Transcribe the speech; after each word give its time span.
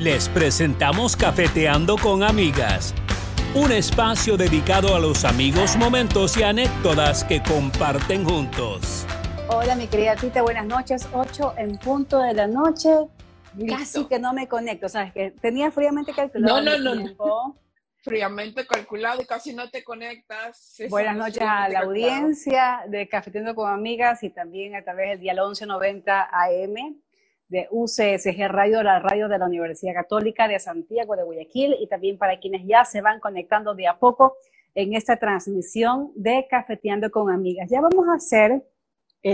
Les 0.00 0.30
presentamos 0.30 1.14
Cafeteando 1.14 1.98
con 1.98 2.22
Amigas, 2.22 2.94
un 3.54 3.70
espacio 3.70 4.38
dedicado 4.38 4.96
a 4.96 4.98
los 4.98 5.26
amigos, 5.26 5.76
momentos 5.76 6.38
y 6.38 6.42
anécdotas 6.42 7.22
que 7.22 7.42
comparten 7.42 8.24
juntos. 8.24 9.04
Hola, 9.48 9.74
mi 9.74 9.88
querida 9.88 10.16
Tita, 10.16 10.40
buenas 10.40 10.64
noches. 10.64 11.06
8 11.12 11.52
en 11.58 11.76
punto 11.76 12.18
de 12.18 12.32
la 12.32 12.46
noche. 12.46 12.88
Casi 13.68 14.06
que 14.06 14.18
no 14.18 14.32
me 14.32 14.48
conecto, 14.48 14.88
¿sabes? 14.88 15.12
Que 15.12 15.32
tenía 15.32 15.70
fríamente 15.70 16.14
calculado. 16.14 16.62
No, 16.62 16.78
no, 16.78 16.94
no. 16.94 17.56
Fríamente 17.98 18.66
calculado 18.66 19.20
y 19.20 19.26
casi 19.26 19.52
no 19.52 19.68
te 19.68 19.84
conectas. 19.84 20.76
Buenas 20.88 21.14
noches 21.14 21.42
a 21.42 21.68
la 21.68 21.80
audiencia 21.80 22.84
de 22.88 23.06
Cafeteando 23.06 23.54
con 23.54 23.70
Amigas 23.70 24.22
y 24.22 24.30
también 24.30 24.76
a 24.76 24.82
través 24.82 25.10
del 25.10 25.20
dial 25.20 25.36
1190 25.36 26.30
AM 26.32 26.96
de 27.50 27.66
UCSG 27.70 28.48
Radio, 28.48 28.82
la 28.82 29.00
radio 29.00 29.28
de 29.28 29.36
la 29.36 29.46
Universidad 29.46 29.92
Católica 29.92 30.46
de 30.46 30.58
Santiago 30.60 31.16
de 31.16 31.24
Guayaquil 31.24 31.76
y 31.80 31.88
también 31.88 32.16
para 32.16 32.38
quienes 32.38 32.64
ya 32.64 32.84
se 32.84 33.02
van 33.02 33.18
conectando 33.18 33.74
de 33.74 33.88
a 33.88 33.98
poco 33.98 34.36
en 34.74 34.94
esta 34.94 35.16
transmisión 35.16 36.12
de 36.14 36.46
Cafeteando 36.48 37.10
con 37.10 37.28
Amigas. 37.28 37.68
Ya 37.68 37.80
vamos 37.80 38.06
a 38.08 38.14
hacer, 38.14 38.62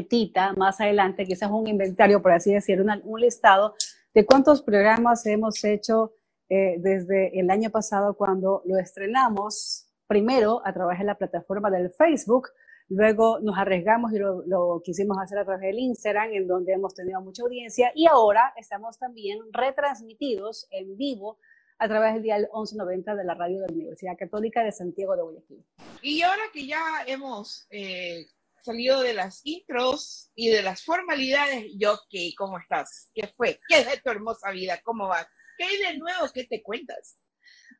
Tita, 0.08 0.52
más 0.54 0.80
adelante, 0.80 1.26
quizás 1.26 1.50
un 1.50 1.68
inventario, 1.68 2.20
por 2.20 2.32
así 2.32 2.52
decirlo, 2.52 2.92
un 3.04 3.20
listado 3.20 3.74
de 4.14 4.24
cuántos 4.24 4.62
programas 4.62 5.24
hemos 5.26 5.62
hecho 5.62 6.14
eh, 6.48 6.76
desde 6.78 7.38
el 7.38 7.50
año 7.50 7.70
pasado 7.70 8.14
cuando 8.14 8.62
lo 8.64 8.78
estrenamos, 8.78 9.86
primero 10.08 10.62
a 10.64 10.72
través 10.72 10.98
de 10.98 11.04
la 11.04 11.16
plataforma 11.16 11.70
del 11.70 11.90
Facebook, 11.90 12.48
Luego 12.88 13.40
nos 13.40 13.58
arriesgamos 13.58 14.12
y 14.12 14.18
lo, 14.18 14.80
quisimos 14.84 15.18
hacer 15.18 15.38
a 15.38 15.44
través 15.44 15.62
del 15.62 15.78
Instagram, 15.78 16.32
en 16.32 16.46
donde 16.46 16.72
hemos 16.72 16.94
tenido 16.94 17.20
mucha 17.20 17.42
audiencia. 17.42 17.90
Y 17.94 18.06
ahora 18.06 18.52
estamos 18.56 18.98
también 18.98 19.40
retransmitidos 19.52 20.68
en 20.70 20.96
vivo 20.96 21.38
a 21.78 21.88
través 21.88 22.14
del 22.14 22.22
dial 22.22 22.48
1190 22.54 23.16
de 23.16 23.24
la 23.24 23.34
radio 23.34 23.60
de 23.60 23.66
la 23.66 23.72
Universidad 23.72 24.16
Católica 24.16 24.62
de 24.62 24.72
Santiago 24.72 25.16
de 25.16 25.22
Guayaquil. 25.22 25.64
Y 26.00 26.22
ahora 26.22 26.42
que 26.52 26.66
ya 26.66 26.80
hemos 27.06 27.66
eh, 27.70 28.26
salido 28.62 29.00
de 29.00 29.14
las 29.14 29.40
intros 29.44 30.30
y 30.34 30.48
de 30.48 30.62
las 30.62 30.84
formalidades, 30.84 31.66
yo. 31.76 31.98
¿Cómo 32.38 32.58
estás? 32.58 33.10
¿Qué 33.12 33.26
fue? 33.28 33.58
¿Qué 33.68 33.80
es 33.80 33.86
de 33.86 33.96
tu 33.98 34.10
hermosa 34.10 34.50
vida? 34.52 34.80
¿Cómo 34.84 35.08
va? 35.08 35.28
¿Qué 35.58 35.64
hay 35.64 35.78
de 35.78 35.98
nuevo? 35.98 36.26
¿Qué 36.32 36.44
te 36.44 36.62
cuentas? 36.62 37.16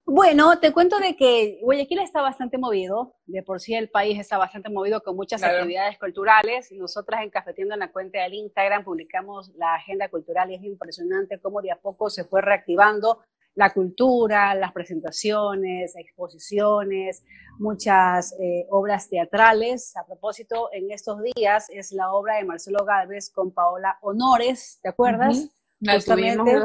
Bueno, 0.09 0.61
te 0.61 0.73
cuento 0.73 1.01
de 1.01 1.17
que 1.17 1.59
Guayaquil 1.62 1.99
está 1.99 2.23
bastante 2.23 2.59
movido, 2.59 3.17
de 3.27 3.43
por 3.43 3.59
sí 3.59 3.75
el 3.75 3.89
país 3.89 4.21
está 4.21 4.39
bastante 4.39 4.71
movido 4.71 5.03
con 5.03 5.17
muchas 5.17 5.43
actividades 5.43 5.99
culturales. 5.99 6.71
Nosotras 6.71 7.23
en 7.25 7.31
Cafetiendo 7.31 7.75
en 7.75 7.81
la 7.81 7.91
cuenta 7.91 8.23
del 8.23 8.34
Instagram 8.34 8.84
publicamos 8.84 9.51
la 9.57 9.75
agenda 9.75 10.09
cultural 10.09 10.49
y 10.53 10.55
es 10.55 10.62
impresionante 10.62 11.41
cómo 11.41 11.61
de 11.61 11.73
a 11.73 11.77
poco 11.77 12.09
se 12.09 12.25
fue 12.25 12.41
reactivando 12.41 13.19
la 13.57 13.73
cultura, 13.73 14.55
las 14.55 14.73
presentaciones, 14.73 15.97
exposiciones, 15.97 17.25
muchas 17.59 18.33
eh, 18.39 18.65
obras 18.71 19.09
teatrales. 19.09 19.97
A 19.97 20.07
propósito, 20.07 20.69
en 20.73 20.93
estos 20.93 21.21
días 21.34 21.69
es 21.71 21.91
la 21.91 22.12
obra 22.12 22.37
de 22.37 22.45
Marcelo 22.45 22.84
Gálvez 22.84 23.29
con 23.31 23.51
Paola 23.51 23.99
Honores, 24.03 24.79
¿te 24.83 24.89
acuerdas? 24.89 25.51
La 25.80 26.00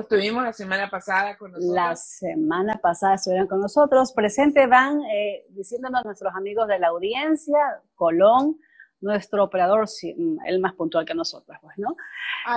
tuvimos, 0.07 0.43
la 0.43 0.53
semana 0.53 0.89
pasada 0.89 1.37
con 1.37 1.51
nosotros. 1.51 1.75
La 1.75 1.95
semana 1.95 2.79
pasada 2.81 3.15
estuvieron 3.15 3.47
con 3.47 3.59
nosotros. 3.59 4.13
Presente 4.13 4.67
van 4.67 5.01
eh, 5.03 5.43
diciéndonos 5.49 6.05
nuestros 6.05 6.33
amigos 6.33 6.67
de 6.67 6.79
la 6.79 6.87
audiencia, 6.87 7.59
Colón, 7.95 8.57
nuestro 9.01 9.43
operador, 9.43 9.85
mm, 9.85 10.45
el 10.45 10.59
más 10.59 10.73
puntual 10.75 11.05
que 11.05 11.13
nosotros, 11.13 11.57
pues, 11.61 11.77
¿no? 11.77 11.95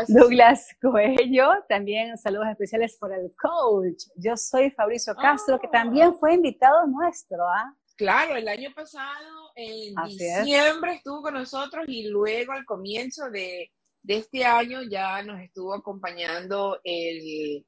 Douglas 0.08 0.68
Coello, 0.80 1.50
también 1.68 2.16
saludos 2.18 2.46
especiales 2.48 2.96
por 3.00 3.12
el 3.12 3.32
coach. 3.36 4.04
Yo 4.14 4.36
soy 4.36 4.70
Fabricio 4.70 5.14
Castro, 5.16 5.58
que 5.58 5.68
también 5.68 6.10
ah. 6.14 6.16
fue 6.20 6.34
invitado 6.34 6.86
nuestro, 6.86 7.48
¿ah? 7.48 7.74
Claro, 7.96 8.36
el 8.36 8.48
año 8.48 8.70
pasado, 8.74 9.52
en 9.54 9.94
diciembre, 10.06 10.94
estuvo 10.94 11.22
con 11.22 11.34
nosotros 11.34 11.84
y 11.86 12.08
luego 12.08 12.52
al 12.52 12.64
comienzo 12.64 13.30
de 13.30 13.70
de 14.04 14.18
este 14.18 14.44
año 14.44 14.82
ya 14.82 15.22
nos 15.22 15.40
estuvo 15.40 15.74
acompañando 15.74 16.78
el, 16.84 17.64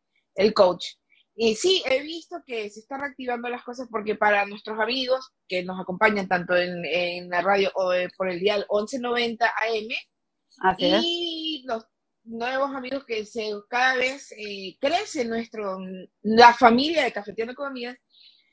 coach. 0.55 0.87
Y 1.35 1.55
sí, 1.55 1.83
he 1.87 2.03
visto 2.03 2.37
que 2.47 2.69
se 2.71 2.81
están 2.81 3.01
reactivando 3.01 3.49
las 3.49 3.65
cosas 3.65 3.89
porque 3.91 4.15
para 4.15 4.47
nuestros 4.47 4.79
amigos 4.79 5.33
que 5.49 5.65
nos 5.65 5.81
acompañan 5.81 6.29
tanto 6.29 6.55
en, 6.55 7.29
la 7.29 7.41
radio 7.41 7.71
o 7.75 7.91
por 8.17 8.29
el 8.29 8.39
dial 8.39 8.67
1190 8.71 9.47
AM 9.47 10.79
y 10.79 11.65
los 11.67 11.85
nuevos 12.25 12.75
amigos 12.75 13.05
que 13.07 13.25
se, 13.25 13.53
cada 13.69 13.97
vez 13.97 14.33
eh, 14.33 14.77
crece 14.79 15.25
nuestro, 15.25 15.79
la 16.23 16.53
familia 16.53 17.05
de 17.05 17.13
Cafeteando 17.13 17.55
con 17.55 17.69
Amigas. 17.69 17.97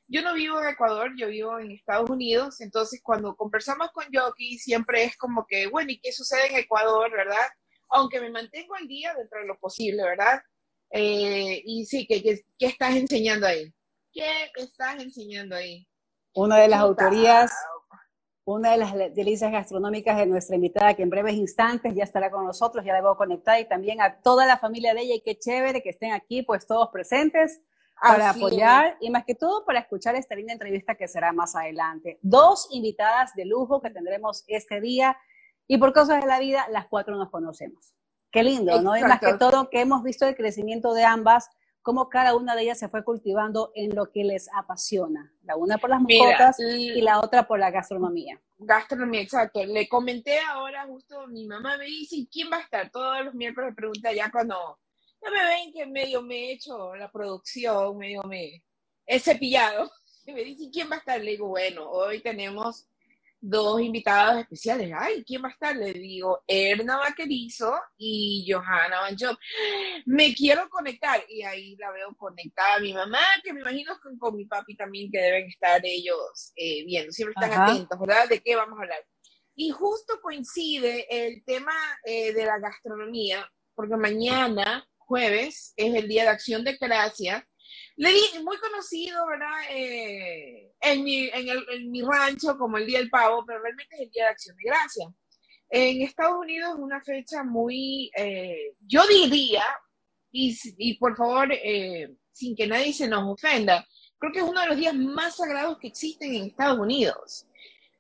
Yo 0.07 0.21
no 0.21 0.33
vivo 0.33 0.61
en 0.61 0.69
Ecuador, 0.69 1.11
yo 1.17 1.27
vivo 1.27 1.59
en 1.59 1.71
Estados 1.71 2.09
Unidos, 2.09 2.61
entonces 2.61 3.01
cuando 3.03 3.35
conversamos 3.35 3.89
con 3.91 4.05
Yoki 4.11 4.57
siempre 4.57 5.05
es 5.05 5.17
como 5.17 5.45
que, 5.47 5.67
bueno, 5.67 5.91
¿y 5.91 5.99
qué 5.99 6.11
sucede 6.11 6.47
en 6.47 6.57
Ecuador, 6.57 7.09
verdad? 7.11 7.47
Aunque 7.93 8.19
me 8.19 8.29
mantengo 8.29 8.75
al 8.75 8.87
día 8.87 9.13
dentro 9.13 9.39
de 9.39 9.47
lo 9.47 9.57
posible, 9.57 10.03
¿verdad? 10.03 10.41
Eh, 10.89 11.61
y 11.65 11.85
sí, 11.85 12.05
¿qué, 12.07 12.21
¿qué, 12.21 12.65
estás 12.65 12.95
enseñando 12.95 13.47
ahí? 13.47 13.73
¿Qué 14.11 14.25
estás 14.55 15.01
enseñando 15.01 15.55
ahí? 15.55 15.87
Una 16.33 16.57
de 16.57 16.67
las 16.67 16.81
autorías, 16.81 17.51
una 18.45 18.71
de 18.71 18.77
las 18.77 18.93
delicias 19.15 19.51
gastronómicas 19.51 20.17
de 20.17 20.25
nuestra 20.25 20.55
invitada, 20.55 20.93
que 20.95 21.03
en 21.03 21.09
breves 21.09 21.35
instantes 21.35 21.93
ya 21.95 22.03
estará 22.03 22.29
con 22.29 22.45
nosotros, 22.45 22.83
ya 22.83 22.95
debo 22.95 23.15
conectar, 23.15 23.59
y 23.59 23.65
también 23.65 24.01
a 24.01 24.19
toda 24.21 24.45
la 24.45 24.57
familia 24.57 24.93
de 24.93 25.01
ella, 25.01 25.15
y 25.15 25.21
qué 25.21 25.37
chévere 25.37 25.81
que 25.81 25.89
estén 25.89 26.11
aquí, 26.11 26.41
pues 26.41 26.65
todos 26.65 26.89
presentes 26.89 27.61
para 28.01 28.31
apoyar 28.31 28.97
y 28.99 29.09
más 29.09 29.23
que 29.23 29.35
todo 29.35 29.63
para 29.65 29.79
escuchar 29.79 30.15
esta 30.15 30.35
linda 30.35 30.51
entrevista 30.51 30.95
que 30.95 31.07
será 31.07 31.31
más 31.31 31.55
adelante. 31.55 32.19
Dos 32.21 32.67
invitadas 32.71 33.33
de 33.35 33.45
lujo 33.45 33.81
que 33.81 33.91
tendremos 33.91 34.43
este 34.47 34.81
día 34.81 35.17
y 35.67 35.77
por 35.77 35.93
cosas 35.93 36.21
de 36.21 36.27
la 36.27 36.39
vida, 36.39 36.67
las 36.69 36.87
cuatro 36.87 37.15
nos 37.15 37.29
conocemos. 37.29 37.93
Qué 38.31 38.43
lindo, 38.43 38.81
¿no? 38.81 38.95
Es 38.95 39.03
más 39.03 39.19
que 39.19 39.35
todo 39.35 39.69
que 39.69 39.81
hemos 39.81 40.03
visto 40.03 40.27
el 40.27 40.35
crecimiento 40.35 40.93
de 40.93 41.03
ambas, 41.03 41.49
cómo 41.83 42.09
cada 42.09 42.35
una 42.35 42.55
de 42.55 42.63
ellas 42.63 42.79
se 42.79 42.89
fue 42.89 43.03
cultivando 43.03 43.71
en 43.75 43.95
lo 43.95 44.11
que 44.11 44.23
les 44.23 44.49
apasiona. 44.55 45.31
La 45.43 45.55
una 45.55 45.77
por 45.77 45.91
las 45.91 46.01
mascotas 46.01 46.59
y 46.59 47.01
la 47.01 47.19
otra 47.19 47.45
por 47.45 47.59
la 47.59 47.69
gastronomía. 47.69 48.41
Gastronomía, 48.57 49.21
exacto. 49.21 49.63
Le 49.63 49.87
comenté 49.87 50.39
ahora, 50.39 50.87
justo 50.87 51.27
mi 51.27 51.45
mamá 51.45 51.77
me 51.77 51.85
dice, 51.85 52.27
¿quién 52.31 52.49
va 52.51 52.57
a 52.57 52.61
estar? 52.61 52.89
Todos 52.89 53.23
los 53.23 53.35
miércoles 53.35 53.69
me 53.71 53.75
pregunta 53.75 54.11
ya 54.13 54.31
cuando 54.31 54.79
no 55.21 55.31
me 55.31 55.43
ven 55.43 55.71
que 55.71 55.85
medio 55.85 56.21
me 56.21 56.35
he 56.35 56.53
hecho 56.53 56.95
la 56.95 57.11
producción, 57.11 57.97
medio 57.97 58.23
me 58.23 58.63
he 59.05 59.19
cepillado. 59.19 59.91
Y 60.25 60.31
me 60.31 60.41
dice, 60.45 60.69
¿quién 60.71 60.89
va 60.89 60.95
a 60.95 60.99
estar? 60.99 61.19
Le 61.19 61.31
digo, 61.31 61.49
bueno, 61.49 61.89
hoy 61.89 62.21
tenemos 62.21 62.87
dos 63.45 63.81
invitados 63.81 64.39
especiales. 64.39 64.93
Ay, 64.97 65.21
¿quién 65.25 65.43
va 65.43 65.49
a 65.49 65.51
estar? 65.51 65.75
Le 65.75 65.91
digo, 65.91 66.43
Erna 66.47 66.97
Vaquerizo 66.97 67.75
y 67.97 68.49
Johanna 68.49 69.01
Van 69.01 69.17
Me 70.05 70.33
quiero 70.33 70.69
conectar. 70.69 71.21
Y 71.27 71.43
ahí 71.43 71.75
la 71.75 71.91
veo 71.91 72.15
conectada 72.15 72.75
a 72.75 72.79
mi 72.79 72.93
mamá, 72.93 73.19
que 73.43 73.51
me 73.51 73.59
imagino 73.59 73.99
con, 74.01 74.17
con 74.17 74.37
mi 74.37 74.45
papi 74.45 74.77
también, 74.77 75.11
que 75.11 75.19
deben 75.19 75.45
estar 75.47 75.81
ellos 75.83 76.53
eh, 76.55 76.85
viendo. 76.85 77.11
Siempre 77.11 77.33
están 77.37 77.61
atentos, 77.61 77.99
¿verdad? 77.99 78.29
¿De 78.29 78.41
qué 78.41 78.55
vamos 78.55 78.79
a 78.79 78.83
hablar? 78.83 79.05
Y 79.55 79.71
justo 79.71 80.21
coincide 80.21 81.05
el 81.09 81.43
tema 81.43 81.75
eh, 82.05 82.33
de 82.33 82.45
la 82.45 82.59
gastronomía, 82.59 83.51
porque 83.75 83.97
mañana, 83.97 84.87
jueves, 84.95 85.73
es 85.75 85.93
el 85.93 86.07
Día 86.07 86.23
de 86.23 86.29
Acción 86.29 86.63
de 86.63 86.77
Gracia 86.77 87.45
le 87.95 88.09
di, 88.11 88.21
muy 88.43 88.57
conocido, 88.57 89.25
¿verdad? 89.27 89.61
Eh, 89.69 90.73
en, 90.81 91.03
mi, 91.03 91.27
en, 91.27 91.47
el, 91.47 91.65
en, 91.71 91.91
mi 91.91 92.01
rancho 92.01 92.57
como 92.57 92.77
el 92.77 92.87
Día 92.87 92.99
del 92.99 93.09
Pavo, 93.09 93.43
pero 93.45 93.61
realmente 93.61 93.95
es 93.95 94.01
el 94.01 94.09
Día 94.09 94.25
de 94.25 94.29
Acción 94.29 94.55
de 94.57 94.63
Gracia. 94.63 95.07
En 95.69 96.01
Estados 96.01 96.37
Unidos 96.39 96.73
es 96.73 96.79
una 96.79 97.01
fecha 97.01 97.43
muy, 97.43 98.11
eh, 98.17 98.73
yo 98.81 99.05
diría, 99.07 99.63
y, 100.31 100.57
y 100.77 100.97
por 100.97 101.15
favor, 101.15 101.51
eh, 101.51 102.09
sin 102.31 102.55
que 102.55 102.67
nadie 102.67 102.93
se 102.93 103.07
nos 103.07 103.23
ofenda, 103.23 103.87
creo 104.17 104.31
que 104.31 104.39
es 104.39 104.45
uno 104.45 104.61
de 104.61 104.67
los 104.67 104.77
días 104.77 104.95
más 104.95 105.35
sagrados 105.35 105.77
que 105.79 105.87
existen 105.87 106.33
en 106.33 106.45
Estados 106.45 106.79
Unidos. 106.79 107.45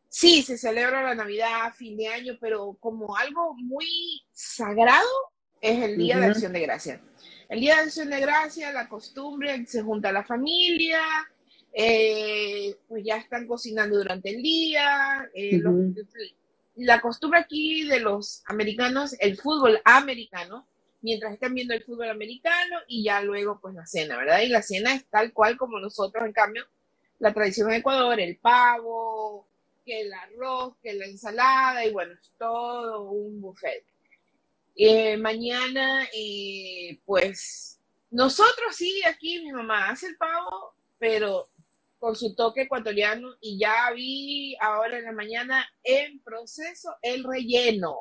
Sí, 0.09 0.43
se 0.43 0.57
celebra 0.57 1.01
la 1.01 1.15
Navidad, 1.15 1.73
fin 1.75 1.97
de 1.97 2.07
año, 2.07 2.37
pero 2.39 2.77
como 2.79 3.15
algo 3.17 3.55
muy 3.55 4.21
sagrado 4.31 5.09
es 5.59 5.81
el 5.81 5.97
Día 5.97 6.19
de 6.19 6.27
Acción 6.27 6.53
de 6.53 6.61
Gracia. 6.61 7.01
El 7.53 7.59
Día 7.59 7.75
de 7.75 7.81
Acción 7.83 8.09
de 8.09 8.19
Gracia, 8.19 8.71
la 8.71 8.89
costumbre, 8.89 9.63
se 9.67 9.83
junta 9.83 10.11
la 10.11 10.23
familia, 10.23 10.99
eh, 11.71 12.75
pues 12.87 13.03
ya 13.05 13.17
están 13.17 13.45
cocinando 13.45 13.95
durante 13.95 14.31
el 14.31 14.41
día. 14.41 15.29
Eh, 15.35 15.61
la 16.77 16.99
costumbre 16.99 17.39
aquí 17.39 17.83
de 17.87 17.99
los 17.99 18.41
americanos, 18.47 19.15
el 19.19 19.37
fútbol 19.37 19.79
americano, 19.85 20.65
mientras 21.01 21.33
están 21.33 21.53
viendo 21.53 21.75
el 21.75 21.83
fútbol 21.83 22.09
americano 22.09 22.77
y 22.87 23.03
ya 23.03 23.21
luego 23.21 23.59
pues 23.61 23.75
la 23.75 23.85
cena, 23.85 24.17
¿verdad? 24.17 24.41
Y 24.41 24.47
la 24.47 24.63
cena 24.63 24.95
es 24.95 25.05
tal 25.05 25.31
cual 25.31 25.55
como 25.55 25.79
nosotros, 25.79 26.25
en 26.25 26.33
cambio, 26.33 26.65
la 27.19 27.35
tradición 27.35 27.69
en 27.69 27.81
Ecuador, 27.81 28.19
el 28.19 28.37
pavo, 28.37 29.45
que 29.85 30.01
el 30.01 30.11
arroz, 30.11 30.73
que 30.81 30.95
la 30.95 31.05
ensalada 31.05 31.85
y 31.85 31.91
bueno, 31.91 32.13
es 32.13 32.33
todo 32.35 33.11
un 33.11 33.39
buffet. 33.39 33.83
Eh, 34.75 35.17
mañana, 35.17 36.07
eh, 36.13 36.99
pues, 37.05 37.79
Nosotros 38.09 38.75
sí, 38.75 39.01
aquí 39.07 39.41
mi 39.41 39.51
mamá 39.51 39.89
hace 39.89 40.07
el 40.07 40.17
pavo, 40.17 40.75
pero 40.99 41.47
con 41.97 42.15
su 42.15 42.35
toque 42.35 42.63
ecuatoriano 42.63 43.29
y 43.39 43.57
ya 43.57 43.91
vi 43.95 44.55
ahora 44.59 44.97
en 44.97 45.05
la 45.05 45.13
mañana 45.13 45.65
en 45.83 46.21
proceso 46.21 46.95
el 47.01 47.23
relleno. 47.23 47.95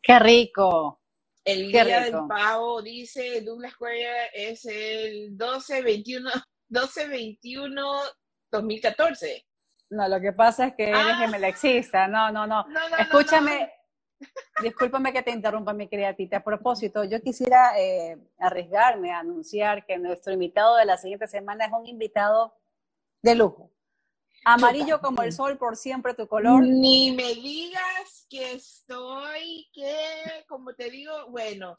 ¡Qué 0.00 0.18
rico! 0.18 1.02
El 1.44 1.72
día 1.72 2.04
del 2.04 2.14
pavo, 2.28 2.80
dice 2.82 3.40
Douglas 3.40 3.74
Cuella, 3.76 4.26
es 4.32 4.64
el 4.64 5.36
12-21, 5.36 6.30
12-21-2014. 6.70 9.44
No, 9.90 10.08
lo 10.08 10.20
que 10.22 10.32
pasa 10.32 10.68
es 10.68 10.74
que 10.74 10.88
eres 10.88 11.02
ah. 11.02 11.46
exista. 11.46 12.08
No, 12.08 12.32
no, 12.32 12.46
no. 12.46 12.64
Escúchame, 12.98 13.70
discúlpame 14.62 15.12
que 15.12 15.22
te 15.22 15.30
interrumpa, 15.30 15.72
mi 15.72 15.88
querida 15.88 16.14
Tita. 16.14 16.38
A 16.38 16.44
propósito, 16.44 17.04
yo 17.04 17.20
quisiera 17.20 17.78
eh, 17.78 18.18
arriesgarme 18.38 19.12
a 19.12 19.20
anunciar 19.20 19.84
que 19.86 19.98
nuestro 19.98 20.32
invitado 20.32 20.76
de 20.76 20.84
la 20.84 20.96
siguiente 20.96 21.26
semana 21.26 21.66
es 21.66 21.72
un 21.72 21.86
invitado 21.86 22.54
de 23.22 23.34
lujo. 23.34 23.70
Amarillo 24.44 25.00
como 25.00 25.22
el 25.22 25.32
sol, 25.32 25.56
por 25.56 25.76
siempre 25.76 26.14
tu 26.14 26.26
color. 26.26 26.62
Ni 26.62 27.12
me 27.12 27.34
digas 27.34 28.26
que 28.28 28.54
estoy, 28.54 29.68
que, 29.72 30.44
como 30.48 30.74
te 30.74 30.90
digo, 30.90 31.12
bueno. 31.28 31.76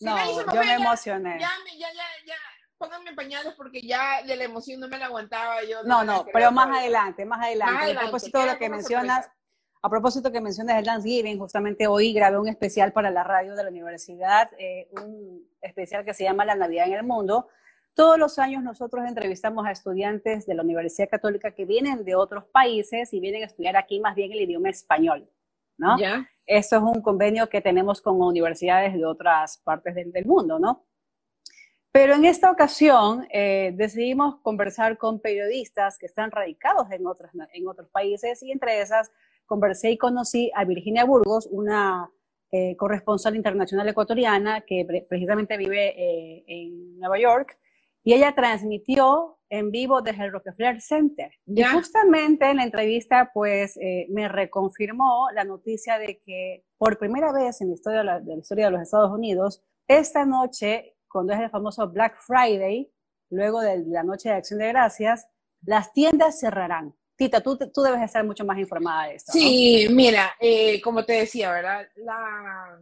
no, 0.00 0.46
yo 0.54 0.60
me 0.60 0.74
emocioné. 0.74 1.38
Ya, 1.40 1.50
ya, 1.76 1.92
ya, 1.92 2.04
ya, 2.26 2.36
pónganme 2.78 3.14
pañales 3.14 3.54
porque 3.54 3.80
ya 3.82 4.22
de 4.22 4.36
la 4.36 4.44
emoción 4.44 4.80
no 4.80 4.88
me 4.88 4.98
la 4.98 5.06
aguantaba 5.06 5.62
yo. 5.64 5.82
No, 5.84 6.04
no, 6.04 6.26
pero 6.32 6.52
más 6.52 6.68
adelante, 6.78 7.24
más 7.24 7.44
adelante, 7.44 7.96
A 7.96 8.00
propósito 8.00 8.38
de 8.38 8.46
lo 8.46 8.58
que 8.58 8.68
mencionas, 8.68 9.28
a 9.86 9.88
propósito 9.88 10.32
que 10.32 10.40
mencionas 10.40 10.80
el 10.80 10.84
Thanksgiving, 10.84 11.38
justamente 11.38 11.86
hoy 11.86 12.12
grabé 12.12 12.38
un 12.38 12.48
especial 12.48 12.92
para 12.92 13.08
la 13.08 13.22
radio 13.22 13.54
de 13.54 13.62
la 13.62 13.70
universidad, 13.70 14.50
eh, 14.58 14.88
un 15.00 15.48
especial 15.60 16.04
que 16.04 16.12
se 16.12 16.24
llama 16.24 16.44
La 16.44 16.56
Navidad 16.56 16.88
en 16.88 16.94
el 16.94 17.04
Mundo, 17.04 17.46
todos 17.94 18.18
los 18.18 18.40
años 18.40 18.64
nosotros 18.64 19.06
entrevistamos 19.06 19.64
a 19.64 19.70
estudiantes 19.70 20.44
de 20.44 20.54
la 20.54 20.62
Universidad 20.62 21.08
Católica 21.08 21.52
que 21.52 21.64
vienen 21.64 22.04
de 22.04 22.16
otros 22.16 22.46
países 22.46 23.12
y 23.12 23.20
vienen 23.20 23.44
a 23.44 23.46
estudiar 23.46 23.76
aquí 23.76 24.00
más 24.00 24.16
bien 24.16 24.32
el 24.32 24.40
idioma 24.40 24.70
español, 24.70 25.30
¿no? 25.78 25.96
Ya. 26.00 26.28
Eso 26.46 26.76
es 26.76 26.82
un 26.82 27.00
convenio 27.00 27.48
que 27.48 27.60
tenemos 27.60 28.00
con 28.00 28.20
universidades 28.20 28.92
de 28.92 29.06
otras 29.06 29.58
partes 29.58 29.94
del, 29.94 30.26
mundo, 30.26 30.58
¿no? 30.58 30.84
Pero 31.92 32.14
en 32.14 32.24
esta 32.24 32.50
ocasión 32.50 33.24
eh, 33.30 33.72
decidimos 33.76 34.40
conversar 34.42 34.98
con 34.98 35.20
periodistas 35.20 35.96
que 35.96 36.06
están 36.06 36.32
radicados 36.32 36.90
en 36.90 37.06
otros, 37.06 37.30
en 37.52 37.68
otros 37.68 37.88
países 37.88 38.42
y 38.42 38.50
entre 38.50 38.80
esas 38.80 39.12
conversé 39.46 39.90
y 39.90 39.98
conocí 39.98 40.50
a 40.54 40.64
Virginia 40.64 41.04
Burgos, 41.04 41.48
una 41.50 42.10
eh, 42.52 42.76
corresponsal 42.76 43.34
internacional 43.36 43.88
ecuatoriana 43.88 44.60
que 44.62 44.86
precisamente 45.08 45.56
vive 45.56 45.88
eh, 45.88 46.44
en 46.46 46.98
Nueva 46.98 47.18
York 47.18 47.58
y 48.04 48.14
ella 48.14 48.34
transmitió 48.36 49.36
en 49.48 49.72
vivo 49.72 50.00
desde 50.00 50.24
el 50.24 50.32
Rockefeller 50.32 50.80
Center. 50.80 51.32
Y 51.44 51.62
justamente 51.64 52.48
en 52.48 52.58
la 52.58 52.64
entrevista, 52.64 53.30
pues, 53.34 53.76
eh, 53.78 54.06
me 54.10 54.28
reconfirmó 54.28 55.28
la 55.34 55.42
noticia 55.42 55.98
de 55.98 56.20
que 56.24 56.64
por 56.78 56.98
primera 56.98 57.32
vez 57.32 57.60
en 57.60 57.68
la 57.68 57.74
historia 57.74 57.98
de 57.98 58.04
la, 58.04 58.36
historia 58.38 58.66
de 58.66 58.70
los 58.70 58.82
Estados 58.82 59.10
Unidos, 59.10 59.62
esta 59.88 60.24
noche, 60.24 60.96
cuando 61.08 61.32
es 61.32 61.40
el 61.40 61.50
famoso 61.50 61.88
Black 61.88 62.16
Friday, 62.16 62.90
luego 63.30 63.60
de 63.60 63.84
la 63.86 64.02
noche 64.04 64.28
de 64.28 64.36
Acción 64.36 64.60
de 64.60 64.68
Gracias, 64.68 65.26
las 65.62 65.92
tiendas 65.92 66.38
cerrarán. 66.38 66.94
Tita, 67.16 67.42
tú, 67.42 67.56
tú 67.72 67.82
debes 67.82 68.02
estar 68.02 68.24
mucho 68.24 68.44
más 68.44 68.58
informada 68.58 69.08
de 69.08 69.14
esto. 69.14 69.32
Sí, 69.32 69.86
mira, 69.90 70.34
eh, 70.38 70.80
como 70.82 71.04
te 71.04 71.14
decía, 71.14 71.50
¿verdad? 71.50 71.88
La, 71.96 72.78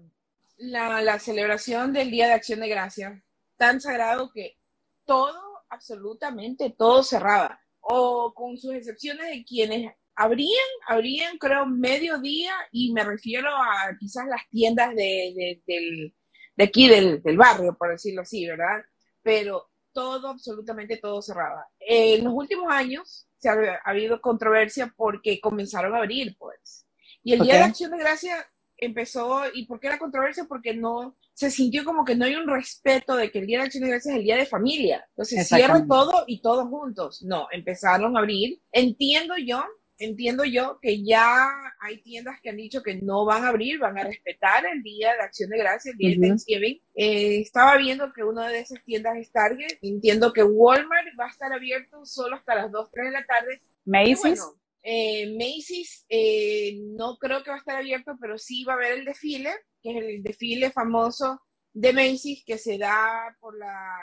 la, 0.56 1.19
celebración 1.19 1.92
del 1.92 2.10
Día 2.10 2.26
de 2.26 2.34
Acción 2.34 2.60
de 2.60 2.69
Gracias, 2.69 3.22
tan 3.56 3.81
sagrado 3.81 4.32
que 4.32 4.58
todo, 5.04 5.40
absolutamente 5.69 6.75
todo 6.76 7.02
cerraba, 7.02 7.60
o 7.81 8.32
con 8.34 8.58
sus 8.58 8.75
excepciones 8.75 9.31
de 9.31 9.44
quienes 9.44 9.92
abrían, 10.16 10.64
abrían 10.88 11.38
creo 11.38 11.66
mediodía 11.66 12.52
y 12.72 12.92
me 12.92 13.04
refiero 13.04 13.50
a 13.50 13.96
quizás 13.98 14.26
las 14.26 14.48
tiendas 14.50 14.94
de, 14.94 15.60
de, 15.66 16.64
aquí 16.64 16.88
del, 16.88 17.20
barrio, 17.36 17.76
por 17.76 17.90
decirlo 17.90 18.22
así, 18.22 18.46
¿verdad? 18.46 18.82
Pero 19.22 19.70
todo, 19.92 20.28
absolutamente 20.28 20.96
todo 20.96 21.22
cerraba. 21.22 21.69
En 21.78 22.25
los 22.25 22.32
últimos 22.34 22.72
años 22.72 23.28
se 23.44 23.50
ha, 23.50 23.81
habido 23.85 24.20
controversia 24.23 24.93
porque 24.96 25.38
comenzaron 25.38 25.94
a 25.94 25.99
abrir, 25.99 26.35
pues. 26.38 26.87
Y 27.23 27.35
el 27.35 27.41
Día 27.41 27.56
de 27.56 27.62
Acción 27.64 27.91
de 27.91 27.99
Gracia 27.99 28.46
empezó, 28.79 29.43
¿y 29.52 29.67
por 29.67 29.81
qué 29.81 29.88
la 29.88 29.99
controversia? 29.99 30.44
Porque 30.49 30.75
no, 30.75 31.17
se 31.35 31.50
sintió 31.50 31.85
como 31.85 32.05
que 32.05 32.17
no 32.17 32.25
hay 32.25 32.37
un 32.37 32.49
respeto 32.49 33.17
de 33.17 33.31
que 33.31 33.41
el 33.41 33.46
Día 33.46 33.58
de 33.58 33.64
Acción 33.64 33.85
de 33.85 33.91
Gracias 33.91 34.12
es 34.12 34.19
el 34.19 34.25
día 34.25 34.37
de 34.37 34.46
familia. 34.46 35.05
Entonces 35.11 35.46
cierran 35.46 35.87
todo 35.87 36.25
y 36.26 36.41
todos 36.41 36.69
juntos. 36.69 37.23
No, 37.23 37.49
empezaron 37.52 38.17
a 38.17 38.20
abrir. 38.20 38.62
Entiendo 38.73 39.35
yo, 39.37 39.62
entiendo 39.99 40.44
yo 40.44 40.79
que 40.81 41.05
ya 41.05 41.49
hay 41.81 42.02
tiendas 42.02 42.41
que 42.41 42.50
han 42.50 42.56
dicho 42.56 42.82
que 42.82 42.96
no 42.96 43.25
van 43.25 43.44
a 43.44 43.49
abrir, 43.49 43.79
van 43.79 43.99
a 43.99 44.05
respetar 44.05 44.64
el 44.67 44.82
Día 44.82 45.12
de 45.14 45.23
Acción 45.23 45.50
de 45.50 45.58
Gracias, 45.58 45.93
el 45.93 45.99
Día 45.99 46.11
de 46.11 46.29
Thanksgiving. 46.29 46.81
Eh, 46.94 47.41
estaba 47.41 47.76
viendo 47.76 48.12
que 48.12 48.25
una 48.25 48.49
de 48.49 48.61
esas 48.61 48.82
tiendas 48.85 49.17
es 49.17 49.31
Target. 49.31 49.79
Entiendo 49.82 50.32
que 50.32 50.43
Walmart 50.43 51.08
va 51.19 51.26
a 51.26 51.31
estar 51.31 51.52
abierto 51.52 52.05
solo 52.05 52.37
hasta 52.37 52.55
las 52.55 52.70
2, 52.70 52.91
3 52.93 53.06
de 53.06 53.12
la 53.12 53.25
tarde. 53.25 53.61
Macy's. 53.85 54.43
Eh, 54.82 55.35
Macy's 55.38 56.05
eh, 56.08 56.79
no 56.96 57.17
creo 57.17 57.43
que 57.43 57.50
va 57.50 57.56
a 57.56 57.61
estar 57.61 57.76
abierto, 57.76 58.17
pero 58.20 58.37
sí 58.37 58.64
va 58.64 58.75
a 58.75 58.76
haber 58.76 58.93
el 58.93 59.05
desfile 59.05 59.50
que 59.85 59.91
es 59.91 59.96
el 59.96 60.23
desfile 60.23 60.70
famoso 60.70 61.43
de 61.75 61.93
Macy's 61.93 62.43
que 62.46 62.56
se 62.56 62.79
da 62.79 63.37
por 63.38 63.56
la, 63.58 63.99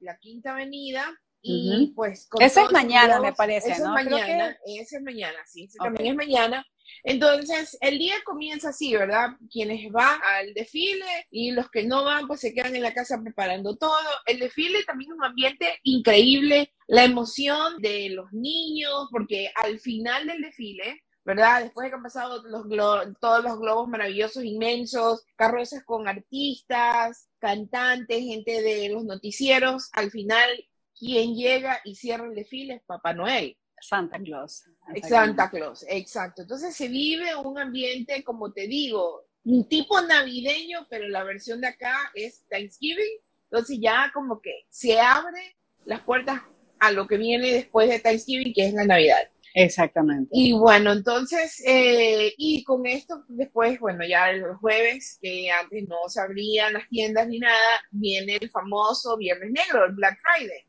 la, 0.00 0.18
Quinta 0.18 0.52
Avenida. 0.52 1.06
Y 1.46 1.92
pues. 1.94 2.26
Eso 2.40 2.60
es 2.62 2.72
mañana, 2.72 3.20
me 3.20 3.34
parece, 3.34 3.72
eso 3.72 3.86
¿no? 3.86 3.98
Es 3.98 4.04
mañana, 4.06 4.56
eso 4.66 4.96
es 4.96 5.02
mañana, 5.02 5.38
sí, 5.46 5.68
también 5.78 6.12
es 6.12 6.16
mañana. 6.16 6.66
Entonces, 7.02 7.76
el 7.82 7.98
día 7.98 8.14
comienza 8.24 8.70
así, 8.70 8.96
¿verdad? 8.96 9.32
Quienes 9.50 9.92
van 9.92 10.20
al 10.22 10.54
desfile 10.54 11.04
y 11.30 11.50
los 11.50 11.70
que 11.70 11.84
no 11.84 12.02
van, 12.02 12.26
pues 12.26 12.40
se 12.40 12.54
quedan 12.54 12.74
en 12.74 12.82
la 12.82 12.94
casa 12.94 13.20
preparando 13.22 13.76
todo. 13.76 13.92
El 14.24 14.38
desfile 14.40 14.84
también 14.84 15.12
es 15.12 15.18
un 15.18 15.24
ambiente 15.24 15.66
increíble, 15.82 16.72
la 16.86 17.04
emoción 17.04 17.76
de 17.82 18.08
los 18.08 18.32
niños, 18.32 19.08
porque 19.10 19.52
al 19.54 19.80
final 19.80 20.26
del 20.26 20.40
desfile, 20.40 21.02
¿verdad? 21.26 21.64
Después 21.64 21.84
de 21.84 21.90
que 21.90 21.96
han 21.96 22.02
pasado 22.02 22.42
los 22.44 22.64
todos 23.20 23.44
los 23.44 23.58
globos 23.58 23.86
maravillosos, 23.88 24.44
inmensos, 24.44 25.24
carrozas 25.36 25.84
con 25.84 26.08
artistas, 26.08 27.28
cantantes, 27.38 28.24
gente 28.24 28.62
de 28.62 28.88
los 28.88 29.04
noticieros, 29.04 29.90
al 29.92 30.10
final 30.10 30.48
quien 30.98 31.34
llega 31.34 31.80
y 31.84 31.94
cierra 31.94 32.26
el 32.26 32.34
desfile 32.34 32.74
es 32.74 32.82
Papá 32.82 33.12
Noel. 33.12 33.56
Santa 33.80 34.18
Claus. 34.18 34.64
Santa 35.06 35.50
Claus, 35.50 35.84
exacto. 35.88 36.42
Entonces 36.42 36.74
se 36.74 36.88
vive 36.88 37.34
un 37.36 37.58
ambiente, 37.58 38.24
como 38.24 38.52
te 38.52 38.66
digo, 38.66 39.26
un 39.44 39.68
tipo 39.68 40.00
navideño, 40.00 40.86
pero 40.88 41.08
la 41.08 41.24
versión 41.24 41.60
de 41.60 41.68
acá 41.68 42.10
es 42.14 42.44
Thanksgiving. 42.48 43.20
Entonces 43.50 43.78
ya 43.80 44.10
como 44.14 44.40
que 44.40 44.64
se 44.70 44.98
abre 44.98 45.56
las 45.84 46.00
puertas 46.00 46.40
a 46.78 46.90
lo 46.90 47.06
que 47.06 47.18
viene 47.18 47.52
después 47.52 47.88
de 47.88 48.00
Thanksgiving, 48.00 48.52
que 48.54 48.66
es 48.66 48.74
la 48.74 48.84
Navidad. 48.84 49.28
Exactamente. 49.54 50.30
Y 50.32 50.52
bueno, 50.52 50.92
entonces, 50.92 51.62
eh, 51.64 52.34
y 52.36 52.64
con 52.64 52.86
esto, 52.86 53.24
después, 53.28 53.78
bueno, 53.78 54.04
ya 54.04 54.30
el 54.30 54.42
jueves, 54.54 55.18
que 55.22 55.48
antes 55.50 55.86
no 55.88 55.96
se 56.08 56.20
abrían 56.20 56.72
las 56.72 56.88
tiendas 56.88 57.28
ni 57.28 57.38
nada, 57.38 57.80
viene 57.92 58.36
el 58.40 58.50
famoso 58.50 59.16
Viernes 59.16 59.52
Negro, 59.52 59.84
el 59.84 59.92
Black 59.92 60.18
Friday. 60.20 60.66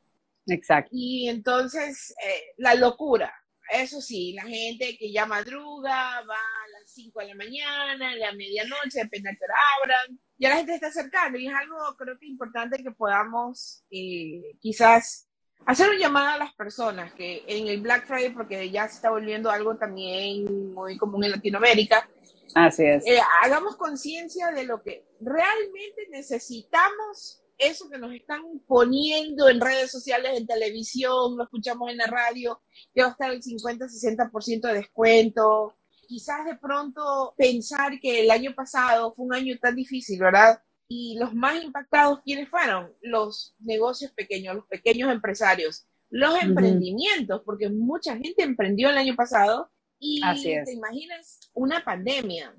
Exacto. 0.48 0.90
Y 0.94 1.30
entonces, 1.30 2.14
eh, 2.24 2.54
la 2.58 2.76
locura. 2.76 3.34
Eso 3.72 4.00
sí, 4.00 4.34
la 4.34 4.44
gente 4.44 4.96
que 4.98 5.12
ya 5.12 5.26
madruga, 5.26 6.22
va 6.22 6.36
a 6.36 6.80
las 6.80 6.92
5 6.92 7.20
de 7.20 7.28
la 7.28 7.36
mañana, 7.36 8.12
a 8.12 8.16
la 8.16 8.32
medianoche, 8.34 9.00
depende 9.04 9.32
de 9.32 9.38
que 9.38 9.46
abran. 9.82 10.20
Ya 10.38 10.50
la 10.50 10.58
gente 10.58 10.76
está 10.76 10.88
acercando 10.88 11.40
y 11.40 11.48
es 11.48 11.54
algo, 11.54 11.78
creo 11.98 12.18
que 12.20 12.28
importante 12.28 12.84
que 12.84 12.92
podamos 12.92 13.84
eh, 13.90 14.56
quizás 14.60 15.28
hacer 15.66 15.90
una 15.90 16.00
llamada 16.00 16.34
a 16.34 16.38
las 16.38 16.54
personas 16.54 17.14
que 17.14 17.44
en 17.48 17.68
el 17.68 17.82
Black 17.82 18.06
Friday, 18.06 18.32
porque 18.32 18.70
ya 18.70 18.88
se 18.88 18.96
está 18.96 19.10
volviendo 19.10 19.50
algo 19.50 19.76
también 19.78 20.74
muy 20.74 20.98
común 20.98 21.24
en 21.24 21.32
Latinoamérica. 21.32 22.08
Así 22.54 22.84
es. 22.84 23.06
Eh, 23.06 23.20
hagamos 23.44 23.76
conciencia 23.76 24.52
de 24.52 24.66
lo 24.66 24.82
que 24.84 25.06
realmente 25.20 26.08
necesitamos, 26.12 27.42
eso 27.58 27.90
que 27.90 27.98
nos 27.98 28.14
están 28.14 28.42
poniendo 28.68 29.50
en 29.50 29.62
redes 29.62 29.92
sociales, 29.92 30.32
en 30.36 30.48
televisión, 30.48 31.38
lo 31.38 31.44
escuchamos 31.44 31.90
en 31.90 31.98
la 31.98 32.08
radio, 32.08 32.62
que 32.94 33.02
va 33.02 33.10
a 33.10 33.12
estar 33.12 33.32
el 33.32 33.42
50-60% 33.42 34.68
de 34.68 34.74
descuento. 34.74 35.76
Quizás 36.08 36.46
de 36.46 36.56
pronto 36.56 37.34
pensar 37.38 38.00
que 38.00 38.22
el 38.22 38.32
año 38.32 38.54
pasado 38.54 39.14
fue 39.14 39.26
un 39.26 39.34
año 39.34 39.58
tan 39.60 39.76
difícil, 39.76 40.20
¿verdad? 40.20 40.62
Y 40.88 41.18
los 41.18 41.34
más 41.34 41.64
impactados, 41.64 42.22
¿quiénes 42.24 42.50
fueron? 42.50 42.94
Los 43.02 43.56
negocios 43.60 44.12
pequeños, 44.12 44.56
los 44.56 44.68
pequeños 44.68 45.12
empresarios, 45.12 45.88
los 46.10 46.42
emprendimientos, 46.42 47.42
porque 47.44 47.70
mucha 47.70 48.16
gente 48.18 48.44
emprendió 48.44 48.90
el 48.90 48.98
año 48.98 49.16
pasado 49.16 49.72
y 50.00 50.22
te 50.44 50.74
imaginas 50.74 51.40
una 51.54 51.84
pandemia. 51.84 52.56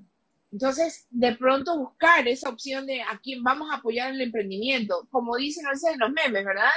Entonces, 0.57 1.05
de 1.11 1.35
pronto 1.35 1.77
buscar 1.77 2.27
esa 2.27 2.49
opción 2.49 2.87
de 2.87 3.03
a 3.03 3.19
quién 3.21 3.43
vamos 3.43 3.69
a 3.69 3.75
apoyar 3.75 4.11
el 4.11 4.21
emprendimiento, 4.21 5.07
como 5.11 5.35
dicen 5.35 5.67
a 5.67 5.69
veces 5.69 5.93
en 5.93 5.99
los 5.99 6.09
memes, 6.09 6.43
¿verdad? 6.43 6.71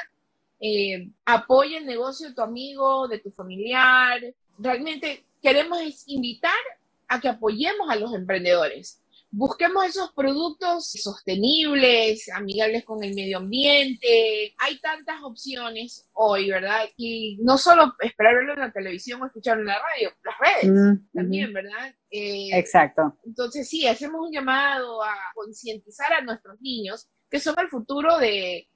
Eh, 0.60 1.08
apoya 1.24 1.78
el 1.78 1.86
negocio 1.86 2.28
de 2.28 2.34
tu 2.34 2.42
amigo, 2.42 3.08
de 3.08 3.20
tu 3.20 3.30
familiar. 3.30 4.20
Realmente 4.58 5.24
queremos 5.40 5.78
invitar 6.04 6.60
a 7.08 7.22
que 7.22 7.28
apoyemos 7.30 7.88
a 7.88 7.96
los 7.96 8.12
emprendedores 8.12 9.00
busquemos 9.30 9.86
esos 9.86 10.12
productos 10.12 10.90
sostenibles, 10.90 12.28
amigables 12.30 12.84
con 12.84 13.02
el 13.04 13.14
medio 13.14 13.38
ambiente. 13.38 14.54
Hay 14.58 14.78
tantas 14.80 15.22
opciones 15.22 16.08
hoy, 16.12 16.50
¿verdad? 16.50 16.88
Y 16.96 17.38
no 17.42 17.56
solo 17.56 17.94
esperar 18.00 18.34
verlo 18.34 18.54
en 18.54 18.60
la 18.60 18.72
televisión 18.72 19.22
o 19.22 19.26
escucharlo 19.26 19.62
en 19.62 19.68
la 19.68 19.78
radio, 19.78 20.12
las 20.24 20.34
redes 20.38 20.98
también, 21.12 21.52
¿verdad? 21.52 21.94
Eh, 22.10 22.50
Exacto. 22.52 23.18
Entonces, 23.24 23.68
sí, 23.68 23.86
hacemos 23.86 24.26
un 24.26 24.32
llamado 24.32 25.02
a 25.02 25.14
concientizar 25.34 26.12
a 26.12 26.22
nuestros 26.22 26.60
niños, 26.60 27.08
que 27.30 27.38
son 27.38 27.54
el 27.58 27.68
futuro 27.68 28.18
de, 28.18 28.68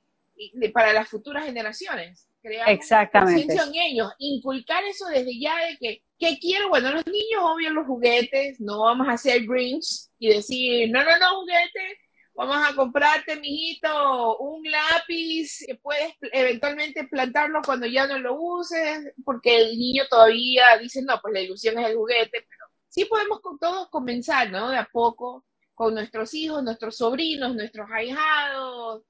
para 0.72 0.92
las 0.92 1.08
futuras 1.08 1.44
generaciones. 1.44 2.28
Crear 2.44 2.68
Exactamente. 2.68 3.54
en 3.54 3.74
ellos, 3.74 4.12
inculcar 4.18 4.84
eso 4.84 5.06
desde 5.06 5.40
ya 5.40 5.56
de 5.66 5.78
que 5.78 6.02
¿Qué 6.18 6.38
quiero? 6.38 6.68
Bueno, 6.68 6.92
los 6.92 7.06
niños 7.06 7.42
obvio 7.42 7.70
los 7.70 7.86
juguetes, 7.86 8.60
no 8.60 8.82
vamos 8.82 9.08
a 9.08 9.12
hacer 9.12 9.44
Grinch 9.46 10.08
y 10.18 10.28
decir, 10.28 10.90
no, 10.90 11.02
no, 11.02 11.18
no, 11.18 11.40
juguete, 11.40 11.98
vamos 12.34 12.56
a 12.56 12.74
comprarte, 12.74 13.36
mijito, 13.36 14.38
un 14.38 14.62
lápiz 14.70 15.64
que 15.66 15.74
puedes 15.74 16.14
eventualmente 16.32 17.04
plantarlo 17.08 17.60
cuando 17.64 17.86
ya 17.86 18.06
no 18.06 18.18
lo 18.18 18.40
uses, 18.40 19.12
porque 19.24 19.56
el 19.56 19.78
niño 19.78 20.04
todavía 20.08 20.78
dice, 20.80 21.02
no, 21.02 21.18
pues 21.20 21.34
la 21.34 21.40
ilusión 21.40 21.78
es 21.78 21.88
el 21.88 21.96
juguete, 21.96 22.46
pero 22.48 22.66
sí 22.88 23.04
podemos 23.06 23.40
con 23.40 23.58
todos 23.58 23.88
comenzar, 23.90 24.50
¿no? 24.50 24.70
De 24.70 24.78
a 24.78 24.88
poco, 24.90 25.44
con 25.74 25.94
nuestros 25.94 26.32
hijos, 26.34 26.62
nuestros 26.62 26.96
sobrinos, 26.96 27.56
nuestros 27.56 27.90
ahijados, 27.90 29.02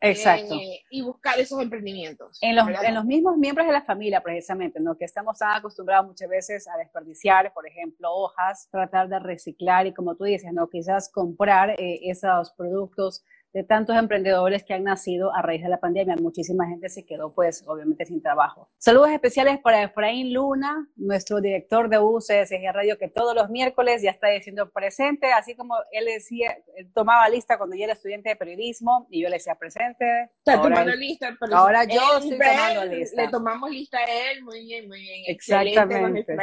Exacto. 0.00 0.54
Eh, 0.54 0.82
y 0.90 1.02
buscar 1.02 1.38
esos 1.38 1.60
emprendimientos. 1.60 2.38
En 2.40 2.56
los, 2.56 2.66
en 2.68 2.94
los, 2.94 3.04
mismos 3.04 3.36
miembros 3.36 3.66
de 3.66 3.72
la 3.72 3.82
familia, 3.82 4.22
precisamente, 4.22 4.80
¿no? 4.80 4.96
que 4.96 5.04
estamos 5.04 5.38
tan 5.38 5.56
acostumbrados 5.56 6.06
muchas 6.06 6.28
veces 6.28 6.66
a 6.68 6.76
desperdiciar, 6.78 7.52
por 7.52 7.66
ejemplo, 7.66 8.10
hojas, 8.12 8.68
tratar 8.70 9.08
de 9.08 9.18
reciclar 9.18 9.86
y 9.86 9.92
como 9.92 10.14
tú 10.14 10.24
dices, 10.24 10.52
¿no? 10.52 10.68
quizás 10.68 11.10
comprar 11.10 11.70
eh, 11.78 12.00
esos 12.04 12.50
productos 12.52 13.24
de 13.52 13.64
tantos 13.64 13.96
emprendedores 13.96 14.64
que 14.64 14.74
han 14.74 14.84
nacido 14.84 15.34
a 15.34 15.42
raíz 15.42 15.62
de 15.62 15.68
la 15.68 15.80
pandemia. 15.80 16.16
Muchísima 16.16 16.68
gente 16.68 16.88
se 16.88 17.04
quedó, 17.04 17.34
pues, 17.34 17.64
obviamente 17.66 18.06
sin 18.06 18.22
trabajo. 18.22 18.70
Saludos 18.78 19.10
especiales 19.10 19.58
para 19.60 19.82
Efraín 19.82 20.32
Luna, 20.32 20.88
nuestro 20.96 21.40
director 21.40 21.88
de 21.88 21.98
UCSG 21.98 22.72
Radio, 22.72 22.98
que 22.98 23.08
todos 23.08 23.34
los 23.34 23.50
miércoles 23.50 24.02
ya 24.02 24.10
está 24.10 24.28
diciendo 24.28 24.70
presente, 24.70 25.32
así 25.32 25.56
como 25.56 25.74
él 25.92 26.06
decía, 26.06 26.56
tomaba 26.94 27.28
lista 27.28 27.58
cuando 27.58 27.76
yo 27.76 27.84
era 27.84 27.94
estudiante 27.94 28.30
de 28.30 28.36
periodismo 28.36 29.06
y 29.10 29.22
yo 29.22 29.28
le 29.28 29.36
decía 29.36 29.54
presente. 29.56 30.30
Está 30.38 30.60
tomando 30.60 30.94
lista, 30.94 31.36
pero 31.38 31.56
ahora 31.56 31.84
yo 31.84 32.00
estoy 32.18 32.38
tomando 32.38 32.84
lista. 32.84 33.22
Le 33.22 33.28
tomamos 33.28 33.70
lista 33.70 33.98
a 33.98 34.30
él, 34.32 34.44
muy 34.44 34.64
bien, 34.64 34.88
muy 34.88 35.00
bien. 35.00 35.24
Exactamente. 35.26 36.36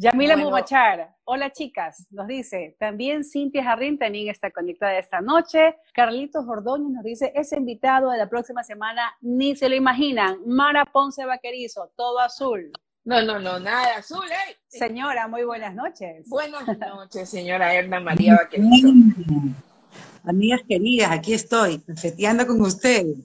Yamila 0.00 0.36
bueno. 0.36 0.64
hola 1.24 1.50
chicas, 1.50 2.06
nos 2.12 2.28
dice, 2.28 2.76
también 2.78 3.24
Cintia 3.24 3.64
Jarrín 3.64 3.98
también 3.98 4.28
está 4.28 4.52
conectada 4.52 4.96
esta 4.96 5.20
noche. 5.20 5.74
Carlitos 5.92 6.46
Ordóñez 6.46 6.92
nos 6.92 7.02
dice, 7.02 7.32
es 7.34 7.52
invitado 7.52 8.12
de 8.12 8.18
la 8.18 8.28
próxima 8.28 8.62
semana, 8.62 9.16
ni 9.20 9.56
se 9.56 9.68
lo 9.68 9.74
imaginan. 9.74 10.38
Mara 10.46 10.84
Ponce 10.84 11.26
Vaquerizo, 11.26 11.90
todo 11.96 12.20
azul. 12.20 12.70
No, 13.02 13.22
no, 13.22 13.40
no, 13.40 13.58
nada 13.58 13.96
azul, 13.96 14.24
¿eh? 14.30 14.56
Señora, 14.68 15.26
muy 15.26 15.42
buenas 15.42 15.74
noches. 15.74 16.28
Buenas 16.28 16.62
noches, 16.78 17.28
señora 17.28 17.74
Erna 17.74 17.98
María 17.98 18.36
Vaquerizo. 18.36 18.90
Amigas 20.22 20.60
queridas, 20.68 21.10
aquí 21.10 21.32
estoy, 21.32 21.82
festeando 22.00 22.46
con 22.46 22.60
ustedes. 22.60 23.18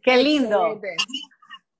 Qué 0.00 0.16
lindo. 0.22 0.80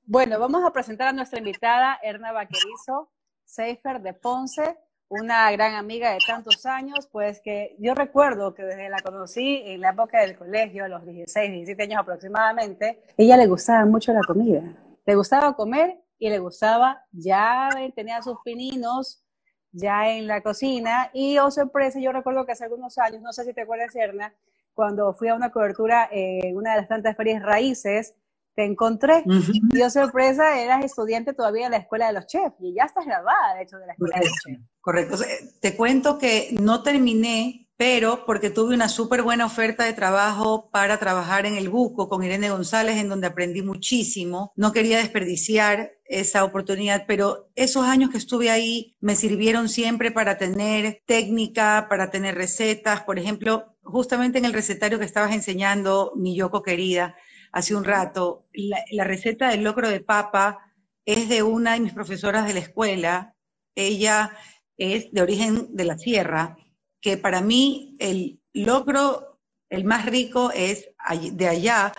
Bueno, 0.06 0.40
vamos 0.40 0.64
a 0.64 0.72
presentar 0.72 1.08
a 1.08 1.12
nuestra 1.12 1.38
invitada, 1.38 2.00
Erna 2.02 2.32
Vaquerizo. 2.32 3.13
Seifer 3.44 4.00
de 4.00 4.14
Ponce, 4.14 4.76
una 5.08 5.50
gran 5.52 5.74
amiga 5.74 6.12
de 6.12 6.18
tantos 6.26 6.64
años, 6.66 7.08
pues 7.12 7.40
que 7.40 7.76
yo 7.78 7.94
recuerdo 7.94 8.54
que 8.54 8.64
desde 8.64 8.88
la 8.88 9.00
conocí 9.00 9.62
en 9.64 9.80
la 9.80 9.90
época 9.90 10.20
del 10.20 10.36
colegio, 10.36 10.84
a 10.84 10.88
los 10.88 11.04
16, 11.04 11.52
17 11.52 11.82
años 11.82 12.00
aproximadamente, 12.00 13.02
ella 13.16 13.36
le 13.36 13.46
gustaba 13.46 13.84
mucho 13.84 14.12
la 14.12 14.22
comida. 14.26 14.62
Le 15.06 15.14
gustaba 15.14 15.54
comer 15.54 16.00
y 16.18 16.30
le 16.30 16.38
gustaba, 16.38 17.04
ya 17.12 17.68
tenía 17.94 18.22
sus 18.22 18.38
pininos 18.44 19.24
ya 19.72 20.08
en 20.08 20.26
la 20.26 20.40
cocina 20.40 21.10
y, 21.12 21.38
oh 21.38 21.50
sorpresa, 21.50 22.00
yo 22.00 22.12
recuerdo 22.12 22.46
que 22.46 22.52
hace 22.52 22.64
algunos 22.64 22.96
años, 22.98 23.20
no 23.20 23.32
sé 23.32 23.44
si 23.44 23.52
te 23.52 23.62
acuerdas, 23.62 23.94
Erna, 23.94 24.34
cuando 24.72 25.12
fui 25.14 25.28
a 25.28 25.34
una 25.34 25.50
cobertura 25.50 26.08
en 26.10 26.56
una 26.56 26.72
de 26.72 26.78
las 26.78 26.88
tantas 26.88 27.16
ferias 27.16 27.42
raíces, 27.42 28.14
te 28.54 28.64
encontré. 28.64 29.24
Y 29.26 29.78
yo, 29.78 29.90
sorpresa, 29.90 30.60
eras 30.60 30.84
estudiante 30.84 31.32
todavía 31.32 31.64
de 31.64 31.70
la 31.70 31.76
escuela 31.78 32.06
de 32.06 32.12
los 32.14 32.26
chefs 32.26 32.54
y 32.60 32.74
ya 32.74 32.84
estás 32.84 33.06
graduada, 33.06 33.54
de 33.56 33.62
hecho, 33.62 33.78
de 33.78 33.86
la 33.86 33.92
escuela 33.92 34.16
de 34.18 34.24
los 34.24 34.34
chefs. 34.44 34.62
Correcto. 34.80 35.16
Te 35.60 35.76
cuento 35.76 36.18
que 36.18 36.54
no 36.60 36.82
terminé, 36.82 37.68
pero 37.76 38.24
porque 38.24 38.50
tuve 38.50 38.74
una 38.74 38.88
súper 38.88 39.22
buena 39.22 39.46
oferta 39.46 39.84
de 39.84 39.94
trabajo 39.94 40.70
para 40.70 40.98
trabajar 40.98 41.46
en 41.46 41.56
el 41.56 41.68
Buco 41.68 42.08
con 42.08 42.22
Irene 42.22 42.50
González, 42.50 42.98
en 42.98 43.08
donde 43.08 43.26
aprendí 43.26 43.62
muchísimo. 43.62 44.52
No 44.56 44.72
quería 44.72 44.98
desperdiciar 44.98 45.92
esa 46.04 46.44
oportunidad, 46.44 47.04
pero 47.08 47.48
esos 47.56 47.84
años 47.84 48.10
que 48.10 48.18
estuve 48.18 48.50
ahí 48.50 48.96
me 49.00 49.16
sirvieron 49.16 49.68
siempre 49.68 50.12
para 50.12 50.38
tener 50.38 51.02
técnica, 51.06 51.86
para 51.88 52.10
tener 52.10 52.36
recetas. 52.36 53.02
Por 53.02 53.18
ejemplo, 53.18 53.74
justamente 53.82 54.38
en 54.38 54.44
el 54.44 54.52
recetario 54.52 54.98
que 54.98 55.04
estabas 55.04 55.34
enseñando, 55.34 56.12
mi 56.14 56.36
Yoko 56.36 56.62
querida, 56.62 57.16
hace 57.54 57.76
un 57.76 57.84
rato, 57.84 58.48
la, 58.52 59.04
receta 59.04 59.48
del 59.48 59.62
locro 59.62 59.88
de 59.88 60.00
papa 60.00 60.58
es 61.06 61.28
de 61.28 61.44
una 61.44 61.74
de 61.74 61.80
mis 61.80 61.92
profesoras 61.92 62.46
de 62.48 62.54
la 62.54 62.60
escuela. 62.60 63.36
Ella 63.76 64.36
es 64.76 65.12
de 65.12 65.22
origen 65.22 65.68
de 65.70 65.84
la 65.84 65.96
sierra, 65.96 66.56
que 67.00 67.16
para 67.16 67.40
mí 67.40 67.94
el 68.00 68.40
locro, 68.52 69.38
el 69.70 69.84
más 69.84 70.04
rico 70.04 70.50
es 70.52 70.90
de 71.32 71.46
allá, 71.46 71.92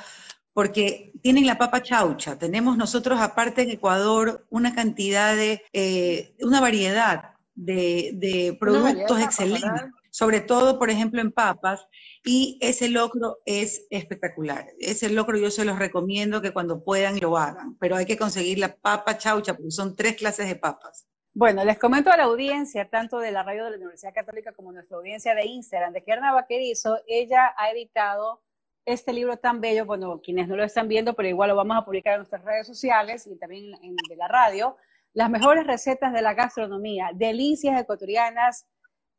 porque 0.52 1.14
tienen 1.22 1.48
la 1.48 1.58
papa 1.58 1.82
chaucha. 1.82 2.38
Tenemos 2.38 2.76
nosotros, 2.76 3.22
aparte 3.22 3.62
en 3.62 3.70
Ecuador, 3.70 4.46
una 4.50 4.76
cantidad 4.76 5.38
de, 5.38 5.64
eh, 5.72 6.36
una 6.42 6.60
variedad 6.60 7.36
de, 7.54 8.58
productos 8.60 9.22
excelentes, 9.22 9.84
sobre 10.15 10.39
todo, 10.39 10.79
por 10.79 10.89
ejemplo, 10.89 11.19
en 11.19 11.29
papas 11.29 11.89
y 12.24 12.57
ese 12.62 12.88
locro 12.88 13.39
es 13.45 13.86
espectacular. 13.89 14.65
Ese 14.79 15.10
locro 15.10 15.38
yo 15.38 15.51
se 15.51 15.65
los 15.65 15.77
recomiendo 15.77 16.41
que 16.41 16.53
cuando 16.53 16.86
puedan 16.86 17.19
lo 17.19 17.38
hagan, 17.38 17.75
pero 17.79 17.98
hay 17.98 18.05
que 18.05 18.17
conseguir 18.17 18.60
la 18.60 18.77
papa 18.77 19.17
chaucha 19.17 19.55
porque 19.55 19.72
son 19.72 19.93
tres 19.93 20.15
clases 20.15 20.48
de 20.48 20.55
papas. 20.55 21.05
Bueno, 21.34 21.65
les 21.65 21.77
comento 21.77 22.12
a 22.12 22.15
la 22.15 22.24
audiencia, 22.24 22.89
tanto 22.89 23.19
de 23.19 23.34
la 23.34 23.43
radio 23.43 23.65
de 23.65 23.72
la 23.72 23.75
Universidad 23.75 24.13
Católica 24.13 24.53
como 24.53 24.72
nuestra 24.72 24.95
audiencia 24.95 25.36
de 25.36 25.48
Instagram, 25.48 25.91
de 25.91 26.01
Kierna 26.01 26.31
Vaquerizo, 26.31 26.98
ella 27.07 27.53
ha 27.57 27.72
editado 27.72 28.41
este 28.86 29.12
libro 29.12 29.36
tan 29.36 29.60
bello, 29.60 29.86
bueno, 29.86 30.22
quienes 30.22 30.48
no 30.48 30.55
lo 30.55 30.63
están 30.63 30.88
viendo, 30.88 31.13
pero 31.13 31.27
igual 31.27 31.50
lo 31.50 31.57
vamos 31.57 31.75
a 31.75 31.84
publicar 31.84 32.13
en 32.13 32.19
nuestras 32.19 32.45
redes 32.45 32.65
sociales 32.65 33.27
y 33.27 33.36
también 33.36 33.74
en, 33.84 33.98
de 34.07 34.15
la 34.15 34.29
radio, 34.29 34.77
las 35.12 35.29
mejores 35.29 35.67
recetas 35.67 36.13
de 36.13 36.22
la 36.22 36.34
gastronomía, 36.36 37.12
delicias 37.13 37.81
ecuatorianas, 37.81 38.65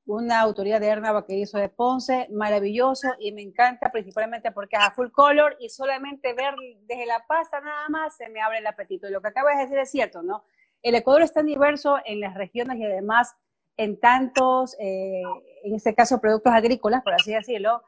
una 0.06 0.40
autoría 0.40 0.78
de 0.78 0.86
Erna 0.86 1.25
hizo 1.28 1.58
de 1.58 1.68
Ponce, 1.68 2.28
maravilloso 2.30 3.08
y 3.18 3.32
me 3.32 3.42
encanta 3.42 3.90
principalmente 3.90 4.52
porque 4.52 4.76
es 4.76 4.82
a 4.82 4.92
full 4.92 5.10
color 5.10 5.56
y 5.58 5.68
solamente 5.68 6.32
ver 6.32 6.54
desde 6.82 7.06
la 7.06 7.25
pasta 7.26 7.60
nada 7.60 7.88
más 7.88 8.16
se 8.16 8.28
me 8.28 8.40
abre 8.40 8.58
el 8.58 8.66
apetito. 8.66 9.08
Y 9.08 9.10
lo 9.10 9.20
que 9.20 9.28
acabas 9.28 9.56
de 9.56 9.64
decir 9.64 9.78
es 9.78 9.90
cierto, 9.90 10.22
¿no? 10.22 10.44
El 10.80 10.94
Ecuador 10.94 11.22
es 11.22 11.32
tan 11.32 11.46
diverso 11.46 11.98
en 12.04 12.20
las 12.20 12.34
regiones 12.34 12.78
y 12.78 12.84
además 12.84 13.34
en 13.76 13.98
tantos, 13.98 14.76
eh, 14.78 15.22
en 15.64 15.75
este 15.75 15.94
caso, 15.94 16.20
productos 16.20 16.52
agrícolas, 16.52 17.02
por 17.02 17.14
así 17.14 17.32
decirlo. 17.32 17.82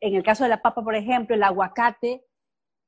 En 0.00 0.14
el 0.14 0.22
caso 0.22 0.44
de 0.44 0.50
la 0.50 0.62
papa, 0.62 0.82
por 0.82 0.94
ejemplo, 0.94 1.36
el 1.36 1.42
aguacate, 1.42 2.24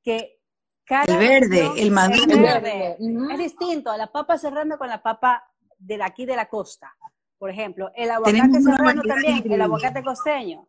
que 0.03 0.39
cada 0.83 1.03
el 1.03 1.17
verde, 1.19 1.69
el 1.77 1.91
maduro. 1.91 2.33
El 2.33 2.41
verde, 2.41 2.97
Es 2.99 3.37
distinto, 3.37 3.95
la 3.95 4.11
papa 4.11 4.37
cerrando 4.37 4.77
con 4.77 4.87
la 4.87 5.01
papa 5.03 5.43
de 5.77 6.01
aquí 6.01 6.25
de 6.25 6.35
la 6.35 6.47
costa 6.47 6.95
por 7.37 7.49
ejemplo, 7.49 7.91
el 7.95 8.09
aguacate 8.11 8.61
serrano 8.61 9.01
también, 9.03 9.51
el 9.51 9.61
aguacate 9.61 10.03
costeño. 10.03 10.67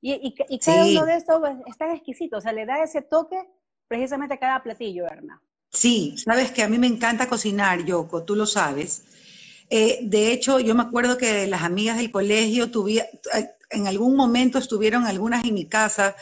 Y, 0.00 0.34
y, 0.48 0.58
cada 0.60 0.86
uno 0.86 1.06
de 1.06 1.16
estos 1.16 1.40
pues, 1.40 1.56
es 1.66 1.76
tan 1.76 1.90
exquisito, 1.90 2.38
o 2.38 2.40
sea, 2.40 2.52
le 2.52 2.66
da 2.66 2.82
ese 2.84 3.02
toque 3.02 3.36
precisamente 3.88 4.34
a 4.34 4.38
cada 4.38 4.62
platillo, 4.62 5.06
Erna. 5.06 5.42
Sí, 5.70 6.16
sabes 6.16 6.52
que 6.52 6.62
a 6.62 6.68
mí 6.68 6.78
me 6.78 6.86
encanta 6.86 7.28
cocinar, 7.28 7.84
Yoko, 7.84 8.22
tú 8.22 8.36
lo 8.36 8.46
sabes. 8.46 9.04
Eh, 9.70 9.98
de 10.02 10.32
hecho, 10.32 10.60
yo 10.60 10.74
me 10.74 10.82
acuerdo 10.82 11.18
que 11.18 11.46
las 11.46 11.62
amigas 11.62 11.96
del 11.98 12.10
colegio 12.10 12.70
tuvía, 12.70 13.04
eh, 13.34 13.50
en 13.70 13.86
algún 13.86 14.16
momento 14.16 14.58
estuvieron 14.58 15.04
algunas 15.04 15.44
en 15.44 15.54
mi 15.54 15.66
casa. 15.66 16.14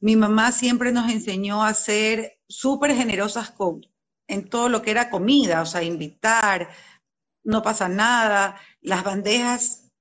Mi 0.00 0.16
mamá 0.16 0.52
siempre 0.52 0.92
nos 0.92 1.10
enseñó 1.10 1.64
a 1.64 1.74
ser 1.74 2.38
súper 2.48 2.94
generosas 2.94 3.50
con, 3.50 3.84
en 4.28 4.48
todo 4.48 4.68
lo 4.68 4.82
que 4.82 4.92
era 4.92 5.10
comida, 5.10 5.62
o 5.62 5.66
sea, 5.66 5.82
invitar, 5.82 6.68
no 7.46 7.62
pasa 7.62 7.88
nada, 7.88 8.60
las 8.82 9.04
bandejas 9.04 9.92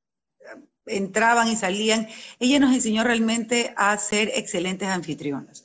entraban 0.86 1.48
y 1.48 1.56
salían. 1.56 2.08
Ella 2.40 2.60
nos 2.60 2.74
enseñó 2.74 3.04
realmente 3.04 3.74
a 3.78 3.98
ser 3.98 4.32
excelentes 4.36 4.90
anfitrionas. 4.90 5.64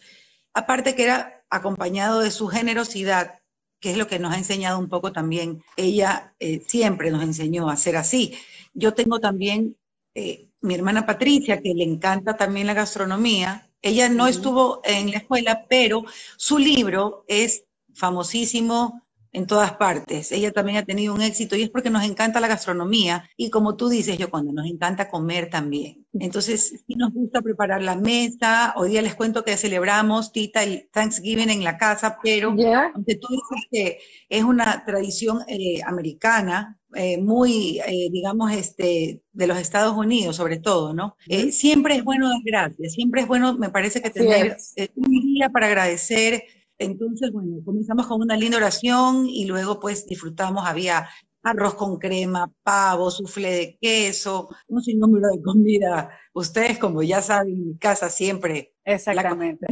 Aparte 0.55 0.95
que 0.95 1.05
era 1.05 1.45
acompañado 1.49 2.21
de 2.21 2.31
su 2.31 2.49
generosidad, 2.49 3.41
que 3.81 3.93
es 3.93 3.97
lo 3.97 4.07
que 4.07 4.19
nos 4.19 4.33
ha 4.33 4.39
enseñado 4.39 4.79
un 4.79 4.89
poco 4.89 5.11
también. 5.11 5.63
Ella 5.77 6.35
eh, 6.39 6.63
siempre 6.67 7.11
nos 7.11 7.23
enseñó 7.23 7.71
a 7.71 7.77
ser 7.77 7.97
así. 7.97 8.37
Yo 8.75 8.93
tengo 8.93 9.21
también 9.21 9.77
eh, 10.15 10.49
mi 10.61 10.75
hermana 10.75 11.07
Patricia, 11.07 11.63
que 11.63 11.75
le 11.75 11.85
encanta 11.85 12.37
también 12.37 12.67
la 12.67 12.75
gastronomía. 12.75 13.71
Ella 13.81 14.11
no 14.11 14.27
estuvo 14.27 14.83
en 14.85 15.11
la 15.11 15.19
escuela, 15.19 15.67
pero 15.69 16.05
su 16.37 16.59
libro 16.59 17.25
es 17.27 17.65
famosísimo 17.95 19.03
en 19.33 19.47
todas 19.47 19.73
partes. 19.75 20.33
Ella 20.33 20.53
también 20.53 20.79
ha 20.79 20.85
tenido 20.85 21.15
un 21.15 21.23
éxito 21.23 21.57
y 21.57 21.63
es 21.63 21.71
porque 21.71 21.91
nos 21.91 22.05
encanta 22.05 22.41
la 22.41 22.49
gastronomía 22.49 23.29
y 23.37 23.51
como 23.51 23.77
tú 23.77 23.89
dices, 23.89 24.19
yo 24.19 24.31
cuando 24.31 24.53
nos 24.53 24.67
encanta 24.67 25.09
comer 25.09 25.51
también. 25.51 26.07
Entonces, 26.13 26.83
sí 26.87 26.95
nos 26.97 27.13
gusta 27.13 27.41
preparar 27.41 27.83
la 27.83 27.95
mesa. 27.95 28.75
Hoy 28.77 28.91
día 28.91 29.03
les 29.03 29.15
cuento 29.15 29.45
que 29.45 29.57
celebramos 29.57 30.33
Tita 30.33 30.65
el 30.65 30.89
Thanksgiving 30.93 31.51
en 31.51 31.63
la 31.63 31.79
casa, 31.79 32.19
pero 32.23 32.49
aunque 32.49 33.15
tú 33.15 33.29
dices 33.31 33.67
que 33.71 33.99
es 34.29 34.43
una 34.43 34.85
tradición 34.85 35.41
eh, 35.47 35.81
americana, 35.87 36.79
eh, 36.95 37.19
muy, 37.19 37.79
eh, 37.87 38.09
digamos, 38.11 38.51
este, 38.51 39.23
de 39.33 39.47
los 39.47 39.59
Estados 39.59 39.97
Unidos, 39.97 40.35
sobre 40.35 40.59
todo, 40.59 40.93
¿no? 40.93 41.17
siempre 41.53 41.95
es 41.95 42.03
bueno 42.03 42.29
dar 42.29 42.41
gracias, 42.45 42.95
siempre 42.95 43.21
es 43.21 43.29
bueno, 43.29 43.57
me 43.57 43.71
parece 43.71 44.03
que 44.03 44.11
tener 44.11 44.57
un 44.97 45.21
día 45.21 45.51
para 45.51 45.69
agradecer 45.69 46.43
entonces, 46.81 47.31
bueno, 47.31 47.59
comenzamos 47.65 48.07
con 48.07 48.23
una 48.23 48.37
linda 48.37 48.57
oración 48.57 49.27
y 49.27 49.45
luego 49.45 49.79
pues 49.79 50.07
disfrutamos, 50.07 50.67
había 50.67 51.09
arroz 51.43 51.75
con 51.75 51.99
crema, 51.99 52.51
pavo, 52.63 53.11
sufle 53.11 53.51
de 53.53 53.79
queso, 53.81 54.49
un 54.69 54.83
sinnúmero 54.83 55.29
de 55.29 55.43
comida. 55.43 56.11
Ustedes, 56.33 56.79
como 56.79 57.03
ya 57.03 57.21
saben, 57.21 57.55
en 57.55 57.67
mi 57.69 57.79
casa 57.79 58.09
siempre. 58.09 58.75
Exactamente. 58.85 59.67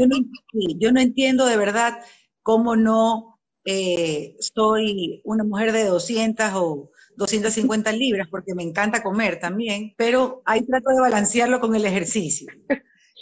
yo, 0.78 0.92
no, 0.92 1.00
entiendo 1.00 1.46
de 1.46 1.56
verdad 1.56 1.98
cómo 2.42 2.76
no 2.76 3.40
eh, 3.64 4.36
soy 4.38 5.22
una 5.24 5.44
mujer 5.44 5.72
de 5.72 5.84
200 5.84 6.50
o 6.54 6.90
250 7.16 7.90
libras, 7.92 8.28
porque 8.30 8.54
me 8.54 8.62
encanta 8.62 9.02
comer 9.02 9.40
también, 9.40 9.94
pero 9.96 10.42
ahí 10.44 10.64
trato 10.64 10.90
de 10.90 11.00
balancearlo 11.00 11.58
con 11.58 11.74
el 11.74 11.84
ejercicio. 11.84 12.52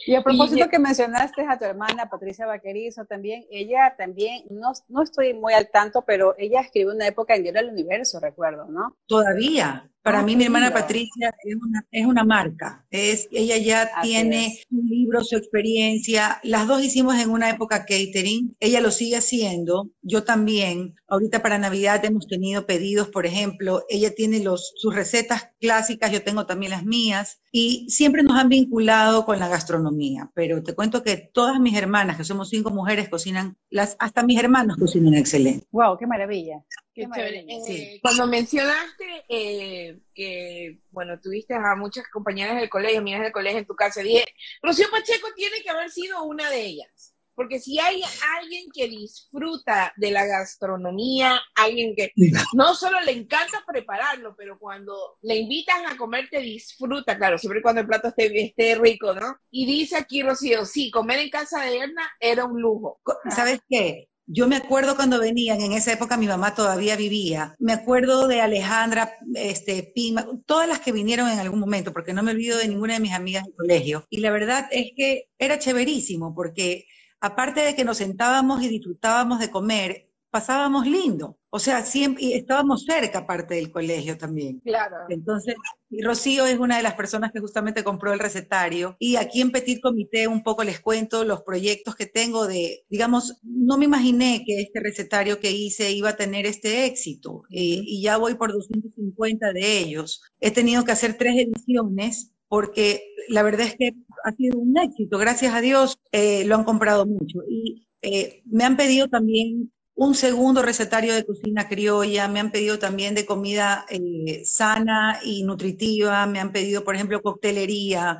Y 0.04 0.14
a 0.14 0.22
propósito 0.22 0.68
que 0.68 0.78
mencionaste 0.78 1.46
a 1.48 1.58
tu 1.58 1.64
hermana 1.64 2.10
Patricia 2.10 2.46
Vaquerizo 2.46 3.06
también, 3.06 3.46
ella 3.50 3.94
también, 3.96 4.44
no, 4.50 4.72
no 4.88 5.02
estoy 5.02 5.34
muy 5.34 5.54
al 5.54 5.70
tanto, 5.70 6.02
pero 6.02 6.34
ella 6.38 6.60
escribió 6.60 6.92
una 6.92 7.06
época 7.06 7.34
en 7.34 7.42
Diario 7.42 7.62
del 7.62 7.70
Universo, 7.70 8.20
recuerdo, 8.20 8.66
¿no? 8.66 8.96
Todavía, 9.06 9.90
para 10.06 10.22
mí, 10.22 10.36
mi 10.36 10.44
hermana 10.44 10.72
Patricia 10.72 11.34
es 11.42 11.56
una, 11.56 11.84
es 11.90 12.06
una 12.06 12.22
marca. 12.22 12.86
Es, 12.92 13.26
ella 13.32 13.58
ya 13.58 13.90
tiene 14.02 14.56
un 14.70 14.86
libro, 14.88 15.24
su 15.24 15.36
experiencia. 15.36 16.38
Las 16.44 16.68
dos 16.68 16.84
hicimos 16.84 17.16
en 17.16 17.28
una 17.30 17.50
época 17.50 17.80
catering. 17.80 18.54
Ella 18.60 18.80
lo 18.80 18.92
sigue 18.92 19.16
haciendo. 19.16 19.90
Yo 20.02 20.22
también. 20.22 20.94
Ahorita 21.08 21.42
para 21.42 21.58
Navidad 21.58 22.04
hemos 22.04 22.28
tenido 22.28 22.66
pedidos, 22.66 23.08
por 23.08 23.26
ejemplo. 23.26 23.82
Ella 23.88 24.14
tiene 24.14 24.38
los, 24.44 24.74
sus 24.76 24.94
recetas 24.94 25.50
clásicas, 25.60 26.12
yo 26.12 26.22
tengo 26.22 26.46
también 26.46 26.70
las 26.70 26.84
mías. 26.84 27.40
Y 27.50 27.86
siempre 27.88 28.22
nos 28.22 28.38
han 28.38 28.48
vinculado 28.48 29.24
con 29.24 29.40
la 29.40 29.48
gastronomía. 29.48 30.30
Pero 30.34 30.62
te 30.62 30.76
cuento 30.76 31.02
que 31.02 31.16
todas 31.16 31.58
mis 31.58 31.76
hermanas, 31.76 32.16
que 32.16 32.22
somos 32.22 32.48
cinco 32.48 32.70
mujeres, 32.70 33.08
cocinan, 33.08 33.56
las, 33.70 33.96
hasta 33.98 34.22
mis 34.22 34.38
hermanos 34.38 34.76
cocinan 34.76 35.14
excelente. 35.14 35.66
¡Wow! 35.72 35.98
¡Qué 35.98 36.06
maravilla! 36.06 36.62
Eh, 36.96 37.98
cuando 38.00 38.26
mencionaste 38.26 39.24
eh, 39.28 39.98
que, 40.14 40.78
bueno, 40.90 41.20
tuviste 41.20 41.54
a 41.54 41.74
muchas 41.76 42.08
compañeras 42.08 42.56
del 42.56 42.70
colegio, 42.70 43.00
amigas 43.00 43.22
del 43.22 43.32
colegio 43.32 43.58
en 43.58 43.66
tu 43.66 43.76
casa, 43.76 44.00
dije, 44.00 44.24
Rocío 44.62 44.90
Pacheco 44.90 45.28
tiene 45.36 45.62
que 45.62 45.70
haber 45.70 45.90
sido 45.90 46.22
una 46.24 46.48
de 46.50 46.64
ellas. 46.64 47.12
Porque 47.34 47.60
si 47.60 47.78
hay 47.78 48.00
alguien 48.38 48.70
que 48.72 48.88
disfruta 48.88 49.92
de 49.98 50.10
la 50.10 50.24
gastronomía, 50.24 51.38
alguien 51.54 51.94
que 51.94 52.10
no 52.54 52.74
solo 52.74 52.98
le 53.02 53.12
encanta 53.12 53.62
prepararlo, 53.66 54.34
pero 54.34 54.58
cuando 54.58 55.18
le 55.20 55.36
invitan 55.36 55.84
a 55.84 55.98
comer 55.98 56.30
te 56.30 56.40
disfruta, 56.40 57.18
claro, 57.18 57.36
siempre 57.36 57.60
cuando 57.60 57.82
el 57.82 57.86
plato 57.86 58.08
esté, 58.08 58.42
esté 58.42 58.74
rico, 58.76 59.12
¿no? 59.12 59.36
Y 59.50 59.66
dice 59.66 59.98
aquí 59.98 60.22
Rocío, 60.22 60.64
sí, 60.64 60.90
comer 60.90 61.18
en 61.18 61.28
casa 61.28 61.62
de 61.62 61.76
Erna 61.76 62.10
era 62.20 62.46
un 62.46 62.58
lujo. 62.58 63.02
¿Sabes 63.28 63.60
qué? 63.68 64.08
Yo 64.28 64.48
me 64.48 64.56
acuerdo 64.56 64.96
cuando 64.96 65.20
venían, 65.20 65.60
en 65.60 65.72
esa 65.72 65.92
época 65.92 66.16
mi 66.16 66.26
mamá 66.26 66.52
todavía 66.52 66.96
vivía, 66.96 67.54
me 67.60 67.72
acuerdo 67.72 68.26
de 68.26 68.40
Alejandra, 68.40 69.12
este, 69.34 69.84
Pima, 69.94 70.26
todas 70.46 70.68
las 70.68 70.80
que 70.80 70.90
vinieron 70.90 71.30
en 71.30 71.38
algún 71.38 71.60
momento, 71.60 71.92
porque 71.92 72.12
no 72.12 72.24
me 72.24 72.32
olvido 72.32 72.58
de 72.58 72.66
ninguna 72.66 72.94
de 72.94 73.00
mis 73.00 73.12
amigas 73.12 73.44
del 73.44 73.54
colegio. 73.54 74.04
Y 74.10 74.18
la 74.18 74.32
verdad 74.32 74.66
es 74.72 74.90
que 74.96 75.28
era 75.38 75.60
chéverísimo, 75.60 76.34
porque 76.34 76.86
aparte 77.20 77.60
de 77.60 77.76
que 77.76 77.84
nos 77.84 77.98
sentábamos 77.98 78.62
y 78.62 78.68
disfrutábamos 78.68 79.38
de 79.38 79.50
comer, 79.50 80.05
pasábamos 80.36 80.86
lindo. 80.86 81.38
O 81.48 81.58
sea, 81.58 81.82
siempre 81.82 82.36
estábamos 82.36 82.84
cerca 82.84 83.20
aparte 83.20 83.54
del 83.54 83.70
colegio 83.70 84.18
también. 84.18 84.60
Claro. 84.60 84.96
Entonces, 85.08 85.54
y 85.88 86.02
Rocío 86.02 86.44
es 86.44 86.58
una 86.58 86.76
de 86.76 86.82
las 86.82 86.92
personas 86.92 87.32
que 87.32 87.40
justamente 87.40 87.82
compró 87.82 88.12
el 88.12 88.18
recetario. 88.18 88.96
Y 88.98 89.16
aquí 89.16 89.40
en 89.40 89.50
Petit 89.50 89.80
Comité 89.80 90.28
un 90.28 90.42
poco 90.42 90.62
les 90.62 90.78
cuento 90.80 91.24
los 91.24 91.40
proyectos 91.40 91.96
que 91.96 92.04
tengo 92.04 92.46
de, 92.46 92.84
digamos, 92.90 93.40
no 93.44 93.78
me 93.78 93.86
imaginé 93.86 94.42
que 94.46 94.60
este 94.60 94.80
recetario 94.80 95.40
que 95.40 95.52
hice 95.52 95.90
iba 95.92 96.10
a 96.10 96.16
tener 96.16 96.44
este 96.44 96.84
éxito. 96.84 97.44
Eh, 97.48 97.80
y 97.82 98.02
ya 98.02 98.18
voy 98.18 98.34
por 98.34 98.52
250 98.52 99.54
de 99.54 99.78
ellos. 99.78 100.20
He 100.38 100.50
tenido 100.50 100.84
que 100.84 100.92
hacer 100.92 101.16
tres 101.16 101.34
ediciones 101.38 102.34
porque 102.48 103.00
la 103.30 103.42
verdad 103.42 103.68
es 103.68 103.76
que 103.76 103.94
ha 104.22 104.32
sido 104.32 104.58
un 104.58 104.76
éxito. 104.76 105.16
Gracias 105.16 105.54
a 105.54 105.62
Dios 105.62 105.98
eh, 106.12 106.44
lo 106.44 106.56
han 106.56 106.64
comprado 106.64 107.06
mucho. 107.06 107.38
Y 107.48 107.86
eh, 108.02 108.42
me 108.44 108.64
han 108.64 108.76
pedido 108.76 109.08
también 109.08 109.72
un 109.96 110.14
segundo 110.14 110.60
recetario 110.60 111.14
de 111.14 111.24
cocina 111.24 111.68
criolla, 111.68 112.28
me 112.28 112.38
han 112.38 112.52
pedido 112.52 112.78
también 112.78 113.14
de 113.14 113.24
comida 113.24 113.86
eh, 113.88 114.42
sana 114.44 115.20
y 115.24 115.42
nutritiva, 115.42 116.26
me 116.26 116.38
han 116.38 116.52
pedido, 116.52 116.84
por 116.84 116.94
ejemplo, 116.94 117.22
coctelería, 117.22 118.18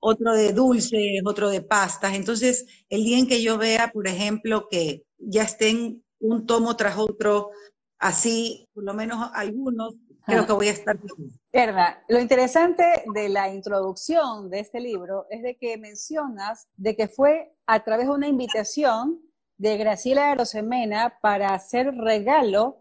otro 0.00 0.32
de 0.32 0.54
dulces, 0.54 1.20
otro 1.26 1.50
de 1.50 1.60
pastas. 1.60 2.14
Entonces, 2.14 2.66
el 2.88 3.04
día 3.04 3.18
en 3.18 3.28
que 3.28 3.42
yo 3.42 3.58
vea, 3.58 3.92
por 3.92 4.08
ejemplo, 4.08 4.68
que 4.70 5.04
ya 5.18 5.42
estén 5.42 6.02
un 6.18 6.46
tomo 6.46 6.76
tras 6.76 6.96
otro, 6.96 7.50
así, 7.98 8.66
por 8.72 8.84
lo 8.84 8.94
menos 8.94 9.30
algunos, 9.34 9.96
creo 10.24 10.46
que 10.46 10.52
voy 10.54 10.68
a 10.68 10.72
estar 10.72 10.98
Verdad. 11.52 11.98
Lo 12.08 12.20
interesante 12.20 12.84
de 13.12 13.28
la 13.28 13.52
introducción 13.52 14.48
de 14.48 14.60
este 14.60 14.80
libro 14.80 15.26
es 15.28 15.42
de 15.42 15.58
que 15.58 15.76
mencionas 15.76 16.68
de 16.76 16.96
que 16.96 17.08
fue 17.08 17.52
a 17.66 17.84
través 17.84 18.06
de 18.06 18.12
una 18.12 18.28
invitación 18.28 19.20
de 19.58 19.76
Graciela 19.76 20.34
Rosemena 20.34 21.18
para 21.20 21.52
hacer 21.52 21.94
regalo 21.94 22.78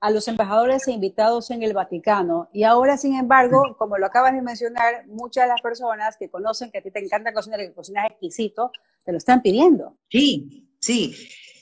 a 0.00 0.10
los 0.10 0.28
embajadores 0.28 0.86
e 0.86 0.92
invitados 0.92 1.50
en 1.50 1.62
el 1.62 1.72
Vaticano. 1.72 2.48
Y 2.52 2.62
ahora, 2.62 2.96
sin 2.96 3.14
embargo, 3.14 3.76
como 3.76 3.98
lo 3.98 4.06
acabas 4.06 4.32
de 4.32 4.42
mencionar, 4.42 5.06
muchas 5.08 5.44
de 5.44 5.48
las 5.48 5.60
personas 5.60 6.16
que 6.16 6.30
conocen 6.30 6.70
que 6.70 6.78
a 6.78 6.82
ti 6.82 6.90
te 6.90 7.04
encanta 7.04 7.32
cocinar 7.32 7.60
que 7.60 7.72
cocinas 7.72 8.06
exquisito, 8.10 8.70
te 9.04 9.10
lo 9.10 9.18
están 9.18 9.42
pidiendo. 9.42 9.96
Sí, 10.08 10.68
sí. 10.78 11.14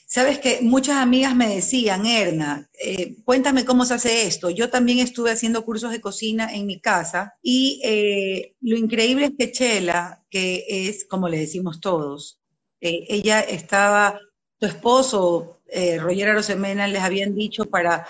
Sabes 0.09 0.38
que 0.38 0.61
muchas 0.62 0.96
amigas 0.98 1.35
me 1.35 1.48
decían, 1.48 2.07
Erna, 2.07 2.68
eh, 2.81 3.16
cuéntame 3.24 3.64
cómo 3.64 3.85
se 3.85 3.94
hace 3.94 4.26
esto. 4.26 4.50
Yo 4.50 4.70
también 4.70 4.98
estuve 4.98 5.33
haciendo 5.33 5.64
cursos 5.64 5.90
de 5.90 6.00
cocina 6.00 6.55
en 6.55 6.66
mi 6.66 6.81
casa 6.81 7.35
y 7.42 7.81
eh, 7.85 8.55
lo 8.61 8.76
increíble 8.76 9.26
es 9.26 9.33
que 9.37 9.50
Chela, 9.50 10.24
que 10.31 10.64
es 10.68 11.07
como 11.07 11.29
le 11.29 11.38
decimos 11.38 11.81
todos, 11.81 12.40
eh, 12.81 13.07
ella 13.09 13.40
estaba 13.40 14.20
tu 14.59 14.66
esposo, 14.66 15.61
eh, 15.69 15.99
Roger 15.99 16.31
Arosemena, 16.31 16.87
les 16.87 17.03
habían 17.03 17.35
dicho 17.35 17.66
para, 17.66 18.07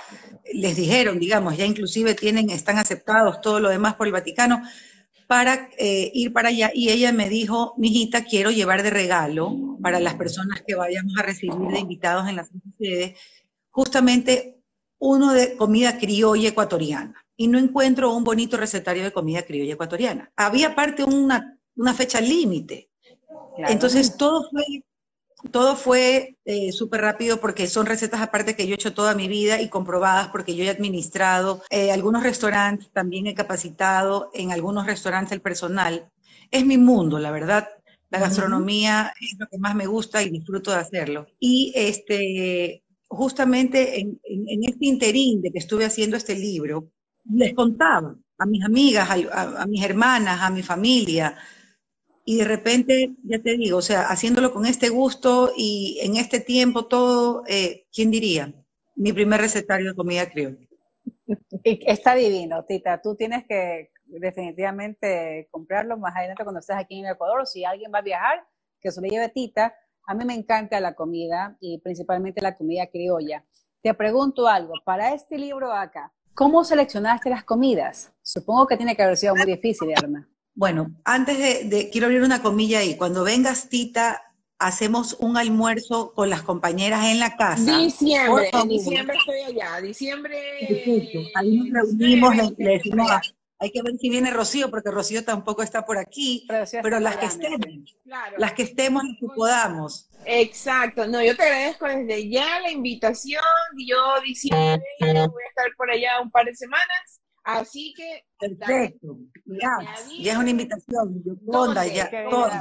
les 0.52 0.76
dijeron, 0.76 1.18
digamos, 1.18 1.56
ya 1.56 1.64
inclusive 1.64 2.14
tienen, 2.14 2.50
están 2.50 2.78
aceptados 2.78 3.40
todo 3.40 3.60
lo 3.60 3.68
demás 3.68 3.94
por 3.94 4.06
el 4.06 4.12
Vaticano, 4.12 4.62
para 5.26 5.70
eh, 5.78 6.10
ir 6.14 6.32
para 6.32 6.50
allá. 6.50 6.70
Y 6.72 6.90
ella 6.90 7.12
me 7.12 7.28
dijo, 7.28 7.74
mijita, 7.76 8.24
quiero 8.24 8.50
llevar 8.50 8.82
de 8.82 8.90
regalo 8.90 9.56
para 9.82 10.00
las 10.00 10.14
personas 10.14 10.62
que 10.66 10.74
vayamos 10.74 11.14
a 11.18 11.22
recibir 11.22 11.56
de 11.56 11.80
invitados 11.80 12.28
en 12.28 12.36
la 12.36 12.46
sede, 12.78 13.16
justamente 13.70 14.60
uno 14.98 15.32
de 15.32 15.56
comida 15.56 15.98
criolla 15.98 16.48
ecuatoriana. 16.48 17.24
Y 17.36 17.48
no 17.48 17.58
encuentro 17.58 18.14
un 18.14 18.24
bonito 18.24 18.56
recetario 18.56 19.04
de 19.04 19.12
comida 19.12 19.42
criolla 19.42 19.74
ecuatoriana. 19.74 20.32
Había 20.36 20.68
aparte 20.68 21.04
una, 21.04 21.58
una 21.74 21.92
fecha 21.92 22.20
límite. 22.20 22.90
Entonces 23.58 24.16
todo 24.16 24.48
fue 24.50 24.62
todo 25.50 25.76
fue 25.76 26.36
eh, 26.44 26.72
súper 26.72 27.00
rápido 27.00 27.40
porque 27.40 27.66
son 27.66 27.86
recetas 27.86 28.20
aparte 28.20 28.56
que 28.56 28.66
yo 28.66 28.72
he 28.72 28.74
hecho 28.74 28.94
toda 28.94 29.14
mi 29.14 29.28
vida 29.28 29.60
y 29.60 29.68
comprobadas 29.68 30.28
porque 30.28 30.54
yo 30.54 30.64
he 30.64 30.70
administrado 30.70 31.62
eh, 31.70 31.90
algunos 31.90 32.22
restaurantes, 32.22 32.90
también 32.92 33.26
he 33.26 33.34
capacitado 33.34 34.30
en 34.34 34.52
algunos 34.52 34.86
restaurantes 34.86 35.32
el 35.32 35.40
personal. 35.40 36.10
Es 36.50 36.64
mi 36.64 36.78
mundo, 36.78 37.18
la 37.18 37.30
verdad. 37.30 37.68
La 38.08 38.20
gastronomía 38.20 39.12
es 39.20 39.36
lo 39.38 39.48
que 39.48 39.58
más 39.58 39.74
me 39.74 39.86
gusta 39.86 40.22
y 40.22 40.30
disfruto 40.30 40.70
de 40.70 40.76
hacerlo. 40.76 41.26
Y 41.40 41.72
este, 41.74 42.84
justamente 43.08 44.00
en, 44.00 44.20
en 44.24 44.64
este 44.64 44.86
interín 44.86 45.42
de 45.42 45.50
que 45.50 45.58
estuve 45.58 45.84
haciendo 45.84 46.16
este 46.16 46.36
libro, 46.36 46.88
les 47.24 47.52
contaba 47.54 48.16
a 48.38 48.46
mis 48.46 48.64
amigas, 48.64 49.08
a, 49.10 49.66
mis 49.66 49.82
hermanas, 49.82 50.40
a 50.42 50.50
mi 50.50 50.62
familia. 50.62 51.36
Y 52.28 52.38
de 52.38 52.44
repente, 52.44 53.14
ya 53.22 53.40
te 53.40 53.56
digo, 53.56 53.78
o 53.78 53.82
sea, 53.82 54.02
haciéndolo 54.08 54.52
con 54.52 54.66
este 54.66 54.88
gusto 54.88 55.52
y 55.56 56.00
en 56.02 56.16
este 56.16 56.40
tiempo 56.40 56.86
todo, 56.86 57.44
eh, 57.46 57.86
¿quién 57.94 58.10
diría? 58.10 58.52
Mi 58.96 59.12
primer 59.12 59.40
recetario 59.40 59.90
de 59.90 59.94
comida 59.94 60.28
criolla. 60.28 60.66
Está 61.62 62.16
divino, 62.16 62.64
Tita. 62.64 63.00
Tú 63.00 63.14
tienes 63.14 63.44
que 63.46 63.92
definitivamente 64.06 65.46
comprarlo 65.52 65.96
más 65.98 66.16
adelante 66.16 66.42
cuando 66.42 66.58
estés 66.58 66.74
aquí 66.76 66.98
en 66.98 67.06
Ecuador. 67.06 67.46
Si 67.46 67.64
alguien 67.64 67.92
va 67.94 67.98
a 68.00 68.02
viajar, 68.02 68.44
que 68.80 68.90
se 68.90 69.00
lo 69.00 69.06
lleve 69.06 69.28
Tita. 69.28 69.76
A 70.04 70.14
mí 70.14 70.24
me 70.24 70.34
encanta 70.34 70.80
la 70.80 70.96
comida 70.96 71.56
y 71.60 71.78
principalmente 71.78 72.42
la 72.42 72.56
comida 72.56 72.88
criolla. 72.88 73.44
Te 73.82 73.94
pregunto 73.94 74.48
algo, 74.48 74.74
para 74.84 75.14
este 75.14 75.38
libro 75.38 75.72
acá, 75.72 76.12
¿cómo 76.34 76.64
seleccionaste 76.64 77.30
las 77.30 77.44
comidas? 77.44 78.12
Supongo 78.20 78.66
que 78.66 78.76
tiene 78.76 78.96
que 78.96 79.04
haber 79.04 79.16
sido 79.16 79.36
muy 79.36 79.46
difícil, 79.46 79.90
Erna. 79.90 80.28
Bueno, 80.56 80.90
antes 81.04 81.38
de, 81.68 81.90
quiero 81.92 82.06
abrir 82.06 82.22
una 82.22 82.40
comilla 82.40 82.78
ahí. 82.78 82.96
Cuando 82.96 83.24
vengas, 83.24 83.68
Tita, 83.68 84.22
hacemos 84.58 85.14
un 85.20 85.36
almuerzo 85.36 86.14
con 86.14 86.30
las 86.30 86.40
compañeras 86.40 87.04
en 87.04 87.20
la 87.20 87.36
casa. 87.36 87.78
Diciembre, 87.78 88.48
en 88.50 88.68
diciembre 88.68 89.18
estoy 89.18 89.40
allá, 89.42 89.80
diciembre. 89.82 90.38
Ahí 91.34 91.58
nos 91.70 91.88
reunimos, 91.98 92.34
le, 92.56 92.70
decimos, 92.70 93.10
hay 93.58 93.70
que 93.70 93.82
ver 93.82 93.98
si 94.00 94.08
viene 94.08 94.30
Rocío, 94.30 94.70
porque 94.70 94.90
Rocío 94.90 95.24
tampoco 95.24 95.62
está 95.62 95.84
por 95.84 95.98
aquí, 95.98 96.48
pero, 96.82 97.00
las 97.00 97.18
que 97.18 97.26
estemos, 97.26 97.96
las 98.38 98.52
que 98.54 98.62
estemos, 98.62 99.04
las 99.04 99.18
que 99.20 99.26
podamos. 99.34 100.08
Exacto, 100.24 101.06
no, 101.06 101.22
yo 101.22 101.36
te 101.36 101.42
agradezco 101.42 101.86
desde 101.86 102.30
ya 102.30 102.60
la 102.60 102.70
invitación, 102.70 103.42
yo 103.76 104.20
diciembre 104.24 104.82
voy 105.00 105.08
a 105.10 105.48
estar 105.48 105.66
por 105.76 105.90
allá 105.90 106.20
un 106.22 106.30
par 106.30 106.46
de 106.46 106.56
semanas, 106.56 107.20
así 107.46 107.94
que... 107.96 108.24
Perfecto, 108.38 109.16
ya, 109.46 109.78
ya 110.20 110.32
es 110.32 110.38
una 110.38 110.50
invitación, 110.50 111.22
yo 111.24 111.34
ya, 111.86 112.10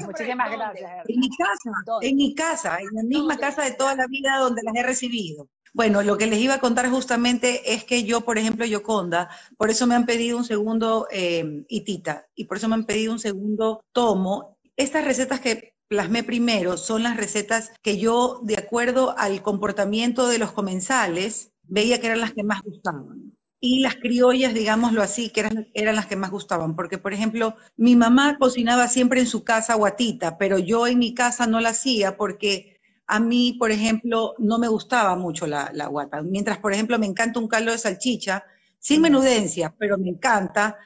Muchísimas 0.05 0.51
gracias. 0.51 0.91
En 1.05 1.19
mi 1.19 1.29
casa, 1.29 1.71
en 2.01 2.15
mi 2.15 2.33
casa, 2.33 2.77
en 2.79 2.87
la 2.93 3.03
misma 3.03 3.37
casa 3.37 3.63
de 3.63 3.71
toda 3.71 3.93
la 3.93 4.07
vida 4.07 4.37
donde 4.37 4.61
las 4.63 4.73
he 4.73 4.83
recibido. 4.83 5.49
Bueno, 5.75 6.01
lo 6.01 6.17
que 6.17 6.27
les 6.27 6.39
iba 6.39 6.53
a 6.53 6.61
contar 6.61 6.89
justamente 6.89 7.73
es 7.73 7.83
que 7.83 8.05
yo, 8.05 8.21
por 8.21 8.37
ejemplo, 8.37 8.65
Yoconda, 8.65 9.29
por 9.57 9.69
eso 9.69 9.85
me 9.85 9.95
han 9.95 10.05
pedido 10.05 10.37
un 10.37 10.45
segundo 10.45 11.09
eh, 11.11 11.65
itita 11.67 12.27
y 12.33 12.45
por 12.45 12.55
eso 12.55 12.69
me 12.69 12.75
han 12.75 12.85
pedido 12.85 13.11
un 13.11 13.19
segundo 13.19 13.83
tomo. 13.91 14.57
Estas 14.77 15.03
recetas 15.03 15.41
que 15.41 15.75
plasmé 15.89 16.23
primero 16.23 16.77
son 16.77 17.03
las 17.03 17.17
recetas 17.17 17.73
que 17.81 17.97
yo, 17.97 18.39
de 18.43 18.55
acuerdo 18.55 19.17
al 19.17 19.41
comportamiento 19.41 20.27
de 20.29 20.37
los 20.37 20.53
comensales, 20.53 21.51
veía 21.63 21.99
que 21.99 22.07
eran 22.07 22.21
las 22.21 22.33
que 22.33 22.43
más 22.43 22.61
gustaban. 22.61 23.24
Y 23.59 23.79
las 23.79 23.95
criollas, 23.95 24.53
digámoslo 24.53 25.01
así, 25.01 25.29
que 25.29 25.39
eran, 25.41 25.67
eran 25.73 25.95
las 25.95 26.05
que 26.05 26.15
más 26.15 26.31
gustaban. 26.31 26.75
Porque, 26.75 26.97
por 26.97 27.13
ejemplo, 27.13 27.55
mi 27.77 27.95
mamá 27.95 28.37
cocinaba 28.37 28.87
siempre 28.87 29.19
en 29.21 29.27
su 29.27 29.43
casa 29.43 29.75
guatita, 29.75 30.37
pero 30.37 30.59
yo 30.59 30.87
en 30.87 30.99
mi 30.99 31.13
casa 31.13 31.47
no 31.47 31.59
la 31.61 31.69
hacía 31.69 32.17
porque 32.17 32.75
a 33.07 33.19
mí, 33.19 33.53
por 33.59 33.71
ejemplo, 33.71 34.35
no 34.39 34.57
me 34.59 34.67
gustaba 34.67 35.15
mucho 35.15 35.47
la, 35.47 35.87
guata. 35.87 36.21
Mientras, 36.21 36.57
por 36.57 36.73
ejemplo, 36.73 36.97
me 36.99 37.05
encanta 37.05 37.39
un 37.39 37.47
caldo 37.47 37.71
de 37.71 37.77
salchicha, 37.77 38.43
sin 38.79 39.01
menudencia, 39.01 39.73
pero 39.77 39.97
me 39.97 40.09
encanta, 40.09 40.77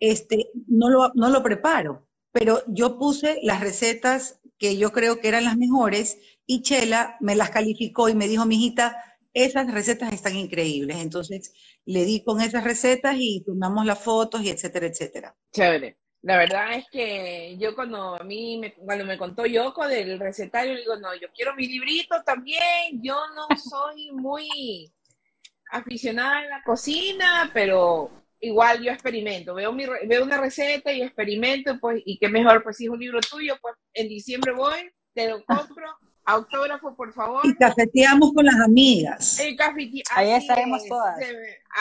este, 0.00 0.50
no 0.68 0.88
lo, 0.88 1.12
no 1.14 1.28
lo 1.30 1.42
preparo. 1.42 2.06
Pero 2.32 2.62
yo 2.68 2.98
puse 2.98 3.40
las 3.42 3.60
recetas 3.60 4.40
que 4.58 4.76
yo 4.76 4.92
creo 4.92 5.20
que 5.20 5.28
eran 5.28 5.44
las 5.44 5.56
mejores 5.56 6.18
y 6.46 6.62
Chela 6.62 7.16
me 7.20 7.34
las 7.34 7.50
calificó 7.50 8.08
y 8.08 8.14
me 8.14 8.28
dijo, 8.28 8.46
mijita, 8.46 8.96
esas 9.36 9.70
recetas 9.70 10.14
están 10.14 10.34
increíbles. 10.34 10.96
Entonces 10.96 11.52
le 11.84 12.06
di 12.06 12.24
con 12.24 12.40
esas 12.40 12.64
recetas 12.64 13.16
y 13.18 13.44
tomamos 13.44 13.84
las 13.84 14.02
fotos 14.02 14.42
y 14.42 14.48
etcétera, 14.48 14.86
etcétera. 14.86 15.36
Chévere. 15.52 15.98
La 16.22 16.38
verdad 16.38 16.72
es 16.72 16.86
que 16.90 17.56
yo 17.58 17.74
cuando 17.74 18.16
a 18.16 18.24
mí, 18.24 18.58
me, 18.58 18.72
cuando 18.74 19.04
me 19.04 19.18
contó 19.18 19.44
Yoko 19.44 19.86
del 19.86 20.18
recetario, 20.18 20.74
digo, 20.74 20.96
no, 20.96 21.14
yo 21.14 21.28
quiero 21.34 21.54
mi 21.54 21.68
librito 21.68 22.16
también, 22.24 23.00
yo 23.00 23.16
no 23.34 23.46
soy 23.56 24.10
muy 24.10 24.90
aficionada 25.70 26.42
en 26.42 26.50
la 26.50 26.62
cocina, 26.64 27.50
pero 27.52 28.10
igual 28.40 28.82
yo 28.82 28.90
experimento, 28.90 29.54
veo, 29.54 29.70
mi, 29.72 29.84
veo 30.06 30.24
una 30.24 30.38
receta 30.38 30.90
y 30.92 31.02
experimento, 31.02 31.78
pues, 31.78 32.02
y 32.04 32.18
qué 32.18 32.28
mejor, 32.28 32.62
pues 32.62 32.78
si 32.78 32.84
es 32.84 32.90
un 32.90 32.98
libro 32.98 33.20
tuyo, 33.20 33.56
pues 33.60 33.74
en 33.92 34.08
diciembre 34.08 34.52
voy, 34.52 34.90
te 35.14 35.28
lo 35.28 35.44
compro, 35.46 35.86
Autógrafo, 36.28 36.92
por 36.96 37.12
favor. 37.12 37.46
Y 37.46 37.54
cafeteamos 37.54 38.32
con 38.34 38.44
las 38.44 38.56
amigas. 38.56 39.38
El 39.38 39.56
Ahí 40.16 40.32
estaremos 40.32 40.84
todas. 40.88 41.20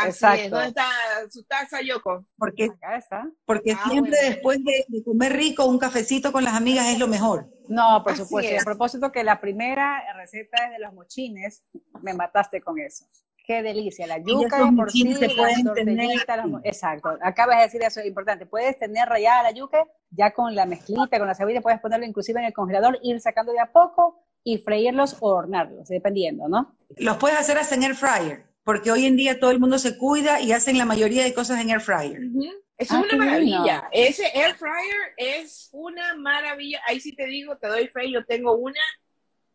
Exacto. 0.05 0.49
¿Dónde 0.51 0.67
está 0.67 0.85
su 1.31 1.43
taza, 1.45 1.81
Yoko? 1.81 2.23
Porque, 2.37 2.65
Acá 2.65 2.97
está. 2.97 3.27
Porque 3.45 3.71
ah, 3.71 3.89
siempre 3.89 4.15
después 4.21 4.59
de, 4.63 5.03
comer 5.03 5.33
rico, 5.33 5.65
un 5.65 5.79
cafecito 5.79 6.31
con 6.31 6.43
las 6.43 6.53
amigas 6.53 6.85
es 6.89 6.99
lo 6.99 7.07
mejor. 7.07 7.49
No, 7.67 8.03
por 8.03 8.15
supuesto. 8.15 8.61
A 8.61 8.63
propósito 8.63 9.11
que 9.11 9.23
la 9.23 9.41
primera 9.41 10.03
receta 10.15 10.65
es 10.65 10.71
de 10.73 10.79
los 10.79 10.93
mochines, 10.93 11.63
me 12.03 12.13
mataste 12.13 12.61
con 12.61 12.77
eso. 12.77 13.05
Qué 13.47 13.63
delicia, 13.63 14.05
la 14.05 14.19
yuca 14.19 14.71
por 14.75 14.91
sí, 14.91 15.13
se 15.13 15.29
pueden 15.29 15.73
tener. 15.75 16.19
exacto, 16.63 17.15
acabas 17.21 17.57
de 17.57 17.63
decir 17.63 17.81
eso, 17.83 17.99
es 17.99 18.07
importante. 18.07 18.47
Puedes 18.47 18.77
tener 18.77 19.07
rayada 19.07 19.43
la 19.43 19.51
yuca 19.51 19.85
ya 20.09 20.31
con 20.31 20.55
la 20.55 20.65
mezclita, 20.65 21.19
con 21.19 21.27
la 21.27 21.35
cebolla, 21.35 21.61
puedes 21.61 21.79
ponerlo 21.79 22.07
inclusive 22.07 22.39
en 22.39 22.47
el 22.47 22.53
congelador, 22.53 22.97
ir 23.03 23.19
sacando 23.21 23.51
de 23.51 23.59
a 23.59 23.71
poco 23.71 24.25
y 24.45 24.59
freírlos 24.59 25.17
o 25.19 25.31
hornarlos, 25.31 25.89
dependiendo, 25.89 26.47
¿no? 26.47 26.77
Los 26.97 27.17
puedes 27.17 27.37
hacer 27.37 27.57
hasta 27.57 27.75
en 27.75 27.83
air 27.83 27.95
fryer, 27.95 28.45
porque 28.63 28.91
hoy 28.91 29.05
en 29.05 29.17
día 29.17 29.39
todo 29.39 29.51
el 29.51 29.59
mundo 29.59 29.79
se 29.79 29.97
cuida 29.97 30.39
y 30.39 30.53
hacen 30.53 30.77
la 30.77 30.85
mayoría 30.85 31.23
de 31.23 31.33
cosas 31.33 31.59
en 31.59 31.71
air 31.71 31.81
fryer. 31.81 32.21
Eso 32.21 32.53
es 32.77 32.91
ah, 32.91 33.03
una 33.03 33.25
maravilla. 33.25 33.89
Ese 33.91 34.27
air 34.27 34.55
fryer 34.55 35.13
es 35.17 35.69
una 35.73 36.15
maravilla. 36.15 36.79
Ahí 36.87 36.99
sí 36.99 37.15
te 37.15 37.25
digo, 37.25 37.57
te 37.57 37.67
doy 37.67 37.87
fe, 37.87 38.11
yo 38.11 38.23
tengo 38.23 38.55
una 38.55 38.79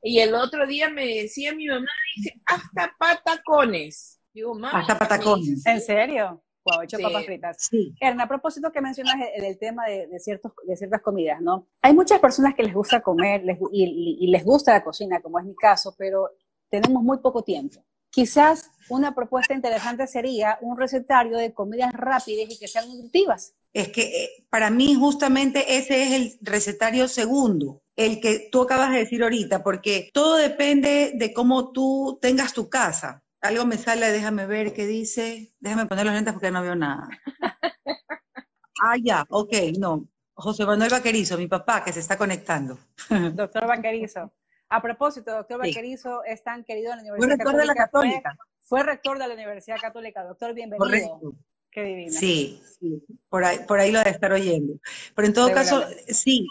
y 0.03 0.19
el 0.19 0.35
otro 0.35 0.67
día 0.67 0.89
me 0.89 1.07
decía 1.07 1.55
mi 1.55 1.67
mamá, 1.67 1.87
dice, 2.17 2.41
hasta 2.47 2.95
patacones. 2.99 4.19
Digo, 4.33 4.59
hasta 4.73 4.99
patacones. 4.99 5.65
¿En 5.67 5.81
serio? 5.81 6.43
Wow, 6.65 6.83
hecho 6.83 6.99
papas 6.99 7.25
fritas. 7.25 7.57
Sí. 7.71 7.95
Erna, 8.01 8.25
a 8.25 8.29
propósito 8.29 8.71
que 8.71 8.81
mencionas 8.81 9.17
del 9.39 9.59
tema 9.59 9.87
de, 9.87 10.19
ciertos, 10.19 10.53
de 10.67 10.77
ciertas 10.77 11.01
comidas, 11.01 11.41
¿no? 11.41 11.69
Hay 11.83 11.95
muchas 11.95 12.21
personas 12.21 12.55
que 12.55 12.63
les 12.63 12.75
gusta 12.75 13.01
comer 13.01 13.43
y, 13.73 14.19
y, 14.21 14.27
les 14.27 14.45
gusta 14.45 14.73
la 14.73 14.85
cocina, 14.85 15.21
como 15.21 15.39
es 15.39 15.45
mi 15.47 15.55
caso, 15.55 15.95
pero 15.97 16.31
tenemos 16.69 17.03
muy 17.03 17.19
poco 17.19 17.43
tiempo. 17.43 17.85
Quizás 18.11 18.71
una 18.89 19.15
propuesta 19.15 19.55
interesante 19.55 20.07
sería 20.07 20.59
un 20.61 20.77
recetario 20.77 21.39
de 21.39 21.55
comidas 21.55 21.93
rápidas 21.93 22.51
y 22.51 22.59
que 22.59 22.69
sean 22.69 22.89
nutritivas. 22.89 23.55
Es 23.73 23.89
que 23.89 24.03
eh, 24.03 24.47
para 24.51 24.69
mí 24.69 24.95
justamente 24.95 25.77
ese 25.79 26.03
es 26.03 26.13
el 26.13 26.39
recetario 26.43 27.07
segundo 27.07 27.83
el 27.95 28.21
que 28.21 28.49
tú 28.51 28.63
acabas 28.63 28.91
de 28.91 28.99
decir 28.99 29.23
ahorita, 29.23 29.63
porque 29.63 30.11
todo 30.13 30.37
depende 30.37 31.13
de 31.15 31.33
cómo 31.33 31.71
tú 31.71 32.19
tengas 32.21 32.53
tu 32.53 32.69
casa. 32.69 33.23
Algo 33.41 33.65
me 33.65 33.79
sale, 33.79 34.11
déjame 34.11 34.47
ver 34.47 34.73
qué 34.73 34.87
dice. 34.87 35.55
Déjame 35.61 35.87
poner 35.87 36.05
los 36.05 36.15
lentes 36.15 36.33
porque 36.33 36.51
no 36.51 36.63
veo 36.63 36.75
nada. 36.77 37.09
Ah, 38.83 38.97
ya, 38.97 39.27
ok, 39.29 39.53
no. 39.79 40.09
José 40.33 40.65
Manuel 40.65 40.89
Vaquerizo, 40.91 41.37
mi 41.37 41.47
papá, 41.47 41.85
que 41.85 41.93
se 41.93 42.01
está 42.01 42.17
conectando. 42.17 42.79
Doctor 43.35 43.67
Vaquerizo. 43.67 44.33
A 44.71 44.81
propósito, 44.81 45.33
doctor 45.33 45.59
Vaquerizo 45.59 46.25
es 46.25 46.43
tan 46.43 46.65
querido 46.65 46.93
en 46.93 46.97
la 46.97 47.03
Universidad 47.03 47.27
fue 47.27 47.37
rector 47.37 47.57
de 47.57 47.67
la 47.67 47.75
Católica. 47.75 48.39
Fue, 48.61 48.83
rector 48.83 49.19
de 49.19 49.29
la 49.29 49.35
Universidad 49.35 49.77
Católica. 49.79 50.25
Doctor, 50.25 50.55
bienvenido. 50.55 50.87
Correcto. 50.87 51.35
Qué 51.71 51.83
divino. 51.83 52.13
Sí, 52.13 52.63
sí, 52.79 53.05
por 53.29 53.45
ahí, 53.45 53.59
por 53.69 53.81
ahí 53.81 53.93
lo 53.93 54.01
de 54.01 54.09
estar 54.09 54.33
oyendo. 54.33 54.81
Pero 55.15 55.29
en 55.29 55.35
todo 55.35 55.53
caso, 55.53 55.85
sí, 56.09 56.47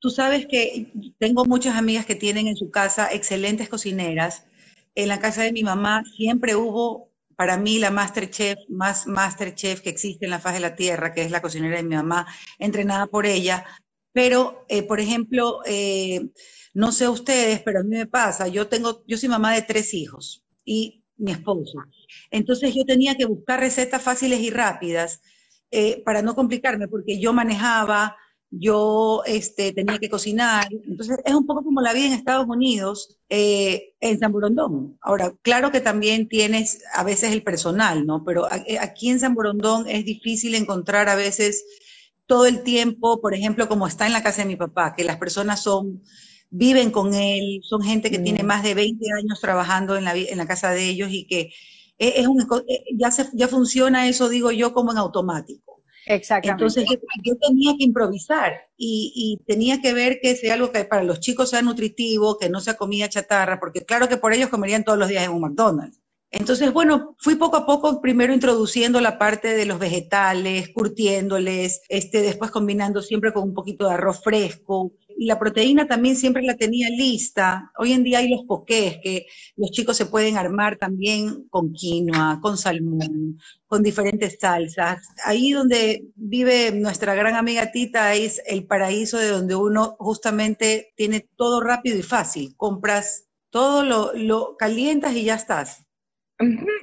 Tú 0.00 0.08
sabes 0.08 0.46
que 0.46 0.90
tengo 1.18 1.44
muchas 1.44 1.76
amigas 1.76 2.06
que 2.06 2.14
tienen 2.14 2.48
en 2.48 2.56
su 2.56 2.70
casa 2.70 3.12
excelentes 3.12 3.68
cocineras. 3.68 4.46
En 4.94 5.08
la 5.08 5.20
casa 5.20 5.42
de 5.42 5.52
mi 5.52 5.62
mamá 5.62 6.02
siempre 6.16 6.56
hubo, 6.56 7.10
para 7.36 7.56
mí, 7.56 7.78
la 7.78 7.90
masterchef, 7.90 8.58
más 8.68 9.06
masterchef 9.06 9.80
que 9.80 9.90
existe 9.90 10.24
en 10.26 10.30
la 10.30 10.40
faz 10.40 10.54
de 10.54 10.60
la 10.60 10.74
tierra, 10.76 11.12
que 11.14 11.22
es 11.22 11.30
la 11.30 11.40
cocinera 11.42 11.76
de 11.76 11.82
mi 11.84 11.96
mamá, 11.96 12.26
entrenada 12.58 13.06
por 13.06 13.26
ella. 13.26 13.64
Pero, 14.12 14.66
eh, 14.68 14.82
por 14.82 15.00
ejemplo, 15.00 15.60
eh, 15.66 16.20
no 16.74 16.92
sé 16.92 17.08
ustedes, 17.08 17.60
pero 17.62 17.80
a 17.80 17.82
mí 17.82 17.96
me 17.96 18.06
pasa, 18.06 18.48
yo 18.48 18.68
tengo, 18.68 19.04
yo 19.06 19.16
soy 19.16 19.28
mamá 19.28 19.54
de 19.54 19.62
tres 19.62 19.94
hijos 19.94 20.44
y 20.64 21.04
mi 21.16 21.32
esposo. 21.32 21.78
Entonces 22.30 22.74
yo 22.74 22.84
tenía 22.84 23.14
que 23.16 23.26
buscar 23.26 23.60
recetas 23.60 24.02
fáciles 24.02 24.40
y 24.40 24.50
rápidas 24.50 25.20
eh, 25.70 26.02
para 26.04 26.22
no 26.22 26.34
complicarme, 26.34 26.88
porque 26.88 27.20
yo 27.20 27.32
manejaba, 27.32 28.16
yo 28.50 29.22
este, 29.26 29.72
tenía 29.72 29.98
que 29.98 30.10
cocinar. 30.10 30.68
Entonces, 30.86 31.18
es 31.24 31.34
un 31.34 31.46
poco 31.46 31.62
como 31.62 31.80
la 31.80 31.92
vida 31.92 32.06
en 32.06 32.12
Estados 32.12 32.46
Unidos, 32.48 33.18
eh, 33.28 33.94
en 34.00 34.18
San 34.18 34.32
Borondón. 34.32 34.98
Ahora, 35.00 35.34
claro 35.42 35.70
que 35.70 35.80
también 35.80 36.28
tienes 36.28 36.82
a 36.94 37.04
veces 37.04 37.32
el 37.32 37.42
personal, 37.42 38.06
¿no? 38.06 38.24
Pero 38.24 38.50
eh, 38.66 38.78
aquí 38.78 39.08
en 39.10 39.20
San 39.20 39.34
Borondón 39.34 39.88
es 39.88 40.04
difícil 40.04 40.54
encontrar 40.54 41.08
a 41.08 41.14
veces 41.14 41.64
todo 42.26 42.46
el 42.46 42.62
tiempo, 42.62 43.20
por 43.20 43.34
ejemplo, 43.34 43.68
como 43.68 43.86
está 43.86 44.06
en 44.06 44.12
la 44.12 44.22
casa 44.22 44.42
de 44.42 44.48
mi 44.48 44.56
papá, 44.56 44.94
que 44.96 45.04
las 45.04 45.16
personas 45.16 45.62
son 45.62 46.02
viven 46.50 46.90
con 46.90 47.14
él, 47.14 47.60
son 47.62 47.80
gente 47.82 48.10
que 48.10 48.18
tiene 48.18 48.42
mm. 48.42 48.46
más 48.46 48.62
de 48.64 48.74
20 48.74 49.04
años 49.12 49.40
trabajando 49.40 49.96
en 49.96 50.04
la, 50.04 50.16
en 50.16 50.36
la 50.36 50.46
casa 50.46 50.70
de 50.70 50.88
ellos 50.88 51.08
y 51.12 51.26
que 51.26 51.52
es 52.00 52.26
un, 52.26 52.40
eh, 52.40 52.84
ya, 52.96 53.10
se, 53.10 53.28
ya 53.34 53.46
funciona 53.46 54.08
eso, 54.08 54.28
digo 54.28 54.50
yo, 54.50 54.72
como 54.72 54.90
en 54.90 54.98
automático. 54.98 55.69
Exactamente. 56.10 56.64
Entonces 56.64 56.84
yo, 57.22 57.36
tenía 57.36 57.76
que 57.78 57.84
improvisar 57.84 58.68
y, 58.76 59.12
y, 59.14 59.44
tenía 59.44 59.80
que 59.80 59.92
ver 59.92 60.18
que 60.20 60.34
sea 60.34 60.54
algo 60.54 60.72
que 60.72 60.84
para 60.84 61.04
los 61.04 61.20
chicos 61.20 61.50
sea 61.50 61.62
nutritivo, 61.62 62.36
que 62.36 62.48
no 62.48 62.60
sea 62.60 62.74
comida 62.74 63.08
chatarra, 63.08 63.60
porque 63.60 63.84
claro 63.84 64.08
que 64.08 64.16
por 64.16 64.32
ellos 64.32 64.48
comerían 64.48 64.82
todos 64.82 64.98
los 64.98 65.08
días 65.08 65.24
en 65.24 65.30
un 65.30 65.40
McDonald's. 65.40 66.00
Entonces, 66.32 66.72
bueno, 66.72 67.16
fui 67.18 67.34
poco 67.34 67.56
a 67.56 67.66
poco 67.66 68.00
primero 68.00 68.32
introduciendo 68.32 69.00
la 69.00 69.18
parte 69.18 69.48
de 69.48 69.66
los 69.66 69.80
vegetales, 69.80 70.68
curtiéndoles, 70.68 71.82
este, 71.88 72.22
después 72.22 72.52
combinando 72.52 73.02
siempre 73.02 73.32
con 73.32 73.42
un 73.42 73.54
poquito 73.54 73.88
de 73.88 73.94
arroz 73.94 74.22
fresco. 74.22 74.92
Y 75.20 75.26
la 75.26 75.38
proteína 75.38 75.86
también 75.86 76.16
siempre 76.16 76.42
la 76.42 76.56
tenía 76.56 76.88
lista. 76.88 77.70
Hoy 77.76 77.92
en 77.92 78.02
día 78.02 78.20
hay 78.20 78.30
los 78.30 78.44
poqués 78.46 78.96
que 79.02 79.26
los 79.54 79.70
chicos 79.70 79.98
se 79.98 80.06
pueden 80.06 80.38
armar 80.38 80.78
también 80.78 81.46
con 81.50 81.74
quinoa, 81.74 82.38
con 82.40 82.56
salmón, 82.56 83.38
con 83.66 83.82
diferentes 83.82 84.38
salsas. 84.40 85.06
Ahí 85.26 85.50
donde 85.50 86.06
vive 86.14 86.72
nuestra 86.72 87.14
gran 87.14 87.34
amiga 87.34 87.70
Tita 87.70 88.14
es 88.14 88.40
el 88.46 88.66
paraíso 88.66 89.18
de 89.18 89.28
donde 89.28 89.54
uno 89.54 89.94
justamente 89.98 90.94
tiene 90.96 91.28
todo 91.36 91.60
rápido 91.60 91.98
y 91.98 92.02
fácil. 92.02 92.56
Compras 92.56 93.26
todo 93.50 93.84
lo, 93.84 94.14
lo 94.14 94.56
calientas 94.56 95.14
y 95.14 95.24
ya 95.24 95.34
estás. 95.34 95.84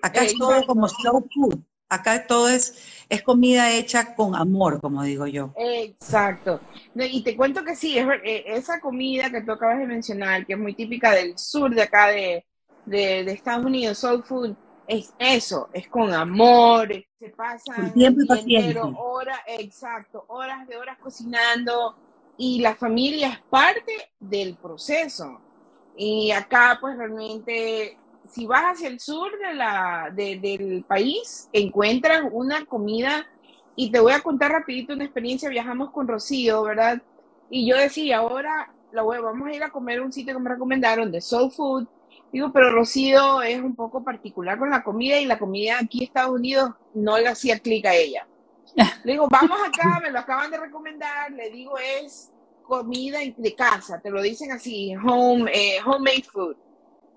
Acá 0.04 0.26
es 0.26 0.36
todo 0.36 0.64
como 0.68 0.88
slow 0.88 1.28
food. 1.34 1.64
Acá 1.90 2.28
todo 2.28 2.50
es, 2.50 3.06
es 3.10 3.24
comida 3.24 3.72
hecha 3.72 4.16
con 4.16 4.36
amor, 4.36 4.82
como 4.82 5.04
digo 5.04 5.28
yo. 5.28 5.54
Exacto. 5.56 6.60
Y 6.96 7.24
te 7.24 7.36
cuento 7.36 7.64
que 7.64 7.76
sí, 7.76 7.98
es, 7.98 8.06
eh, 8.24 8.44
esa 8.48 8.80
comida 8.80 9.30
que 9.30 9.42
tú 9.42 9.54
acabas 9.54 9.80
de 9.80 9.88
mencionar, 9.88 10.46
que 10.46 10.54
es 10.54 10.60
muy 10.60 10.74
típica 10.74 11.12
del 11.12 11.38
sur 11.38 11.74
de 11.74 11.84
acá 11.84 12.08
de, 12.08 12.46
de, 12.86 13.32
Estados 13.32 13.66
Unidos, 13.66 13.98
soul 14.00 14.24
food, 14.24 14.56
es 14.88 15.14
eso, 15.20 15.70
es 15.74 15.88
con 15.88 16.14
amor, 16.14 16.90
se 17.18 17.30
pasan 17.30 17.94
tiempo 17.94 18.22
y 18.46 18.76
horas, 18.98 19.40
exacto, 19.48 20.26
horas 20.28 20.68
de 20.68 20.78
horas 20.78 20.98
cocinando 20.98 21.96
y 22.38 22.62
la 22.62 22.76
familia 22.76 23.30
es 23.30 23.40
parte 23.50 24.12
del 24.20 24.56
proceso. 24.56 25.42
Y 25.98 26.32
acá 26.32 26.78
pues 26.80 26.96
realmente 26.96 27.98
si 28.30 28.46
vas 28.46 28.64
hacia 28.74 28.88
el 28.88 29.00
sur 29.00 29.32
de 29.40 29.54
la, 29.54 30.12
del 30.14 30.84
país, 30.88 31.50
encuentran 31.54 32.30
una 32.32 32.66
comida, 32.66 33.26
y 33.76 33.92
te 33.92 34.00
voy 34.00 34.14
a 34.14 34.22
contar 34.22 34.52
rapidito 34.52 34.94
una 34.94 35.04
experiencia, 35.04 35.50
viajamos 35.50 35.92
con 35.92 36.08
Rocío, 36.08 36.64
¿verdad? 36.64 37.02
Y 37.50 37.70
yo 37.70 37.78
decía, 37.78 38.18
ahora 38.18 38.74
la 38.92 39.04
voy, 39.04 39.20
vamos 39.20 39.48
a 39.48 39.54
ir 39.54 39.64
a 39.64 39.70
comer 39.70 40.02
un 40.02 40.12
sitio 40.12 40.34
que 40.34 40.40
me 40.40 40.50
recomendaron 40.50 41.12
de 41.12 41.22
Soul 41.22 41.52
Food. 41.52 41.88
Digo, 42.32 42.52
pero 42.52 42.72
Rocío 42.72 43.42
es 43.44 43.62
un 43.62 43.76
poco 43.76 44.04
particular 44.04 44.58
con 44.58 44.70
la 44.70 44.84
comida 44.84 45.20
y 45.20 45.26
la 45.26 45.38
comida 45.38 45.78
aquí 45.80 46.00
en 46.00 46.04
Estados 46.06 46.36
Unidos 46.36 46.72
no 46.94 47.18
le 47.18 47.28
hacía 47.28 47.60
clic 47.60 47.86
a 47.86 47.94
ella. 47.94 48.28
Le 49.04 49.14
digo, 49.14 49.28
vamos 49.30 49.58
acá, 49.66 50.00
me 50.02 50.12
lo 50.12 50.20
acaban 50.20 50.52
de 50.52 50.58
recomendar, 50.58 51.32
le 51.32 51.50
digo, 51.50 51.78
es 51.78 52.32
comida 52.64 53.20
de 53.20 53.56
casa, 53.56 54.00
te 54.00 54.12
lo 54.12 54.22
dicen 54.22 54.52
así, 54.52 54.94
home, 54.96 55.50
eh, 55.52 55.80
homemade 55.84 56.24
food. 56.24 56.56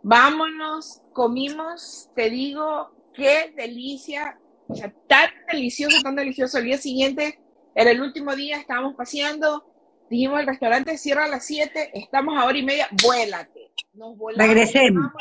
Vámonos, 0.02 1.02
comimos, 1.12 2.08
te 2.14 2.30
digo, 2.30 2.90
qué 3.12 3.52
delicia, 3.56 4.38
o 4.68 4.74
sea, 4.74 4.92
tan 5.06 5.30
delicioso, 5.50 6.00
tan 6.02 6.16
delicioso. 6.16 6.58
El 6.58 6.64
día 6.64 6.78
siguiente, 6.78 7.38
era 7.74 7.90
el 7.90 8.00
último 8.00 8.34
día, 8.34 8.58
estábamos 8.58 8.94
paseando, 8.94 9.64
dijimos 10.08 10.40
el 10.40 10.46
restaurante 10.46 10.98
cierra 10.98 11.24
a 11.24 11.28
las 11.28 11.44
7, 11.44 11.90
estamos 11.94 12.36
a 12.36 12.44
hora 12.44 12.58
y 12.58 12.64
media, 12.64 12.88
vuélate. 13.02 13.72
Nos 13.92 14.16
volamos, 14.16 14.54
regresemos. 14.54 15.12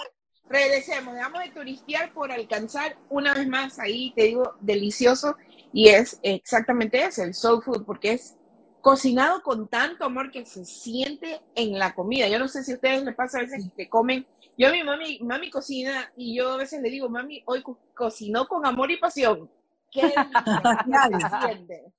regresemos, 0.48 1.14
dejamos 1.14 1.44
de 1.44 1.52
turistear 1.52 2.12
por 2.12 2.32
alcanzar 2.32 2.98
una 3.10 3.34
vez 3.34 3.48
más 3.48 3.80
ahí, 3.80 4.14
te 4.16 4.24
digo, 4.24 4.56
delicioso. 4.62 5.36
Y 5.72 5.90
es 5.90 6.20
exactamente 6.24 7.04
eso, 7.04 7.24
el 7.24 7.34
soul 7.34 7.62
food, 7.62 7.86
porque 7.86 8.14
es 8.14 8.36
cocinado 8.82 9.42
con 9.44 9.68
tanto 9.68 10.06
amor 10.06 10.32
que 10.32 10.46
se 10.46 10.66
siente 10.66 11.42
en 11.56 11.78
la 11.78 11.94
comida. 11.94 12.28
Yo 12.28 12.40
no 12.40 12.48
sé 12.48 12.64
si 12.64 12.72
a 12.72 12.76
ustedes 12.76 13.04
les 13.04 13.16
pasa 13.16 13.40
a 13.40 13.42
veces 13.42 13.66
que 13.76 13.90
comen 13.90 14.26
yo 14.60 14.72
mi 14.74 14.84
mami, 14.84 15.20
mami 15.22 15.50
cocina 15.50 16.12
y 16.18 16.36
yo 16.36 16.52
a 16.52 16.58
veces 16.58 16.82
le 16.82 16.90
digo, 16.90 17.10
mami, 17.10 17.42
hoy 17.46 17.64
cocinó 17.96 18.46
con 18.46 18.66
amor 18.66 18.92
y 18.92 18.98
pasión. 18.98 19.50
¿Qué 19.90 20.02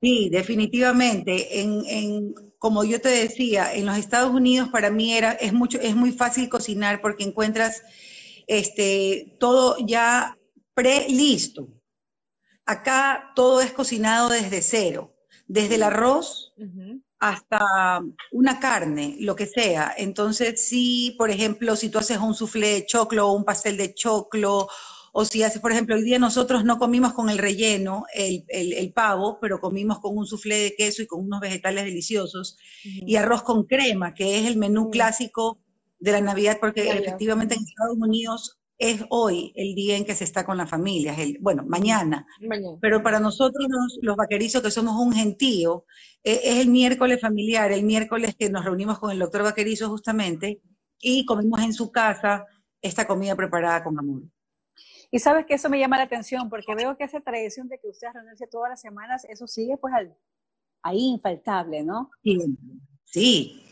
Sí, 0.00 0.28
definitivamente. 0.30 1.60
En, 1.60 1.84
en, 1.86 2.34
como 2.58 2.84
yo 2.84 3.00
te 3.00 3.08
decía, 3.08 3.74
en 3.74 3.86
los 3.86 3.96
Estados 3.96 4.32
Unidos 4.32 4.68
para 4.68 4.90
mí 4.90 5.14
era, 5.14 5.32
es 5.32 5.52
mucho, 5.52 5.80
es 5.80 5.96
muy 5.96 6.12
fácil 6.12 6.48
cocinar 6.48 7.00
porque 7.00 7.24
encuentras 7.24 7.82
este, 8.46 9.36
todo 9.40 9.76
ya 9.84 10.38
pre 10.74 11.08
listo. 11.08 11.68
Acá 12.66 13.32
todo 13.34 13.60
es 13.60 13.72
cocinado 13.72 14.28
desde 14.28 14.62
cero, 14.62 15.12
desde 15.48 15.74
el 15.74 15.82
arroz, 15.82 16.54
hasta 17.18 18.02
una 18.32 18.60
carne, 18.60 19.16
lo 19.20 19.36
que 19.36 19.46
sea. 19.46 19.94
Entonces, 19.96 20.66
si, 20.68 21.14
por 21.18 21.30
ejemplo, 21.30 21.76
si 21.76 21.88
tú 21.88 21.98
haces 21.98 22.18
un 22.18 22.34
soufflé 22.34 22.68
de 22.68 22.86
choclo 22.86 23.28
o 23.28 23.32
un 23.32 23.44
pastel 23.44 23.76
de 23.76 23.94
choclo, 23.94 24.68
o 25.18 25.24
si 25.24 25.42
haces, 25.42 25.62
por 25.62 25.72
ejemplo, 25.72 25.94
hoy 25.94 26.02
día 26.02 26.18
nosotros 26.18 26.64
no 26.64 26.78
comimos 26.78 27.14
con 27.14 27.30
el 27.30 27.38
relleno, 27.38 28.04
el, 28.12 28.44
el, 28.48 28.92
pavo, 28.92 29.38
pero 29.40 29.60
comimos 29.60 29.98
con 29.98 30.16
un 30.16 30.26
soufflé 30.26 30.56
de 30.56 30.74
queso 30.76 31.02
y 31.02 31.06
con 31.06 31.24
unos 31.24 31.40
vegetales 31.40 31.84
deliciosos, 31.84 32.58
y 32.84 33.16
arroz 33.16 33.42
con 33.42 33.64
crema, 33.64 34.12
que 34.12 34.38
es 34.38 34.46
el 34.46 34.58
menú 34.58 34.90
clásico 34.90 35.58
de 35.98 36.12
la 36.12 36.20
Navidad, 36.20 36.58
porque 36.60 36.90
efectivamente 36.90 37.54
en 37.54 37.62
Estados 37.62 37.96
Unidos 37.96 38.58
es 38.78 39.04
hoy 39.08 39.52
el 39.54 39.74
día 39.74 39.96
en 39.96 40.04
que 40.04 40.14
se 40.14 40.24
está 40.24 40.44
con 40.44 40.56
las 40.56 40.68
familias, 40.68 41.18
el, 41.18 41.38
bueno, 41.40 41.64
mañana. 41.66 42.26
Pero 42.80 43.02
para 43.02 43.20
nosotros 43.20 43.66
los, 44.00 44.16
vaquerizos 44.16 44.62
que 44.62 44.70
somos 44.70 44.96
un 44.96 45.12
gentío, 45.12 45.84
e, 46.22 46.40
es 46.44 46.56
el 46.58 46.68
miércoles 46.68 47.20
familiar, 47.20 47.72
el 47.72 47.84
miércoles 47.84 48.34
que 48.38 48.50
nos 48.50 48.64
reunimos 48.64 48.98
con 48.98 49.10
el 49.10 49.18
doctor 49.18 49.42
vaquerizo 49.42 49.88
justamente 49.88 50.60
y 51.00 51.24
comemos 51.24 51.60
en 51.60 51.72
su 51.72 51.90
casa 51.90 52.44
esta 52.82 53.06
comida 53.06 53.34
preparada 53.34 53.82
con 53.82 53.98
amor. 53.98 54.22
Y 55.10 55.18
sabes 55.20 55.46
que 55.46 55.54
eso 55.54 55.70
me 55.70 55.78
llama 55.78 55.96
la 55.96 56.04
atención 56.04 56.50
porque 56.50 56.74
veo 56.74 56.96
que 56.96 57.04
esa 57.04 57.20
tradición 57.20 57.68
de 57.68 57.78
que 57.78 57.88
ustedes 57.88 58.12
reunirse 58.12 58.46
todas 58.46 58.70
las 58.70 58.80
semanas, 58.80 59.24
eso 59.28 59.46
sigue 59.46 59.76
pues 59.78 59.94
ahí 60.82 60.98
infaltable, 60.98 61.82
¿no? 61.82 62.10
Sí, 62.22 62.38
sí. 63.04 63.65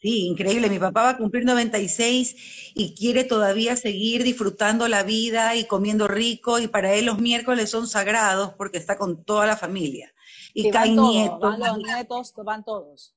Sí, 0.00 0.26
increíble. 0.26 0.68
Mi 0.68 0.78
papá 0.78 1.02
va 1.02 1.10
a 1.10 1.16
cumplir 1.16 1.44
96 1.44 2.72
y 2.74 2.94
quiere 2.94 3.24
todavía 3.24 3.76
seguir 3.76 4.24
disfrutando 4.24 4.88
la 4.88 5.02
vida 5.02 5.56
y 5.56 5.64
comiendo 5.64 6.06
rico 6.06 6.58
y 6.58 6.68
para 6.68 6.94
él 6.94 7.06
los 7.06 7.18
miércoles 7.18 7.70
son 7.70 7.88
sagrados 7.88 8.52
porque 8.58 8.76
está 8.76 8.98
con 8.98 9.24
toda 9.24 9.46
la 9.46 9.56
familia. 9.56 10.12
Y, 10.52 10.70
caen 10.70 10.96
nietos. 10.96 11.40
Van 11.40 11.60
los 11.60 11.78
nietos, 11.78 12.34
van 12.44 12.64
todos. 12.64 13.16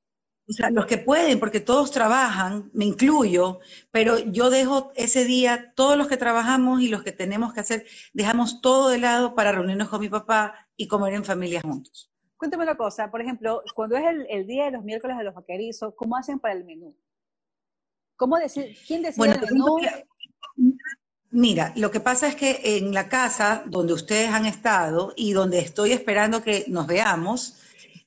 O 0.50 0.54
sea, 0.54 0.72
los 0.72 0.88
que 0.88 0.98
pueden, 0.98 1.40
porque 1.40 1.60
todos 1.60 1.92
trabajan, 1.92 2.72
me 2.74 2.86
incluyo, 2.86 3.60
pero 3.92 4.18
yo 4.18 4.50
dejo 4.50 4.92
ese 4.96 5.24
día, 5.24 5.74
todos 5.76 5.96
los 5.96 6.08
que 6.08 6.18
trabajamos 6.18 6.82
y 6.82 6.88
los 6.88 7.04
que 7.04 7.12
tenemos 7.12 7.54
que 7.54 7.60
hacer, 7.60 7.86
dejamos 8.14 8.60
todo 8.60 8.90
de 8.90 8.98
lado 8.98 9.36
para 9.36 9.52
reunirnos 9.52 9.90
con 9.90 10.02
mi 10.02 10.10
papá 10.10 10.68
y 10.76 10.88
comer 10.88 11.14
en 11.14 11.24
familia 11.24 11.62
juntos. 11.62 12.09
Cuéntame 12.40 12.64
una 12.64 12.78
cosa, 12.78 13.12
por 13.12 13.20
ejemplo, 13.20 13.62
cuando 13.76 13.98
es 13.98 14.06
el, 14.30 14.48
día 14.48 14.64
de 14.64 14.72
los 14.72 14.84
miércoles 14.86 15.18
de 15.18 15.26
los 15.26 15.36
vaquerizos, 15.36 15.94
¿cómo 15.94 16.16
hacen 16.16 16.40
para 16.40 16.54
el 16.54 16.64
menú? 16.64 16.96
¿Cómo 18.16 18.38
decir, 18.38 18.78
quién 18.88 19.02
decide 19.02 19.34
el 19.34 19.42
menú? 19.42 19.78
mira, 21.32 21.74
lo 21.76 21.92
que 21.92 22.00
pasa 22.00 22.30
es 22.30 22.38
que 22.38 22.62
en 22.64 22.94
la 22.94 23.10
casa 23.10 23.64
donde 23.66 23.92
ustedes 23.92 24.30
han 24.30 24.46
estado 24.46 25.12
y 25.18 25.34
donde 25.34 25.60
estoy 25.60 25.92
esperando 25.92 26.42
que 26.42 26.64
nos 26.70 26.88
veamos, 26.88 27.58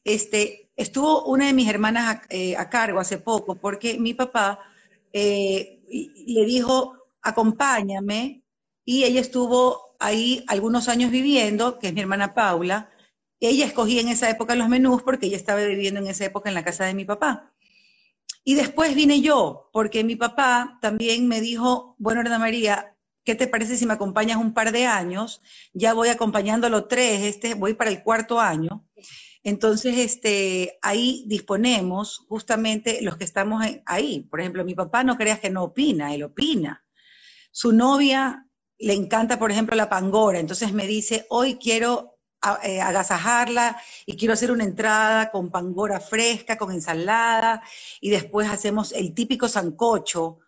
este, 0.02 0.70
estuvo 0.76 1.24
una 1.26 1.48
de 1.48 1.52
mis 1.52 1.68
hermanas 1.68 2.16
a, 2.16 2.22
eh, 2.30 2.56
cargo 2.70 3.00
hace 3.00 3.18
poco 3.18 3.56
porque 3.56 3.98
mi 3.98 4.14
papá 4.14 4.60
eh, 5.12 5.82
le 5.90 6.46
dijo, 6.46 6.96
acompáñame, 7.20 8.42
y 8.82 9.04
ella 9.04 9.20
estuvo 9.20 9.94
ahí 9.98 10.42
algunos 10.48 10.88
años 10.88 11.10
viviendo, 11.10 11.78
que 11.78 11.88
es 11.88 11.94
mi 11.94 12.00
hermana 12.00 12.32
Paula, 12.32 12.88
ella 13.48 13.66
escogía 13.66 14.00
en 14.00 14.08
esa 14.08 14.30
época 14.30 14.54
los 14.54 14.68
menús 14.68 15.02
porque 15.02 15.26
ella 15.26 15.36
estaba 15.36 15.62
viviendo 15.64 16.00
en 16.00 16.06
esa 16.06 16.24
época 16.24 16.48
en 16.48 16.54
la 16.54 16.64
casa 16.64 16.84
de 16.84 16.94
mi 16.94 17.04
papá. 17.04 17.52
Y 18.44 18.54
después 18.54 18.94
vine 18.94 19.20
yo, 19.20 19.70
porque 19.72 20.02
mi 20.04 20.16
papá 20.16 20.78
también 20.80 21.28
me 21.28 21.40
dijo, 21.40 21.94
bueno, 21.98 22.20
Ana 22.20 22.38
María, 22.38 22.96
¿qué 23.24 23.34
te 23.34 23.46
parece 23.46 23.76
si 23.76 23.86
me 23.86 23.94
acompañas 23.94 24.38
un 24.38 24.52
par 24.52 24.72
de 24.72 24.86
años? 24.86 25.42
Ya 25.72 25.94
voy 25.94 26.08
acompañándolo 26.08 26.86
tres, 26.86 27.22
este, 27.22 27.54
voy 27.54 27.74
para 27.74 27.90
el 27.90 28.02
cuarto 28.02 28.40
año. 28.40 28.84
Entonces, 29.44 29.98
este, 29.98 30.78
ahí 30.82 31.24
disponemos 31.26 32.24
justamente 32.28 33.00
los 33.02 33.16
que 33.16 33.24
estamos 33.24 33.64
ahí. 33.86 34.20
Por 34.30 34.40
ejemplo, 34.40 34.64
mi 34.64 34.74
papá 34.74 35.04
no 35.04 35.16
creas 35.16 35.40
que 35.40 35.50
no 35.50 35.64
opina, 35.64 36.14
él 36.14 36.24
opina. 36.24 36.84
Su 37.50 37.72
novia 37.72 38.46
le 38.78 38.94
encanta, 38.94 39.38
por 39.38 39.50
ejemplo, 39.50 39.76
la 39.76 39.88
pangora. 39.88 40.38
Entonces 40.38 40.72
me 40.72 40.86
dice, 40.86 41.26
hoy 41.28 41.56
quiero 41.56 42.11
eh, 42.62 42.80
agasajarla 42.80 43.80
y 44.06 44.16
quiero 44.16 44.34
hacer 44.34 44.50
una 44.50 44.64
entrada 44.64 45.30
con 45.30 45.50
pangora 45.50 46.00
fresca, 46.00 46.58
con 46.58 46.72
ensalada, 46.72 47.62
y 48.00 48.10
después 48.10 48.48
hacemos 48.48 48.92
el 48.92 49.14
típico 49.14 49.48
sancocho, 49.48 50.40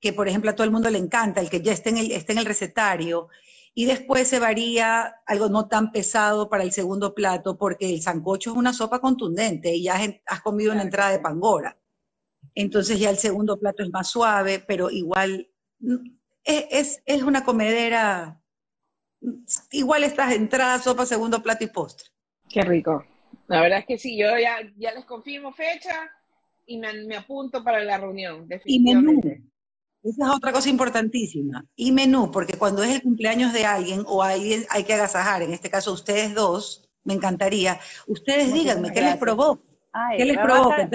que 0.00 0.12
por 0.12 0.28
ejemplo 0.28 0.50
a 0.50 0.54
todo 0.54 0.64
el 0.64 0.70
mundo 0.70 0.90
le 0.90 0.98
encanta, 0.98 1.40
el 1.40 1.50
que 1.50 1.60
ya 1.62 1.72
está 1.72 1.90
en 1.90 1.98
el, 1.98 2.12
está 2.12 2.32
en 2.32 2.38
el 2.38 2.46
recetario, 2.46 3.28
Y 3.74 3.86
después 3.86 4.28
se 4.28 4.38
varía 4.38 5.16
algo 5.26 5.48
no 5.48 5.66
tan 5.68 5.90
pesado 5.92 6.48
para 6.48 6.62
el 6.62 6.72
segundo 6.72 7.12
plato, 7.14 7.58
porque 7.58 7.92
el 7.92 8.02
sancocho 8.02 8.52
es 8.52 8.56
una 8.56 8.72
sopa 8.72 9.00
contundente 9.00 9.74
y 9.74 9.84
ya 9.84 9.98
has 10.26 10.40
comido 10.42 10.72
una 10.72 10.82
entrada 10.82 11.10
de 11.10 11.18
pangora. 11.20 11.76
Entonces 12.54 12.98
ya 13.00 13.10
el 13.10 13.18
segundo 13.18 13.58
plato 13.58 13.82
es 13.82 13.90
más 13.90 14.08
suave, 14.08 14.60
pero 14.60 14.90
igual 14.90 15.50
mm, 15.80 15.96
es, 16.44 17.02
es 17.06 17.22
una 17.22 17.44
comedera, 17.44 18.40
igual 19.70 20.04
estas 20.04 20.32
entradas, 20.32 20.84
sopa, 20.84 21.06
segundo 21.06 21.42
plato 21.42 21.64
y 21.64 21.68
postre. 21.68 22.08
Qué 22.48 22.62
rico. 22.62 23.04
La 23.46 23.60
verdad 23.60 23.80
es 23.80 23.86
que 23.86 23.98
sí, 23.98 24.16
yo 24.16 24.38
ya, 24.38 24.58
ya 24.76 24.92
les 24.92 25.04
confirmo 25.04 25.52
fecha 25.52 26.10
y 26.66 26.78
me, 26.78 27.16
apunto 27.16 27.62
para 27.62 27.82
la 27.84 27.98
reunión. 27.98 28.48
Y 28.64 28.80
menú. 28.80 29.20
Esa 30.02 30.24
es 30.24 30.30
otra 30.30 30.52
cosa 30.52 30.68
importantísima. 30.68 31.64
Y 31.76 31.92
menú, 31.92 32.30
porque 32.30 32.58
cuando 32.58 32.82
es 32.82 32.94
el 32.94 33.02
cumpleaños 33.02 33.52
de 33.52 33.64
alguien 33.64 34.02
o 34.06 34.22
alguien 34.22 34.64
hay 34.68 34.84
que 34.84 34.94
agasajar, 34.94 35.42
en 35.42 35.52
este 35.52 35.70
caso 35.70 35.92
ustedes 35.92 36.34
dos, 36.34 36.90
me 37.04 37.14
encantaría. 37.14 37.78
Ustedes 38.06 38.52
díganme, 38.52 38.92
¿qué 38.92 39.00
les 39.00 39.16
provoca? 39.16 39.62
¿Qué 40.16 40.24
les 40.24 40.36
provoca? 40.36 40.88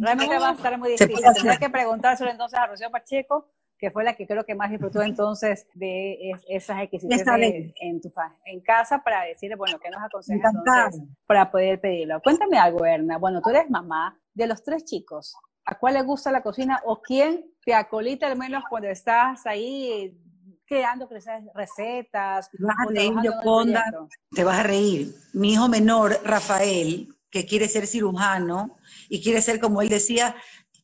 realmente 0.00 0.38
va 0.38 0.50
a 0.50 0.54
estar 0.54 0.78
muy 0.78 0.90
difícil. 0.92 1.22
Tendría 1.34 1.58
que 1.58 1.70
preguntárselo 1.70 2.30
entonces 2.30 2.58
a 2.58 2.66
Rocío 2.66 2.90
Pacheco, 2.90 3.48
que 3.78 3.90
fue 3.90 4.04
la 4.04 4.14
que 4.14 4.26
creo 4.26 4.44
que 4.44 4.54
más 4.54 4.70
disfrutó 4.70 5.02
entonces 5.02 5.66
de 5.74 6.32
esas 6.48 6.82
exquisiteces 6.82 7.26
en, 7.80 8.00
tu, 8.00 8.10
en 8.44 8.60
casa 8.60 9.02
para 9.02 9.24
decirle, 9.24 9.56
bueno, 9.56 9.78
¿qué 9.78 9.90
nos 9.90 10.02
aconseja 10.02 10.48
entonces 10.48 11.02
para 11.26 11.50
poder 11.50 11.80
pedirlo? 11.80 12.20
Cuéntame 12.22 12.58
algo, 12.58 12.84
Erna. 12.84 13.18
Bueno, 13.18 13.40
tú 13.42 13.50
eres 13.50 13.68
mamá 13.68 14.18
de 14.32 14.46
los 14.46 14.62
tres 14.62 14.84
chicos. 14.84 15.36
¿A 15.64 15.78
cuál 15.78 15.94
le 15.94 16.02
gusta 16.02 16.30
la 16.30 16.42
cocina 16.42 16.80
o 16.84 17.02
quién 17.02 17.44
te 17.64 17.74
acolita 17.74 18.28
al 18.28 18.38
menos 18.38 18.64
cuando 18.70 18.88
estás 18.88 19.46
ahí 19.46 20.16
creando 20.64 21.08
recetas? 21.54 22.50
Te 22.50 22.62
vas 22.62 22.76
a 22.78 22.86
reír, 22.88 23.14
te 24.30 24.44
vas 24.44 24.58
a 24.58 24.62
reír. 24.62 25.14
Mi 25.34 25.52
hijo 25.52 25.68
menor, 25.68 26.18
Rafael, 26.24 27.08
que 27.30 27.44
quiere 27.44 27.68
ser 27.68 27.86
cirujano 27.86 28.76
y 29.08 29.22
quiere 29.22 29.42
ser, 29.42 29.60
como 29.60 29.82
él 29.82 29.88
decía, 29.88 30.36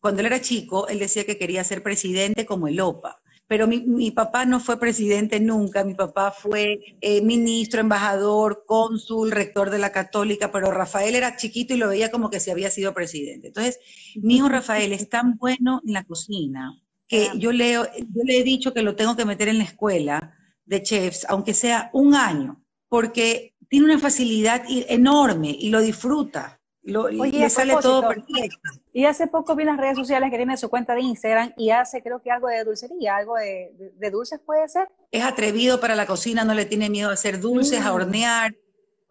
cuando 0.03 0.21
él 0.21 0.27
era 0.27 0.41
chico, 0.41 0.88
él 0.88 0.99
decía 0.99 1.25
que 1.25 1.38
quería 1.38 1.62
ser 1.62 1.81
presidente 1.81 2.45
como 2.45 2.67
el 2.67 2.81
OPA. 2.81 3.23
Pero 3.47 3.69
mi, 3.69 4.11
papá 4.11 4.45
no 4.47 4.59
fue 4.59 4.81
presidente 4.81 5.38
nunca, 5.38 5.85
mi 5.85 5.95
papá 5.95 6.33
fue 6.33 6.97
eh, 7.01 7.23
ministro, 7.23 7.81
embajador, 7.81 8.65
cónsul, 8.67 9.31
rector 9.31 9.71
de 9.71 9.79
la 9.79 9.93
católica, 9.93 10.51
pero 10.51 10.73
Rafael 10.73 11.15
era 11.15 11.37
chiquito 11.37 11.75
y 11.75 11.77
lo 11.77 11.88
veía 11.88 12.11
como 12.11 12.31
que 12.31 12.41
se 12.41 12.51
había 12.51 12.71
sido 12.71 12.95
presidente. 12.95 13.49
Entonces, 13.49 13.79
mi 14.17 14.37
hijo 14.37 14.49
Rafael 14.49 14.93
es 14.93 15.09
tan 15.09 15.37
bueno 15.37 15.81
en 15.87 15.93
la 15.93 16.03
cocina 16.03 16.83
que 17.07 17.29
yo, 17.37 17.53
leo, 17.53 17.85
yo 17.85 18.23
le 18.25 18.38
he 18.38 18.43
dicho 18.43 18.73
que 18.73 18.83
lo 18.83 18.97
tengo 18.97 19.15
que 19.15 19.27
meter 19.27 19.49
en 19.49 19.59
la 19.59 19.65
escuela 19.65 20.35
de 20.65 20.83
chefs, 20.83 21.27
aunque 21.29 21.55
sea 21.55 21.91
un 21.93 22.17
año, 22.17 22.65
porque 22.88 23.55
tiene 23.69 23.85
una 23.85 23.99
facilidad 24.01 24.65
enorme 24.67 25.55
y 25.57 25.69
lo 25.69 25.81
disfruta. 25.81 26.62
Lo, 26.85 27.09
le 27.09 27.49
sale 27.49 27.77
todo 27.81 28.09
perfecto. 28.09 28.59
Y 28.92 29.05
hace 29.05 29.29
poco 29.29 29.55
vi 29.55 29.62
en 29.62 29.68
las 29.68 29.79
redes 29.79 29.97
sociales 29.97 30.31
que 30.31 30.37
tiene 30.37 30.57
su 30.57 30.68
cuenta 30.68 30.95
de 30.95 31.03
Instagram 31.03 31.53
y 31.57 31.71
hace 31.71 32.03
creo 32.03 32.21
que 32.21 32.31
algo 32.31 32.49
de 32.49 32.64
dulcería, 32.64 33.16
algo 33.16 33.37
de, 33.37 34.11
dulces 34.11 34.40
puede 34.45 34.68
ser. 34.68 34.88
Es 35.12 35.23
atrevido 35.23 35.81
para 35.81 35.95
la 35.95 36.07
cocina, 36.07 36.45
no 36.45 36.55
le 36.55 36.64
tiene 36.64 36.90
miedo 36.90 37.11
a 37.11 37.14
hacer 37.14 37.40
dulces, 37.40 37.81
a 37.81 37.92
mm. 37.92 37.95
hornear, 37.95 38.55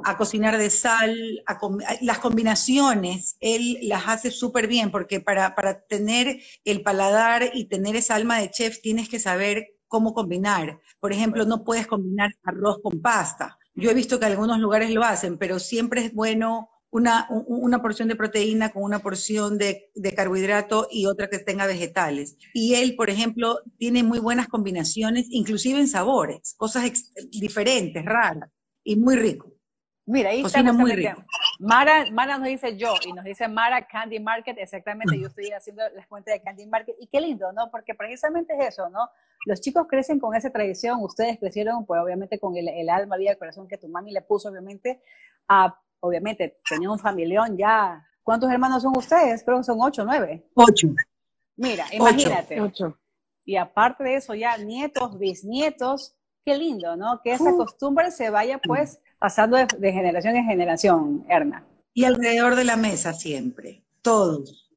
a 0.04 0.18
cocinar 0.18 0.58
de 0.58 0.70
sal, 0.70 1.16
a 1.46 1.60
las 2.02 2.20
combinaciones, 2.20 3.38
él 3.40 3.78
las 3.84 4.08
hace 4.08 4.32
súper 4.32 4.68
bien 4.68 4.92
porque 4.92 5.22
para, 5.22 5.56
para 5.56 5.82
tener 5.82 6.42
el 6.66 6.82
paladar 6.82 7.52
y 7.54 7.66
tener 7.66 7.96
esa 7.96 8.16
alma 8.16 8.40
de 8.40 8.52
chef 8.52 8.82
tienes 8.82 9.08
que 9.08 9.20
saber 9.20 9.68
cómo 9.88 10.14
combinar. 10.14 10.80
Por 11.00 11.14
ejemplo, 11.14 11.46
no 11.46 11.64
puedes 11.64 11.88
combinar 11.88 12.32
arroz 12.44 12.80
con 12.82 13.02
pasta. 13.02 13.58
Yo 13.76 13.90
he 13.90 13.94
visto 13.94 14.20
que 14.20 14.26
algunos 14.26 14.60
lugares 14.60 14.92
lo 14.92 15.04
hacen, 15.04 15.38
pero 15.38 15.60
siempre 15.60 16.06
es 16.06 16.14
bueno 16.14 16.70
una, 16.92 17.28
una 17.30 17.82
porción 17.82 18.10
de 18.10 18.18
proteína 18.18 18.70
con 18.70 18.84
una 18.84 19.00
porción 19.00 19.58
de, 19.58 19.90
de, 19.96 20.14
carbohidrato 20.14 20.88
y 20.92 21.06
otra 21.06 21.30
que 21.30 21.40
tenga 21.40 21.66
vegetales. 21.66 22.38
Y 22.54 22.76
él, 22.76 22.96
por 22.96 23.10
ejemplo, 23.10 23.60
tiene 23.78 24.04
muy 24.04 24.20
buenas 24.20 24.48
combinaciones, 24.50 25.28
inclusive 25.30 25.80
en 25.80 25.88
sabores, 25.88 26.54
cosas 26.58 26.92
diferentes, 27.32 28.06
raras 28.06 28.50
y 28.84 28.98
muy 28.98 29.16
rico. 29.16 29.54
Mira, 30.06 30.32
ahí 30.32 30.42
está 30.42 30.62
muy 30.74 30.92
rico. 30.92 31.24
Mara, 31.60 32.12
Mara 32.12 32.38
nos 32.38 32.48
dice 32.48 32.76
yo 32.76 32.96
y 33.06 33.14
nos 33.14 33.24
dice 33.24 33.48
Mara 33.48 33.88
Candy 33.88 34.20
Market, 34.20 34.58
exactamente, 34.58 35.18
yo 35.18 35.28
estoy 35.28 35.52
haciendo 35.52 35.84
las 35.96 36.08
cuentas 36.08 36.34
de 36.34 36.42
Candy 36.42 36.66
Market 36.66 36.96
y 37.00 37.08
qué 37.08 37.22
lindo, 37.22 37.54
¿no? 37.54 37.72
Porque 37.72 37.94
precisamente 37.94 38.54
es 38.60 38.70
eso, 38.74 38.90
¿no? 38.90 39.10
Los 39.46 39.62
chicos 39.62 39.88
crecen 39.88 40.20
con 40.20 40.36
esa 40.36 40.50
tradición, 40.50 41.02
ustedes 41.02 41.40
crecieron 41.40 41.86
pues 41.86 42.02
obviamente 42.02 42.40
con 42.40 42.58
el, 42.58 42.68
el 42.68 42.90
alma, 42.90 43.16
vida, 43.16 43.32
el 43.32 43.38
corazón 43.38 43.68
que 43.68 43.78
tu 43.78 43.88
mami 43.88 44.12
le 44.12 44.22
puso 44.22 44.50
obviamente 44.50 45.02
a 45.48 45.80
obviamente 46.02 46.60
tenía 46.68 46.92
un 46.92 47.00
familión 47.00 47.58
ya. 47.58 48.06
¿Cuántos 48.24 48.52
hermanos 48.52 48.84
son 48.84 48.96
ustedes? 48.96 49.44
Creo 49.44 49.58
que 49.58 49.64
son 49.64 49.78
ocho, 49.82 50.04
nueve. 50.06 50.46
Ocho. 50.54 50.90
Mira, 51.56 51.86
imagínate. 51.92 52.60
Ocho. 52.62 52.98
Y 53.46 53.56
aparte 53.56 54.04
de 54.04 54.16
eso, 54.16 54.36
ya 54.36 54.58
nietos, 54.58 55.18
bisnietos, 55.18 56.16
qué 56.46 56.58
lindo, 56.58 56.96
¿no? 56.96 57.22
Que 57.24 57.34
esa 57.34 57.52
costumbre 57.52 58.12
se 58.12 58.30
vaya 58.30 58.60
pues 58.60 59.00
pasando 59.18 59.58
de, 59.58 59.68
de 59.78 59.92
generación 59.92 60.36
en 60.36 60.46
generación, 60.46 61.26
Erna. 61.28 61.66
Y 61.94 62.04
alrededor 62.04 62.56
de 62.56 62.64
la 62.66 62.78
mesa 62.78 63.14
siempre, 63.14 63.84
todos. 64.02 64.70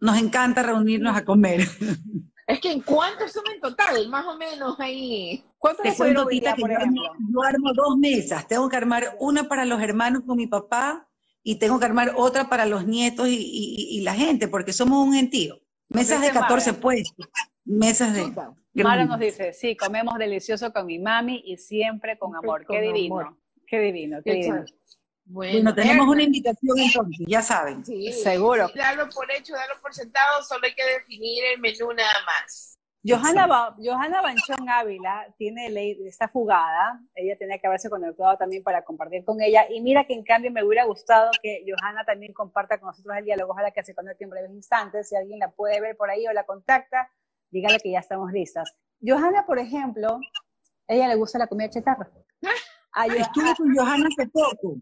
Nos 0.00 0.18
encanta 0.18 0.62
reunirnos 0.62 1.16
a 1.16 1.24
comer. 1.24 1.60
Es 2.50 2.60
que 2.60 2.72
¿en 2.72 2.80
cuántos 2.80 3.30
son 3.32 3.44
en 3.54 3.60
total? 3.60 4.08
Más 4.08 4.26
o 4.26 4.36
menos 4.36 4.78
ahí. 4.80 5.44
¿Cuántos 5.56 5.84
Te 5.84 5.94
cuento, 5.94 6.26
Tita, 6.26 6.54
que 6.54 6.62
yo 6.62 6.66
armo, 6.66 7.02
yo 7.32 7.42
armo, 7.42 7.72
dos 7.72 7.96
mesas. 7.96 8.48
Tengo 8.48 8.68
que 8.68 8.76
armar 8.76 9.16
una 9.20 9.48
para 9.48 9.64
los 9.64 9.80
hermanos 9.80 10.22
con 10.26 10.36
mi 10.36 10.48
papá 10.48 11.08
y 11.44 11.56
tengo 11.56 11.78
que 11.78 11.84
armar 11.84 12.14
otra 12.16 12.48
para 12.48 12.66
los 12.66 12.86
nietos 12.86 13.28
y, 13.30 14.00
la 14.02 14.14
gente, 14.14 14.48
porque 14.48 14.72
somos 14.72 15.06
un 15.06 15.14
gentío. 15.14 15.60
Mesas 15.88 16.20
de 16.20 16.30
14 16.30 16.74
puestos. 16.74 17.28
Mesas 17.64 18.14
de... 18.14 18.32
Mara 18.82 19.04
nos 19.04 19.20
dice, 19.20 19.52
sí, 19.52 19.76
comemos 19.76 20.18
delicioso 20.18 20.72
con 20.72 20.86
mi 20.86 20.98
mami 20.98 21.42
y 21.44 21.56
siempre 21.56 22.18
con 22.18 22.34
amor. 22.34 22.66
Qué 22.68 22.80
divino. 22.80 23.38
Qué 23.66 23.78
divino, 23.78 24.18
qué 24.24 24.32
divino. 24.34 24.64
Bueno, 25.32 25.72
tenemos 25.72 26.08
una 26.08 26.24
invitación 26.24 26.76
entonces, 26.76 27.24
ya 27.28 27.40
saben. 27.40 27.84
Sí, 27.84 28.12
seguro. 28.12 28.68
darlo 28.74 29.08
por 29.10 29.30
hecho, 29.30 29.54
darlo 29.54 29.74
por 29.80 29.94
sentado, 29.94 30.42
solo 30.42 30.66
hay 30.66 30.74
que 30.74 30.84
definir 30.84 31.44
el 31.54 31.60
menú 31.60 31.92
nada 31.92 32.18
más. 32.26 32.76
Johanna, 33.06 33.74
Johanna 33.78 34.20
Banchón 34.20 34.68
Ávila 34.68 35.32
tiene 35.38 35.70
ley, 35.70 35.96
está 36.04 36.28
fugada, 36.28 37.00
ella 37.14 37.38
tenía 37.38 37.58
que 37.58 37.66
haberse 37.68 37.88
conectado 37.88 38.36
también 38.36 38.62
para 38.64 38.82
compartir 38.82 39.24
con 39.24 39.40
ella, 39.40 39.66
y 39.70 39.80
mira 39.80 40.04
que 40.04 40.14
en 40.14 40.24
cambio 40.24 40.50
me 40.50 40.64
hubiera 40.64 40.84
gustado 40.84 41.30
que 41.40 41.64
Johanna 41.64 42.04
también 42.04 42.34
comparta 42.34 42.78
con 42.78 42.88
nosotros 42.88 43.16
el 43.16 43.24
diálogo, 43.24 43.52
ojalá 43.52 43.70
que 43.70 43.84
se 43.84 43.94
conecte 43.94 44.24
en 44.24 44.30
breves 44.30 44.50
instantes, 44.50 45.08
si 45.08 45.16
alguien 45.16 45.38
la 45.38 45.50
puede 45.50 45.80
ver 45.80 45.96
por 45.96 46.10
ahí 46.10 46.26
o 46.26 46.32
la 46.32 46.44
contacta, 46.44 47.08
dígale 47.50 47.78
que 47.78 47.92
ya 47.92 48.00
estamos 48.00 48.32
listas. 48.32 48.76
Johanna, 49.00 49.46
por 49.46 49.60
ejemplo, 49.60 50.18
ella 50.88 51.06
le 51.08 51.14
gusta 51.14 51.38
la 51.38 51.46
comida 51.46 51.70
chatarra. 51.70 52.10
Estuve 53.16 53.54
con 53.56 53.74
Johanna 53.74 54.08
hace 54.08 54.28
poco. 54.28 54.76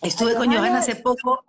Estuve 0.00 0.34
con 0.34 0.48
Johanna 0.48 0.78
hace 0.78 0.96
poco, 0.96 1.44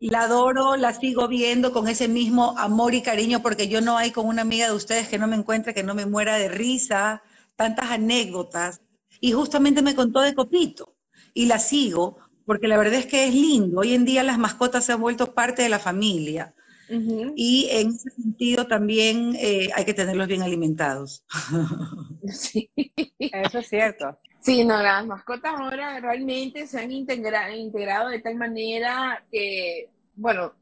la 0.00 0.22
adoro, 0.22 0.76
la 0.76 0.92
sigo 0.92 1.28
viendo 1.28 1.72
con 1.72 1.88
ese 1.88 2.08
mismo 2.08 2.54
amor 2.58 2.94
y 2.94 3.02
cariño, 3.02 3.40
porque 3.40 3.68
yo 3.68 3.80
no 3.80 3.96
hay 3.96 4.10
con 4.10 4.26
una 4.26 4.42
amiga 4.42 4.66
de 4.66 4.74
ustedes 4.74 5.08
que 5.08 5.18
no 5.18 5.26
me 5.26 5.36
encuentre, 5.36 5.74
que 5.74 5.82
no 5.82 5.94
me 5.94 6.06
muera 6.06 6.36
de 6.36 6.48
risa, 6.48 7.22
tantas 7.56 7.90
anécdotas. 7.90 8.80
Y 9.20 9.32
justamente 9.32 9.82
me 9.82 9.94
contó 9.94 10.20
de 10.20 10.34
Copito, 10.34 10.96
y 11.32 11.46
la 11.46 11.58
sigo, 11.58 12.18
porque 12.46 12.68
la 12.68 12.76
verdad 12.76 12.94
es 12.94 13.06
que 13.06 13.26
es 13.26 13.34
lindo. 13.34 13.80
Hoy 13.80 13.94
en 13.94 14.04
día 14.04 14.22
las 14.22 14.38
mascotas 14.38 14.84
se 14.84 14.92
han 14.92 15.00
vuelto 15.00 15.34
parte 15.34 15.62
de 15.62 15.68
la 15.68 15.78
familia. 15.78 16.54
Y 16.88 17.68
en 17.70 17.88
ese 17.88 18.10
sentido 18.10 18.66
también 18.66 19.34
eh, 19.38 19.70
hay 19.74 19.84
que 19.84 19.94
tenerlos 19.94 20.28
bien 20.28 20.42
alimentados. 20.42 21.24
Sí, 22.26 22.70
eso 23.18 23.58
es 23.58 23.68
cierto. 23.68 24.18
Sí, 24.40 24.64
no, 24.64 24.82
las 24.82 25.06
mascotas 25.06 25.54
ahora 25.58 26.00
realmente 26.00 26.66
se 26.66 26.80
han 26.80 26.90
integrado 26.90 28.08
de 28.08 28.20
tal 28.20 28.36
manera 28.36 29.24
que, 29.30 29.90
bueno, 30.14 30.54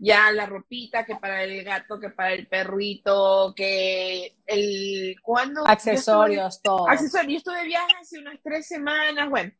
ya 0.00 0.32
la 0.32 0.46
ropita 0.46 1.04
que 1.04 1.16
para 1.16 1.44
el 1.44 1.62
gato, 1.62 2.00
que 2.00 2.08
para 2.08 2.32
el 2.32 2.46
perrito, 2.46 3.52
que 3.54 4.34
el 4.46 5.16
cuando 5.22 5.66
accesorios, 5.66 6.62
todo. 6.62 6.88
Accesorios. 6.88 7.32
Yo 7.32 7.38
estuve 7.38 7.60
de 7.60 7.66
viaje 7.66 7.92
hace 8.00 8.18
unas 8.18 8.38
tres 8.42 8.66
semanas, 8.66 9.28
bueno, 9.28 9.52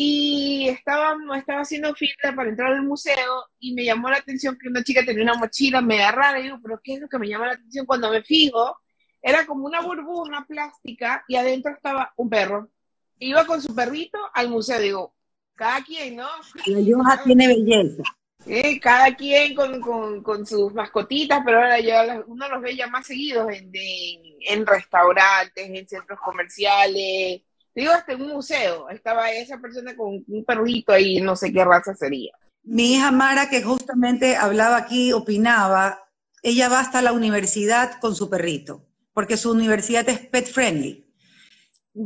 y 0.00 0.68
estaba, 0.68 1.16
estaba 1.36 1.62
haciendo 1.62 1.92
fila 1.94 2.32
para 2.36 2.50
entrar 2.50 2.72
al 2.72 2.82
museo 2.82 3.46
y 3.58 3.74
me 3.74 3.84
llamó 3.84 4.08
la 4.08 4.18
atención 4.18 4.56
que 4.56 4.68
una 4.68 4.84
chica 4.84 5.04
tenía 5.04 5.24
una 5.24 5.34
mochila 5.34 5.80
media 5.80 6.12
rara 6.12 6.38
y 6.38 6.44
digo, 6.44 6.58
pero 6.62 6.80
¿qué 6.82 6.94
es 6.94 7.00
lo 7.00 7.08
que 7.08 7.18
me 7.18 7.26
llama 7.26 7.46
la 7.46 7.52
atención 7.54 7.84
cuando 7.84 8.10
me 8.10 8.22
fijo? 8.22 8.78
Era 9.20 9.44
como 9.44 9.66
una 9.66 9.80
burbuja 9.80 10.44
plástica 10.46 11.24
y 11.26 11.34
adentro 11.34 11.72
estaba 11.72 12.12
un 12.16 12.30
perro 12.30 12.70
iba 13.18 13.44
con 13.44 13.60
su 13.60 13.74
perrito 13.74 14.18
al 14.34 14.48
museo, 14.48 14.80
digo, 14.80 15.14
cada 15.54 15.82
quien, 15.82 16.16
¿no? 16.16 16.28
La 16.66 16.80
Yoja 16.80 17.22
tiene 17.24 17.48
belleza. 17.48 18.02
Eh, 18.46 18.78
cada 18.78 19.14
quien 19.16 19.56
con, 19.56 20.46
sus 20.46 20.72
mascotitas, 20.72 21.42
pero 21.44 21.58
ahora 21.58 21.80
ya 21.80 22.22
uno 22.26 22.48
los 22.48 22.62
ve 22.62 22.76
ya 22.76 22.86
más 22.86 23.06
seguidos 23.06 23.52
en, 23.52 23.72
en, 23.74 24.64
restaurantes, 24.64 25.68
en 25.68 25.88
centros 25.88 26.20
comerciales, 26.20 27.42
digo, 27.82 27.92
hasta 27.92 28.12
en 28.12 28.22
un 28.22 28.32
museo, 28.32 28.88
estaba 28.88 29.30
esa 29.30 29.58
persona 29.58 29.96
con 29.96 30.24
un 30.26 30.44
perrito 30.44 30.92
ahí, 30.92 31.20
no 31.20 31.36
sé 31.36 31.52
qué 31.52 31.64
raza 31.64 31.94
sería. 31.94 32.32
Mi 32.62 32.94
hija 32.94 33.10
Mara, 33.10 33.48
que 33.48 33.62
justamente 33.62 34.36
hablaba 34.36 34.76
aquí, 34.76 35.12
opinaba, 35.12 36.04
ella 36.42 36.68
va 36.68 36.80
hasta 36.80 37.02
la 37.02 37.12
universidad 37.12 38.00
con 38.00 38.14
su 38.14 38.28
perrito, 38.28 38.84
porque 39.12 39.36
su 39.36 39.50
universidad 39.50 40.08
es 40.08 40.18
pet 40.18 40.46
friendly. 40.46 41.04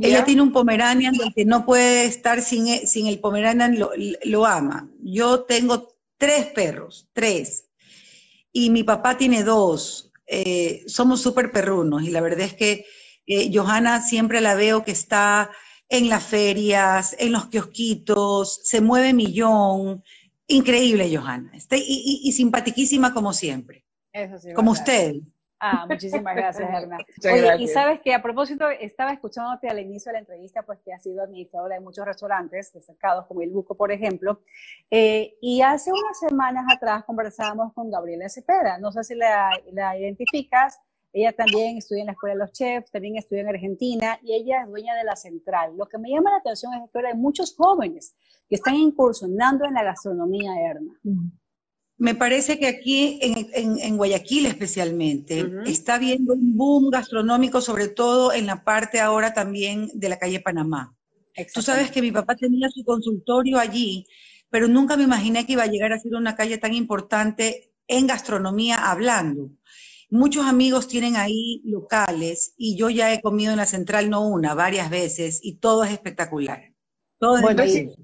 Ella 0.01 0.25
tiene 0.25 0.41
un 0.41 0.53
Pomeranian 0.53 1.13
del 1.13 1.35
que 1.35 1.45
no 1.45 1.67
puede 1.67 2.07
estar 2.07 2.41
sin, 2.41 2.67
e, 2.69 2.87
sin 2.87 3.09
el 3.09 3.19
Pomeranian, 3.19 3.79
lo, 3.79 3.91
lo, 4.25 4.47
ama. 4.47 4.89
Yo 5.03 5.43
tengo 5.43 5.95
tres 6.17 6.47
perros, 6.47 7.11
tres. 7.13 7.67
Y 8.53 8.71
mi 8.71 8.85
papá 8.85 9.19
tiene 9.19 9.43
dos. 9.43 10.11
Eh, 10.27 10.85
somos 10.87 11.21
súper 11.21 11.53
perrunos 11.53 12.05
y 12.05 12.11
la 12.11 12.23
verdad 12.23 12.47
es 12.47 12.55
que 12.55 12.87
eh, 13.27 13.51
Johanna 13.53 14.01
siempre 14.01 14.41
la 14.41 14.55
veo 14.55 14.85
que 14.85 14.93
está 14.93 15.51
en 15.89 16.09
las 16.09 16.25
ferias, 16.25 17.15
en 17.19 17.33
los 17.33 17.47
kiosquitos, 17.47 18.61
se 18.65 18.81
mueve 18.81 19.13
millón. 19.13 20.03
Increíble, 20.47 21.15
Johanna. 21.15 21.53
Y, 21.71 22.23
y, 22.25 22.33
simpatiquísima 22.33 23.13
como 23.13 23.33
siempre. 23.33 23.85
Eso 24.13 24.39
sí, 24.39 24.53
como 24.55 24.73
usted. 24.73 25.17
Ah, 25.65 25.87
muchísimas 25.89 26.35
gracias, 26.35 26.69
Hernán. 26.75 27.01
Oye, 27.25 27.63
y 27.63 27.69
sabes 27.69 28.01
que 28.01 28.13
a 28.13 28.21
propósito, 28.21 28.69
estaba 28.69 29.13
escuchándote 29.13 29.69
al 29.69 29.79
inicio 29.79 30.11
de 30.11 30.15
la 30.15 30.19
entrevista, 30.19 30.63
pues 30.63 30.81
que 30.85 30.93
has 30.93 31.03
sido 31.03 31.23
administradora 31.23 31.77
de 31.77 31.81
muchos 31.81 32.05
restaurantes 32.05 32.73
destacados, 32.73 33.27
como 33.27 33.43
el 33.43 33.51
Buco, 33.51 33.77
por 33.77 33.93
ejemplo, 33.93 34.41
eh, 34.91 35.37
y 35.41 35.63
hace 35.63 35.93
unas 35.93 36.19
semanas 36.19 36.65
atrás 36.69 37.05
conversábamos 37.05 37.73
con 37.75 37.93
Gabriela 37.93 38.29
Cepeda, 38.29 38.79
no 38.79 38.91
sé 38.91 39.05
si 39.05 39.15
la, 39.15 39.51
la 39.73 39.97
identificas, 39.97 40.81
ella 41.13 41.33
también 41.33 41.77
estudia 41.77 42.01
en 42.01 42.07
la 42.07 42.13
Escuela 42.13 42.35
de 42.35 42.41
los 42.41 42.53
Chefs, 42.53 42.91
también 42.91 43.17
estudia 43.17 43.43
en 43.43 43.49
Argentina 43.49 44.19
y 44.23 44.33
ella 44.35 44.63
es 44.63 44.69
dueña 44.69 44.95
de 44.97 45.05
la 45.05 45.15
central. 45.15 45.77
Lo 45.77 45.87
que 45.87 45.99
me 45.99 46.11
llama 46.11 46.31
la 46.31 46.39
atención 46.39 46.73
es 46.75 46.91
que 46.91 47.07
hay 47.07 47.15
muchos 47.15 47.55
jóvenes 47.55 48.15
que 48.49 48.57
están 48.57 48.77
incursionando 48.77 49.67
en 49.67 49.75
la 49.75 49.85
gastronomía, 49.85 50.53
Erna. 50.61 50.95
Me 51.99 52.15
parece 52.15 52.59
que 52.59 52.67
aquí 52.67 53.21
en, 53.23 53.97
Guayaquil 53.97 54.47
especialmente 54.47 55.47
está 55.67 55.95
habiendo 55.97 56.33
un 56.33 56.57
boom 56.57 56.91
gastronómico, 56.91 57.61
sobre 57.61 57.89
todo 57.89 58.33
en 58.33 58.47
la 58.47 58.65
parte 58.65 58.99
ahora 58.99 59.35
también 59.35 59.89
de 59.95 60.09
la 60.09 60.19
calle 60.19 60.41
Panamá. 60.41 60.97
Tú 61.55 61.63
sabes 61.63 61.91
que 61.91 62.03
mi 62.03 62.11
papá 62.11 62.35
tenía 62.35 62.69
su 62.71 62.85
consultorio 62.85 63.59
allí, 63.59 64.07
pero 64.51 64.67
nunca 64.67 64.97
me 64.97 65.05
imaginé 65.05 65.47
que 65.47 65.53
iba 65.53 65.63
a 65.63 65.69
llegar 65.69 65.93
a 65.93 65.99
ser 65.99 66.15
una 66.15 66.35
calle 66.35 66.59
tan 66.59 66.75
importante 66.75 67.73
en 67.87 68.07
gastronomía 68.07 68.91
hablando. 68.91 69.51
Muchos 70.13 70.45
amigos 70.45 70.89
tienen 70.89 71.17
ahí 71.17 71.63
locales 71.65 72.53
y 72.59 72.77
yo 72.77 72.91
ya 72.91 73.15
he 73.15 73.23
comido 73.23 73.51
en 73.51 73.57
la 73.57 73.65
central 73.65 74.11
no 74.11 74.29
una, 74.29 74.53
varias 74.53 74.91
veces 74.91 75.41
y 75.43 75.57
todo 75.57 75.85
es 75.85 75.91
espectacular. 75.91 76.71
Todo 77.19 77.39
es 77.39 77.45
espectacular. 77.45 77.97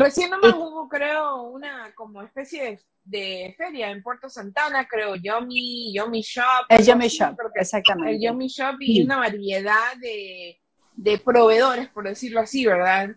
Recién 0.00 0.30
nomás 0.30 0.54
hubo, 0.56 0.88
creo, 0.88 1.42
una 1.42 1.94
como 1.94 2.22
especie 2.22 2.80
de, 3.04 3.54
feria 3.56 3.92
en 3.92 4.02
Puerto 4.02 4.28
Santana, 4.28 4.88
creo, 4.88 5.14
Yomi, 5.14 5.94
Yomi 5.94 6.22
Shop. 6.22 6.66
El 6.68 6.84
Yomi 6.84 7.06
Shop, 7.06 7.36
exactamente. 7.54 8.16
El 8.16 8.20
Yomi 8.20 8.48
Shop 8.48 8.74
y 8.80 9.04
una 9.04 9.18
variedad 9.18 9.96
de, 10.00 10.60
de, 10.96 11.18
proveedores, 11.18 11.88
por 11.90 12.08
decirlo 12.08 12.40
así, 12.40 12.66
¿verdad? 12.66 13.10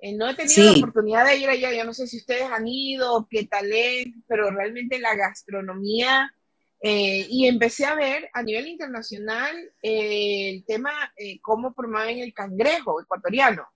Eh, 0.00 0.14
no 0.14 0.28
he 0.28 0.34
tenido 0.34 0.70
la 0.70 0.78
oportunidad 0.80 1.24
de 1.24 1.38
ir 1.38 1.48
allá, 1.48 1.72
yo 1.72 1.86
no 1.86 1.94
sé 1.94 2.06
si 2.08 2.18
ustedes 2.18 2.42
han 2.42 2.68
ido, 2.68 3.26
qué 3.30 3.46
tal 3.46 3.72
es, 3.72 4.08
pero 4.28 4.50
realmente 4.50 4.98
la 4.98 5.14
gastronomía, 5.14 6.30
eh, 6.86 7.26
y 7.30 7.48
empecé 7.48 7.86
a 7.86 7.94
ver 7.94 8.28
a 8.34 8.42
nivel 8.42 8.66
internacional 8.66 9.56
eh, 9.80 10.50
el 10.50 10.64
tema, 10.66 10.92
cómo 11.40 11.72
promueven 11.72 12.18
el 12.18 12.34
cangrejo 12.34 13.00
ecuatoriano. 13.00 13.66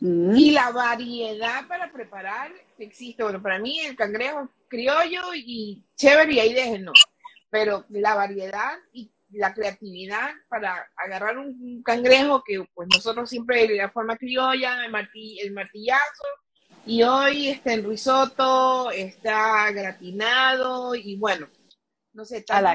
Mm. 0.00 0.36
Y 0.36 0.50
la 0.50 0.70
variedad 0.70 1.66
para 1.66 1.90
preparar 1.90 2.52
existe. 2.78 3.22
Bueno, 3.22 3.40
para 3.40 3.58
mí 3.58 3.80
el 3.80 3.96
cangrejo 3.96 4.50
criollo 4.68 5.34
y 5.34 5.82
chévere 5.94 6.34
y 6.34 6.40
ahí 6.40 6.52
déjenlo. 6.52 6.92
Pero 7.48 7.86
la 7.88 8.14
variedad 8.14 8.78
y 8.92 9.10
la 9.32 9.54
creatividad 9.54 10.32
para 10.50 10.90
agarrar 10.96 11.38
un, 11.38 11.82
cangrejo 11.82 12.42
que 12.44 12.62
pues 12.74 12.88
nosotros 12.92 13.30
siempre 13.30 13.66
de 13.66 13.76
la 13.76 13.90
forma 13.90 14.18
criolla, 14.18 14.84
el, 14.84 14.94
el 15.42 15.52
martillazo, 15.52 16.24
y 16.84 17.02
hoy 17.02 17.48
está 17.48 17.72
en 17.72 17.88
risotto, 17.88 18.90
está 18.90 19.70
gratinado 19.70 20.94
y 20.94 21.16
bueno, 21.16 21.48
no 22.12 22.24
sé, 22.24 22.42
tal 22.42 22.66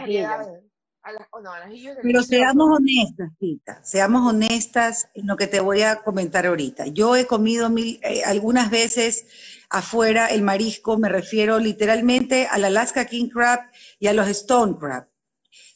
pero 2.01 2.23
seamos 2.23 2.79
honestas, 2.79 3.29
Tita, 3.37 3.83
seamos 3.83 4.27
honestas 4.27 5.07
en 5.13 5.27
lo 5.27 5.37
que 5.37 5.47
te 5.47 5.59
voy 5.59 5.83
a 5.83 5.97
comentar 5.97 6.47
ahorita. 6.47 6.87
Yo 6.87 7.15
he 7.15 7.27
comido 7.27 7.69
mil, 7.69 7.99
eh, 8.01 8.23
algunas 8.23 8.71
veces 8.71 9.27
afuera 9.69 10.27
el 10.27 10.41
marisco, 10.41 10.97
me 10.97 11.09
refiero 11.09 11.59
literalmente 11.59 12.47
al 12.49 12.65
Alaska 12.65 13.05
King 13.05 13.29
Crab 13.29 13.59
y 13.99 14.07
a 14.07 14.13
los 14.13 14.27
Stone 14.29 14.77
Crab. 14.79 15.07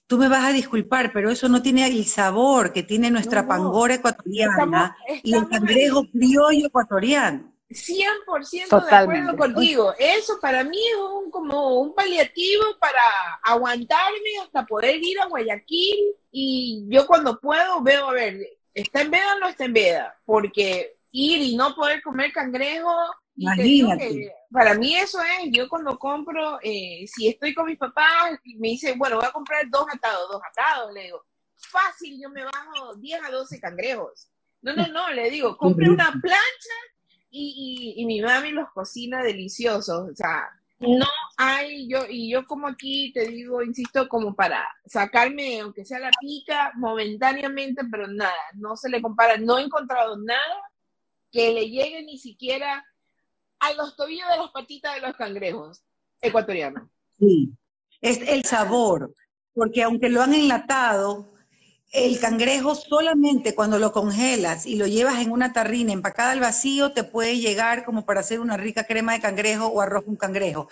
Tú 0.08 0.18
me 0.18 0.28
vas 0.28 0.46
a 0.46 0.52
disculpar, 0.52 1.12
pero 1.14 1.30
eso 1.30 1.48
no 1.48 1.62
tiene 1.62 1.86
el 1.86 2.06
sabor 2.06 2.74
que 2.74 2.82
tiene 2.82 3.12
nuestra 3.12 3.48
pangora 3.48 3.94
ecuatoriana 3.96 4.98
y 5.24 5.36
el 5.36 5.48
cangrejo 5.48 6.06
criollo 6.12 6.66
ecuatoriano. 6.66 7.49
100% 7.70 8.86
de 8.86 8.96
acuerdo 8.96 9.38
contigo. 9.38 9.94
Eso 10.00 10.40
para 10.42 10.64
mí 10.64 10.80
es 10.88 10.96
un, 10.96 11.32
como 11.32 11.80
un 11.80 11.94
paliativo 11.94 12.64
para 12.80 13.02
aguantarme 13.44 14.40
hasta 14.44 14.66
poder 14.66 14.96
ir 15.02 15.20
a 15.20 15.28
Guayaquil 15.28 16.16
y 16.32 16.86
yo 16.90 17.06
cuando 17.06 17.40
puedo 17.40 17.82
veo, 17.82 18.10
a 18.10 18.14
ver, 18.14 18.40
¿está 18.74 19.02
en 19.02 19.12
veda 19.12 19.36
o 19.36 19.40
no 19.40 19.48
está 19.48 19.66
en 19.66 19.74
veda? 19.74 20.20
Porque 20.26 20.96
ir 21.12 21.42
y 21.42 21.56
no 21.56 21.76
poder 21.76 22.02
comer 22.02 22.32
cangrejo, 22.32 22.92
para 24.52 24.74
mí 24.74 24.96
eso 24.96 25.20
es, 25.22 25.52
yo 25.52 25.70
cuando 25.70 25.98
compro, 25.98 26.60
eh, 26.62 27.06
si 27.08 27.28
estoy 27.28 27.54
con 27.54 27.68
mis 27.68 27.78
papás, 27.78 28.40
me 28.58 28.70
dice, 28.70 28.96
bueno, 28.98 29.18
voy 29.18 29.26
a 29.26 29.32
comprar 29.32 29.70
dos 29.70 29.86
atados, 29.94 30.30
dos 30.30 30.42
atados, 30.52 30.94
le 30.94 31.04
digo, 31.04 31.24
fácil, 31.56 32.20
yo 32.22 32.30
me 32.30 32.44
bajo 32.44 32.96
10 32.96 33.22
a 33.24 33.32
12 33.32 33.60
cangrejos. 33.60 34.30
No, 34.62 34.74
no, 34.74 34.88
no, 34.88 35.10
le 35.12 35.30
digo, 35.30 35.56
compre 35.56 35.90
una 35.90 36.12
plancha 36.22 36.76
y, 37.32 37.94
y, 37.98 38.06
mi 38.06 38.22
mami 38.22 38.52
los 38.52 38.72
cocina 38.72 39.24
deliciosos, 39.24 40.10
o 40.12 40.16
sea, 40.16 40.50
no 40.80 41.06
hay, 41.38 41.88
yo, 41.90 42.06
y 42.10 42.32
yo 42.32 42.46
como 42.46 42.68
aquí 42.68 43.12
te 43.14 43.28
digo, 43.28 43.62
insisto, 43.62 44.08
como 44.08 44.34
para 44.34 44.66
sacarme, 44.86 45.60
aunque 45.60 45.84
sea 45.84 46.00
la 46.00 46.12
pica, 46.20 46.72
momentáneamente, 46.76 47.84
pero 47.92 48.08
nada, 48.08 48.34
no 48.54 48.78
se 48.78 48.90
le 48.90 49.02
compara, 49.02 49.38
no 49.38 49.58
he 49.58 49.64
encontrado 49.64 50.18
nada 50.18 50.72
que 51.32 51.54
le 51.54 51.70
llegue 51.70 52.04
ni 52.04 52.18
siquiera 52.18 52.86
a 53.60 53.74
los 53.74 53.96
tobillos 53.96 54.28
de 54.30 54.38
las 54.38 54.52
patitas 54.52 54.96
de 54.96 55.02
los 55.02 55.16
cangrejos 55.16 55.84
ecuatorianos. 56.22 56.90
Sí, 57.18 57.52
es 58.02 58.22
el 58.28 58.46
sabor, 58.46 59.14
porque 59.54 59.84
aunque 59.84 60.10
lo 60.10 60.22
han 60.22 60.34
enlatado, 60.34 61.34
el 61.92 62.20
cangrejo 62.20 62.76
solamente 62.76 63.56
cuando 63.56 63.80
lo 63.80 63.92
congelas 63.92 64.66
y 64.66 64.76
lo 64.76 64.86
llevas 64.86 65.22
en 65.22 65.32
una 65.32 65.54
tarrina 65.54 65.92
empacada 65.92 66.32
al 66.32 66.40
vacío 66.40 66.92
te 66.92 67.04
puede 67.04 67.40
llegar 67.40 67.84
como 67.84 68.06
para 68.06 68.20
hacer 68.20 68.40
una 68.40 68.58
rica 68.58 68.84
crema 68.84 69.14
de 69.14 69.22
cangrejo 69.22 69.68
o 69.68 69.82
arroz 69.82 70.06
con 70.06 70.16
cangrejo. 70.16 70.70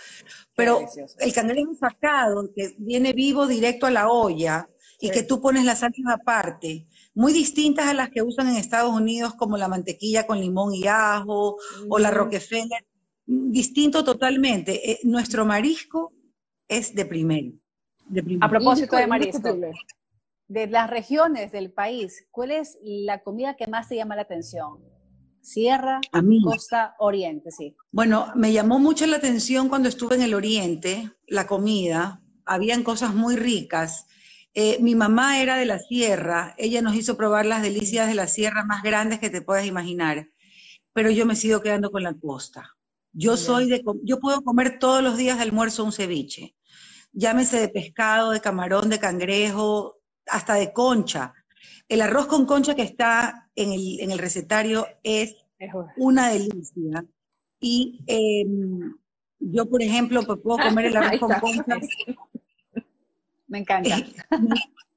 Pero 0.55 0.81
el 1.19 1.33
cangrejo 1.33 1.73
sacado, 1.73 2.51
que 2.55 2.75
viene 2.77 3.13
vivo 3.13 3.47
directo 3.47 3.87
a 3.87 3.91
la 3.91 4.09
olla 4.09 4.69
y 4.99 5.09
que 5.09 5.23
tú 5.23 5.41
pones 5.41 5.65
las 5.65 5.79
salsas 5.79 6.05
aparte, 6.13 6.85
muy 7.15 7.33
distintas 7.33 7.87
a 7.87 7.93
las 7.93 8.09
que 8.09 8.21
usan 8.21 8.49
en 8.49 8.57
Estados 8.57 8.93
Unidos 8.93 9.33
como 9.33 9.57
la 9.57 9.67
mantequilla 9.67 10.27
con 10.27 10.39
limón 10.39 10.73
y 10.73 10.85
ajo 10.87 11.57
o 11.89 11.99
la 11.99 12.11
Rockefeller, 12.11 12.85
distinto 13.25 14.03
totalmente. 14.03 14.91
Eh, 14.91 14.99
nuestro 15.03 15.45
marisco 15.45 16.13
es 16.67 16.93
de 16.93 17.05
primero. 17.05 17.53
De 18.07 18.37
A 18.39 18.49
propósito 18.49 18.95
de 18.95 19.07
marisco 19.07 19.55
de 20.47 20.67
las 20.67 20.89
regiones 20.89 21.51
del 21.51 21.71
país, 21.71 22.25
¿cuál 22.31 22.51
es 22.51 22.77
la 22.81 23.21
comida 23.21 23.55
que 23.55 23.67
más 23.67 23.89
te 23.89 23.95
llama 23.95 24.15
la 24.15 24.21
atención? 24.23 24.79
Sierra, 25.41 26.01
costa, 26.43 26.95
oriente, 26.99 27.51
sí. 27.51 27.75
Bueno, 27.91 28.31
me 28.35 28.51
llamó 28.51 28.79
mucho 28.79 29.05
la 29.07 29.17
atención 29.17 29.69
cuando 29.69 29.87
estuve 29.87 30.15
en 30.15 30.21
el 30.21 30.33
oriente, 30.33 31.11
la 31.25 31.47
comida, 31.47 32.21
habían 32.45 32.83
cosas 32.83 33.13
muy 33.13 33.35
ricas. 33.35 34.07
Eh, 34.53 34.77
mi 34.81 34.95
mamá 34.95 35.39
era 35.41 35.57
de 35.57 35.65
la 35.65 35.79
sierra, 35.79 36.53
ella 36.57 36.81
nos 36.81 36.95
hizo 36.95 37.15
probar 37.15 37.45
las 37.45 37.61
delicias 37.61 38.07
de 38.07 38.15
la 38.15 38.27
sierra 38.27 38.65
más 38.65 38.83
grandes 38.83 39.19
que 39.19 39.29
te 39.29 39.41
puedas 39.41 39.65
imaginar, 39.65 40.29
pero 40.93 41.11
yo 41.11 41.25
me 41.25 41.35
sigo 41.35 41.61
quedando 41.61 41.91
con 41.91 42.03
la 42.03 42.13
costa. 42.13 42.75
Yo 43.13 43.37
soy 43.37 43.69
de, 43.69 43.83
yo 44.03 44.19
puedo 44.19 44.41
comer 44.41 44.79
todos 44.79 45.01
los 45.01 45.17
días 45.17 45.37
de 45.37 45.43
almuerzo 45.43 45.83
un 45.83 45.91
ceviche, 45.91 46.55
llámese 47.13 47.59
de 47.59 47.69
pescado, 47.69 48.31
de 48.31 48.41
camarón, 48.41 48.89
de 48.89 48.99
cangrejo, 48.99 49.96
hasta 50.29 50.55
de 50.55 50.73
concha. 50.73 51.33
El 51.87 52.01
arroz 52.01 52.27
con 52.27 52.45
concha 52.45 52.75
que 52.75 52.81
está 52.81 53.49
en 53.55 53.71
el, 53.71 53.99
en 53.99 54.11
el 54.11 54.19
recetario 54.19 54.87
es 55.03 55.35
una 55.97 56.29
delicia. 56.29 57.05
Y 57.59 58.03
em, 58.07 58.95
yo, 59.39 59.69
por 59.69 59.81
ejemplo, 59.81 60.23
pues, 60.23 60.39
puedo 60.43 60.57
comer 60.57 60.85
el 60.85 60.97
arroz 60.97 61.19
con 61.19 61.33
concha. 61.33 61.79
Me 63.47 63.59
encanta. 63.59 63.97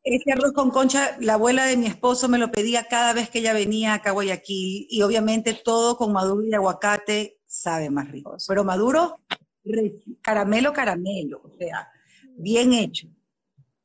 ese 0.03 0.33
arroz 0.33 0.53
con 0.53 0.70
concha, 0.70 1.16
la 1.20 1.35
abuela 1.35 1.64
de 1.66 1.76
mi 1.76 1.87
esposo 1.87 2.28
me 2.28 2.39
lo 2.39 2.51
pedía 2.51 2.89
cada 2.89 3.12
vez 3.12 3.31
que 3.31 3.39
ella 3.39 3.53
venía 3.53 3.95
acá 3.95 4.11
a 4.11 4.12
Guayaquil 4.12 4.89
y 4.91 5.03
obviamente 5.03 5.55
todo 5.55 5.97
con 5.97 6.12
maduro 6.12 6.45
y 6.45 6.53
aguacate 6.53 7.39
sabe 7.47 7.91
más 7.91 8.11
rico. 8.11 8.37
Pero 8.49 8.64
maduro, 8.64 9.20
caramelo, 10.22 10.72
caramelo, 10.72 11.43
o 11.45 11.51
sea, 11.57 11.89
bien 12.37 12.72
hecho. 12.72 13.09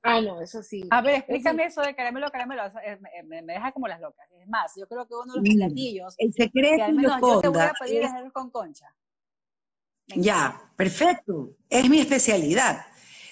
Ah, 0.08 0.22
no, 0.22 0.40
eso 0.40 0.62
sí. 0.62 0.84
A 0.92 1.02
ver, 1.02 1.16
explícame 1.16 1.66
eso, 1.66 1.82
de 1.82 1.96
caramelo, 1.96 2.30
caramelo, 2.30 2.62
me, 3.26 3.42
deja 3.42 3.72
como 3.72 3.88
las 3.88 4.00
locas. 4.00 4.28
Es 4.40 4.48
más, 4.48 4.72
yo 4.78 4.88
creo 4.88 5.08
que 5.08 5.16
uno 5.16 5.34
de 5.34 5.50
los 5.50 5.56
platillos, 5.56 6.14
el 6.20 6.32
secreto 6.32 6.76
que 6.76 6.82
al 6.84 6.94
menos 6.94 7.20
yo 7.20 7.42
te 7.42 7.48
voy 7.48 7.62
a 7.62 7.74
pedir 7.80 8.04
es 8.04 8.12
arroz 8.12 8.32
con 8.32 8.52
concha. 8.52 8.86
ya, 10.06 10.62
perfecto, 10.76 11.56
es 11.68 11.90
mi 11.90 12.00
especialidad. 12.00 12.86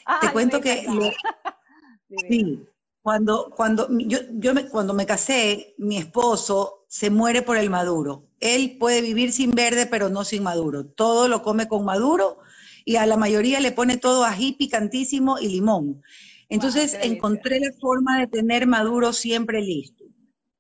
Ah, 0.03 0.17
te 0.19 0.31
cuento 0.31 0.59
que... 0.59 0.83
sí, 2.27 2.67
cuando, 3.03 3.51
cuando, 3.55 3.87
yo, 3.99 4.17
yo 4.31 4.55
me, 4.55 4.67
cuando 4.67 4.95
me 4.95 5.05
casé, 5.05 5.75
mi 5.77 5.97
esposo 5.97 6.85
se 6.87 7.11
muere 7.11 7.43
por 7.43 7.57
el 7.57 7.69
maduro. 7.69 8.29
Él 8.39 8.77
puede 8.79 9.01
vivir 9.01 9.31
sin 9.31 9.51
verde, 9.51 9.85
pero 9.85 10.09
no 10.09 10.23
sin 10.23 10.41
maduro. 10.41 10.87
Todo 10.87 11.27
lo 11.27 11.43
come 11.43 11.67
con 11.67 11.85
maduro 11.85 12.39
y 12.83 12.95
a 12.95 13.05
la 13.05 13.17
mayoría 13.17 13.59
le 13.59 13.71
pone 13.71 13.97
todo 13.97 14.25
ají 14.25 14.53
picantísimo 14.53 15.37
y 15.37 15.49
limón. 15.49 16.01
Entonces 16.49 16.97
encontré 17.01 17.59
la 17.59 17.71
forma 17.79 18.19
de 18.19 18.27
tener 18.27 18.67
maduro 18.67 19.13
siempre 19.13 19.61
listo. 19.61 20.03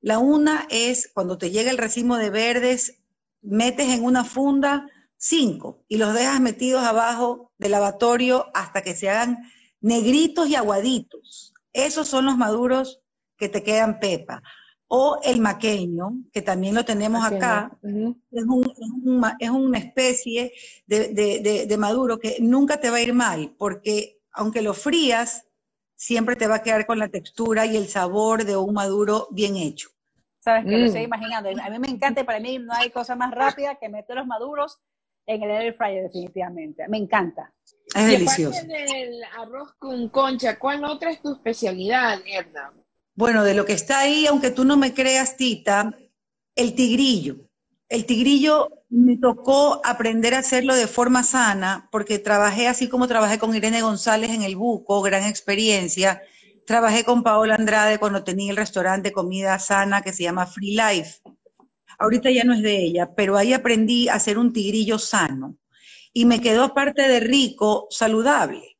La 0.01 0.19
una 0.19 0.67
es 0.69 1.09
cuando 1.13 1.37
te 1.37 1.51
llega 1.51 1.71
el 1.71 1.77
racimo 1.77 2.17
de 2.17 2.29
verdes, 2.29 2.99
metes 3.41 3.89
en 3.89 4.03
una 4.03 4.23
funda 4.23 4.89
cinco 5.17 5.85
y 5.87 5.97
los 5.97 6.13
dejas 6.13 6.41
metidos 6.41 6.83
abajo 6.83 7.51
del 7.57 7.71
lavatorio 7.71 8.47
hasta 8.53 8.81
que 8.81 8.95
se 8.95 9.09
hagan 9.09 9.37
negritos 9.79 10.49
y 10.49 10.55
aguaditos. 10.55 11.53
Esos 11.71 12.07
son 12.07 12.25
los 12.25 12.37
maduros 12.37 13.01
que 13.37 13.49
te 13.49 13.63
quedan 13.63 13.99
pepa. 13.99 14.43
O 14.87 15.19
el 15.23 15.39
maqueño, 15.39 16.11
que 16.31 16.41
también 16.41 16.75
lo 16.75 16.85
tenemos 16.85 17.25
acá, 17.25 17.77
es, 17.81 19.49
una 19.49 19.77
especie 19.77 20.51
de, 20.85 21.75
maduro 21.79 22.19
que 22.19 22.37
nunca 22.41 22.79
te 22.79 22.89
va 22.89 22.97
a 22.97 23.01
ir 23.01 23.13
mal, 23.13 23.55
porque 23.57 24.19
aunque 24.31 24.61
lo 24.61 24.73
frías, 24.73 25.45
siempre 26.03 26.35
te 26.35 26.47
va 26.47 26.55
a 26.55 26.61
quedar 26.61 26.85
con 26.85 26.99
la 26.99 27.07
textura 27.07 27.65
y 27.65 27.77
el 27.77 27.87
sabor 27.87 28.43
de 28.43 28.57
un 28.57 28.73
maduro 28.73 29.27
bien 29.31 29.55
hecho. 29.55 29.89
Sabes 30.39 30.65
que 30.65 30.77
lo 30.77 30.85
estoy 30.85 31.03
mm. 31.03 31.05
imaginando. 31.05 31.49
A 31.49 31.69
mí 31.69 31.79
me 31.79 31.87
encanta 31.87 32.21
y 32.21 32.23
para 32.25 32.41
mí 32.41 32.59
no 32.59 32.73
hay 32.73 32.89
cosa 32.89 33.15
más 33.15 33.31
rápida 33.33 33.75
que 33.75 33.87
meter 33.87 34.17
los 34.17 34.27
maduros 34.27 34.81
en 35.25 35.41
el 35.43 35.49
air 35.49 35.73
fryer 35.73 36.03
definitivamente. 36.03 36.85
Me 36.89 36.97
encanta. 36.97 37.53
Es 37.95 38.05
delicioso. 38.05 38.67
del 38.67 39.23
arroz 39.37 39.75
con 39.79 40.09
concha, 40.09 40.59
¿cuál 40.59 40.83
otra 40.83 41.09
es 41.09 41.21
tu 41.21 41.31
especialidad, 41.31 42.19
Erna? 42.25 42.73
Bueno, 43.15 43.45
de 43.45 43.53
lo 43.53 43.63
que 43.63 43.73
está 43.73 43.99
ahí, 43.99 44.27
aunque 44.27 44.51
tú 44.51 44.65
no 44.65 44.75
me 44.75 44.93
creas, 44.93 45.37
Tita, 45.37 45.95
el 46.55 46.75
tigrillo. 46.75 47.49
El 47.89 48.05
tigrillo 48.05 48.69
me 48.89 49.17
tocó 49.17 49.81
aprender 49.83 50.33
a 50.33 50.39
hacerlo 50.39 50.75
de 50.75 50.87
forma 50.87 51.23
sana, 51.23 51.89
porque 51.91 52.19
trabajé 52.19 52.67
así 52.67 52.89
como 52.89 53.07
trabajé 53.07 53.37
con 53.37 53.55
Irene 53.55 53.81
González 53.81 54.31
en 54.31 54.41
el 54.41 54.55
Buco, 54.55 55.01
gran 55.01 55.23
experiencia. 55.23 56.21
Trabajé 56.65 57.03
con 57.03 57.23
Paola 57.23 57.55
Andrade 57.55 57.99
cuando 57.99 58.23
tenía 58.23 58.51
el 58.51 58.57
restaurante 58.57 59.11
comida 59.11 59.59
sana 59.59 60.01
que 60.01 60.13
se 60.13 60.23
llama 60.23 60.47
Free 60.47 60.75
Life. 60.75 61.21
Ahorita 61.99 62.31
ya 62.31 62.43
no 62.43 62.53
es 62.53 62.61
de 62.61 62.77
ella, 62.83 63.13
pero 63.15 63.37
ahí 63.37 63.53
aprendí 63.53 64.07
a 64.07 64.15
hacer 64.15 64.37
un 64.37 64.53
tigrillo 64.53 64.97
sano 64.97 65.57
y 66.13 66.25
me 66.25 66.41
quedó 66.41 66.63
aparte 66.63 67.01
de 67.01 67.19
rico, 67.19 67.87
saludable. 67.89 68.77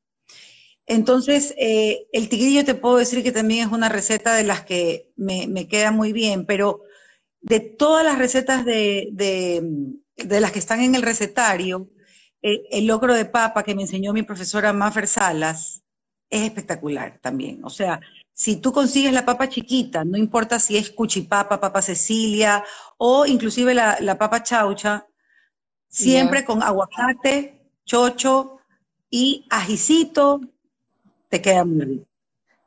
Entonces, 0.85 1.53
eh, 1.57 2.07
el 2.11 2.29
tigrillo 2.29 2.65
te 2.65 2.75
puedo 2.75 2.97
decir 2.97 3.23
que 3.23 3.31
también 3.31 3.67
es 3.67 3.73
una 3.73 3.89
receta 3.89 4.35
de 4.35 4.43
las 4.43 4.63
que 4.63 5.11
me, 5.15 5.67
queda 5.67 5.91
muy 5.91 6.13
bien, 6.13 6.45
pero 6.45 6.81
de 7.43 7.59
todas 7.59 8.03
las 8.03 8.17
recetas 8.17 8.65
de, 8.65 9.13
las 10.17 10.51
que 10.51 10.59
están 10.59 10.81
en 10.81 10.95
el 10.95 11.03
recetario, 11.03 11.89
eh, 12.41 12.63
el 12.71 12.87
logro 12.87 13.13
de 13.13 13.25
papa 13.25 13.63
que 13.63 13.75
me 13.75 13.83
enseñó 13.83 14.11
mi 14.13 14.23
profesora 14.23 14.73
Maffer 14.73 15.07
Salas 15.07 15.83
es 16.29 16.41
espectacular 16.41 17.19
también. 17.21 17.63
O 17.63 17.69
sea, 17.69 18.01
si 18.33 18.55
tú 18.55 18.73
consigues 18.73 19.13
la 19.13 19.25
papa 19.25 19.47
chiquita, 19.47 20.03
no 20.03 20.17
importa 20.17 20.59
si 20.59 20.77
es 20.77 20.89
cuchipapa, 20.89 21.59
papa 21.59 21.81
Cecilia 21.81 22.63
o 22.97 23.25
inclusive 23.27 23.75
la, 23.75 23.97
la 23.99 24.17
papa 24.17 24.41
chaucha, 24.41 25.05
Siempre 25.93 26.43
con 26.43 26.63
aguacate, 26.63 27.69
chocho 27.85 28.57
y 29.11 29.45
ajicito, 29.51 30.41
te 31.29 31.39
queda 31.39 31.63
muy 31.65 31.85
rico. 31.85 32.07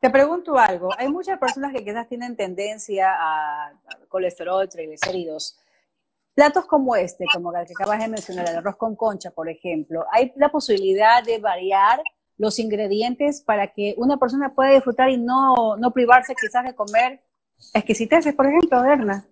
Te 0.01 0.11
pregunto 0.11 0.59
algo, 0.59 0.91
hay 0.99 1.09
muchas 1.09 1.39
personas 1.39 1.73
que 1.73 1.85
quizás 1.85 2.07
tienen 2.09 2.37
tendencia 2.37 3.09
a 3.11 3.73
colesterol, 4.09 4.69
triglicéridos. 4.69 5.59
Platos 6.35 6.67
como 6.67 6.95
este, 6.97 7.25
como 7.33 7.57
el 7.57 7.67
que 7.67 7.73
acabas 7.73 8.01
de 8.01 8.09
mencionar, 8.09 8.49
el 8.49 8.57
arroz 8.57 8.77
con 8.77 8.95
concha, 8.95 9.31
por 9.31 9.49
ejemplo, 9.49 10.05
¿hay 10.13 10.33
la 10.37 10.51
posibilidad 10.51 11.25
de 11.25 11.39
variar 11.39 12.03
los 12.37 12.59
ingredientes 12.59 13.41
para 13.41 13.73
que 13.73 13.95
una 13.97 14.19
persona 14.19 14.55
pueda 14.55 14.75
disfrutar 14.75 15.09
y 15.09 15.17
no, 15.17 15.77
no 15.79 15.93
privarse 15.93 16.35
quizás 16.35 16.65
de 16.65 16.75
comer 16.75 17.23
exquisiteces, 17.73 18.35
por 18.35 18.47
ejemplo, 18.47 18.85
Erna? 18.85 19.27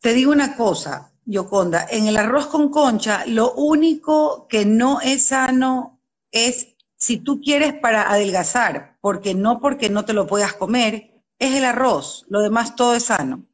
Te 0.00 0.14
digo 0.14 0.32
una 0.32 0.56
cosa, 0.56 1.12
Yoconda, 1.26 1.86
en 1.90 2.06
el 2.06 2.16
arroz 2.16 2.46
con 2.46 2.70
concha, 2.70 3.24
lo 3.26 3.52
único 3.52 4.46
que 4.48 4.64
no 4.64 5.00
es 5.02 5.26
sano 5.26 6.00
es 6.30 6.75
si 6.96 7.18
tú 7.18 7.40
quieres 7.40 7.74
para 7.74 8.10
adelgazar, 8.10 8.96
porque 9.00 9.34
no 9.34 9.60
porque 9.60 9.90
no 9.90 10.04
te 10.04 10.12
lo 10.12 10.26
puedas 10.26 10.54
comer, 10.54 11.12
es 11.38 11.54
el 11.54 11.64
arroz, 11.64 12.24
lo 12.28 12.40
demás 12.40 12.76
todo 12.76 12.94
es 12.94 13.04
sano. 13.04 13.46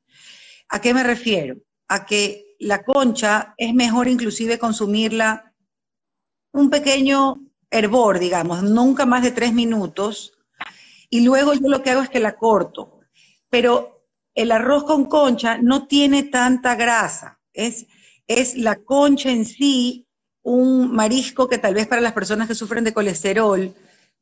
¿A 0.69 0.81
qué 0.81 0.95
me 0.95 1.03
refiero? 1.03 1.57
A 1.89 2.07
que 2.07 2.57
la 2.59 2.83
concha 2.83 3.55
es 3.57 3.75
mejor 3.75 4.09
inclusive 4.09 4.59
consumirla 4.59 5.53
un 6.53 6.71
pequeño 6.71 7.41
hervor, 7.71 8.19
digamos, 8.19 8.63
nunca 8.63 9.07
más 9.07 9.23
de 9.23 9.33
tres 9.33 9.53
minutos, 9.53 10.33
y 11.11 11.23
luego 11.23 11.55
yo 11.55 11.69
lo 11.69 11.83
que 11.83 11.91
hago 11.91 12.03
es 12.03 12.11
que 12.11 12.21
la 12.21 12.37
corto. 12.37 13.01
Pero 13.51 14.07
el 14.35 14.53
arroz 14.53 14.85
con 14.85 15.07
concha 15.07 15.59
no 15.59 15.87
tiene 15.87 16.23
tanta 16.23 16.75
grasa 16.75 17.43
es, 17.53 17.87
es 18.27 18.57
la 18.57 18.77
concha 18.77 19.31
en 19.31 19.45
sí 19.45 20.07
un 20.43 20.93
marisco 20.93 21.49
que 21.49 21.59
tal 21.59 21.75
vez 21.75 21.87
para 21.87 22.01
las 22.01 22.13
personas 22.13 22.49
que 22.49 22.55
sufren 22.55 22.85
de 22.85 22.93
colesterol, 22.93 23.75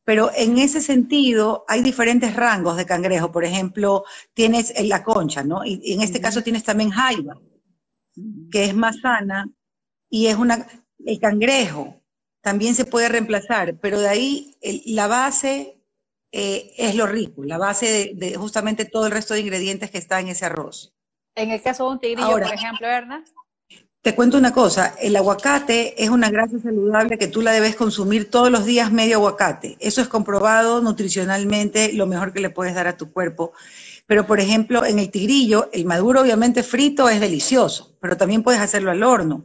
pero 0.05 0.31
en 0.35 0.59
ese 0.59 0.81
sentido 0.81 1.65
hay 1.69 1.83
diferentes 1.83 2.35
rangos 2.35 2.77
de 2.77 2.87
cangrejo. 2.87 3.31
Por 3.33 3.45
ejemplo, 3.45 4.05
tienes 4.35 4.73
la 4.85 5.03
concha, 5.03 5.43
¿no? 5.43 5.65
Y, 5.65 5.93
en 5.93 6.03
este 6.03 6.21
caso 6.21 6.43
tienes 6.43 6.65
también 6.65 6.91
jaiba, 6.91 7.39
que 8.51 8.65
es 8.65 8.75
más 8.75 9.01
sana, 9.01 9.49
y 10.09 10.27
es 10.27 10.37
una, 10.37 10.67
el 11.05 11.21
cangrejo 11.21 12.01
también 12.43 12.75
se 12.75 12.85
puede 12.85 13.09
reemplazar, 13.09 13.79
pero 13.81 14.01
de 14.01 14.09
ahí 14.09 14.57
la 14.87 15.07
base 15.07 15.81
eh, 16.33 16.73
es 16.79 16.95
lo 16.95 17.07
rico, 17.07 17.45
la 17.45 17.59
base 17.59 18.13
de, 18.15 18.35
justamente 18.37 18.85
todo 18.85 19.07
el 19.07 19.13
resto 19.13 19.35
de 19.35 19.41
ingredientes 19.41 19.91
que 19.91 19.99
está 19.99 20.21
en 20.21 20.29
ese 20.29 20.47
arroz. 20.47 20.95
En 21.35 21.51
el 21.51 21.63
caso 21.63 21.85
de 21.85 21.91
un 21.91 22.01
tigrillo, 22.01 22.31
por 22.31 22.43
ejemplo, 22.43 22.87
Erna. 22.87 23.25
Te 24.03 24.15
cuento 24.15 24.39
una 24.39 24.55
cosa, 24.55 24.95
el 24.99 25.15
aguacate 25.15 26.03
es 26.03 26.09
una 26.09 26.31
grasa 26.31 26.59
saludable 26.59 27.19
que 27.19 27.27
tú 27.29 27.43
la 27.43 27.53
debes 27.53 27.77
consumir 27.77 28.31
todos 28.31 28.51
los 28.51 28.65
días 28.65 28.91
medio 28.91 29.17
aguacate. 29.17 29.77
Eso 29.79 30.01
es 30.01 30.09
comprobado 30.09 30.81
nutricionalmente, 30.81 31.93
lo 31.93 32.07
mejor 32.07 32.33
que 32.33 32.41
le 32.41 32.49
puedes 32.49 32.75
dar 32.75 32.87
a 32.87 32.97
tu 32.97 33.13
cuerpo. 33.13 33.53
Pero, 34.07 34.27
por 34.27 34.41
ejemplo, 34.41 34.87
en 34.87 34.99
el 34.99 35.11
tigrillo, 35.11 35.69
el 35.75 35.85
maduro 35.85 36.23
obviamente 36.23 36.63
frito 36.63 37.11
es 37.11 37.21
delicioso, 37.21 37.99
pero 38.01 38.17
también 38.17 38.43
puedes 38.43 38.63
hacerlo 38.63 38.91
al 38.91 39.03
horno. 39.03 39.45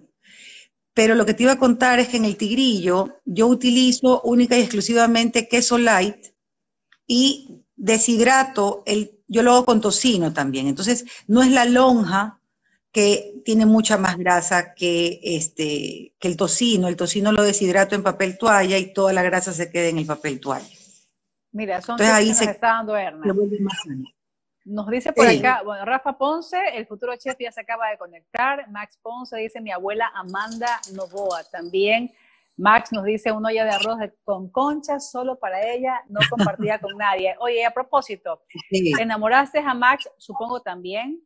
Pero 0.94 1.16
lo 1.16 1.26
que 1.26 1.34
te 1.34 1.44
iba 1.44 1.52
a 1.52 1.60
contar 1.60 2.00
es 2.00 2.08
que 2.08 2.16
en 2.16 2.24
el 2.24 2.38
tigrillo 2.38 3.20
yo 3.26 3.48
utilizo 3.48 4.22
única 4.22 4.58
y 4.58 4.62
exclusivamente 4.62 5.50
queso 5.50 5.78
light 5.78 6.28
y 7.06 7.62
deshidrato 7.76 8.84
el 8.86 9.12
yo 9.28 9.44
lo 9.44 9.52
hago 9.52 9.66
con 9.66 9.82
tocino 9.82 10.32
también. 10.32 10.68
Entonces, 10.68 11.04
no 11.28 11.44
es 11.44 11.52
la 11.52 11.66
lonja 11.66 12.40
que 12.96 13.42
tiene 13.44 13.66
mucha 13.66 13.98
más 13.98 14.18
grasa 14.18 14.74
que, 14.74 15.20
este, 15.22 16.14
que 16.18 16.30
el 16.30 16.38
tocino. 16.38 16.88
El 16.88 16.96
tocino 16.96 17.34
lo 17.34 17.44
deshidrato 17.44 17.94
en 17.94 18.04
papel 18.04 18.38
toalla 18.38 18.78
y 18.78 18.94
toda 18.94 19.12
la 19.12 19.22
grasa 19.22 19.52
se 19.52 19.70
queda 19.70 19.90
en 19.90 19.98
el 19.98 20.06
papel 20.06 20.40
toalla. 20.40 20.66
Mira, 21.52 21.82
son 21.82 21.96
Entonces, 21.96 22.16
ahí 22.16 22.34
se, 22.34 22.46
está 22.46 22.68
dando 22.68 22.96
Erna. 22.96 23.36
Nos 24.64 24.90
dice 24.90 25.12
por 25.12 25.28
acá, 25.28 25.62
bueno, 25.66 25.84
Rafa 25.84 26.18
Ponce, 26.18 26.58
el 26.74 26.88
futuro 26.88 27.14
chef 27.18 27.36
ya 27.38 27.52
se 27.52 27.60
acaba 27.60 27.90
de 27.90 27.98
conectar. 27.98 28.72
Max 28.72 28.98
Ponce 29.02 29.36
dice 29.36 29.60
mi 29.60 29.72
abuela 29.72 30.10
Amanda 30.16 30.80
Novoa 30.94 31.44
también. 31.52 32.14
Max 32.56 32.94
nos 32.94 33.04
dice 33.04 33.34
una 33.34 33.50
olla 33.50 33.66
de 33.66 33.72
arroz 33.72 33.98
con 34.24 34.50
conchas 34.50 35.12
solo 35.12 35.38
para 35.38 35.70
ella, 35.70 36.02
no 36.08 36.22
compartida 36.30 36.80
con 36.80 36.96
nadie. 36.98 37.36
Oye, 37.40 37.66
a 37.66 37.72
propósito, 37.72 38.44
enamoraste 38.72 39.60
a 39.60 39.74
Max, 39.74 40.10
supongo 40.18 40.62
también, 40.62 41.22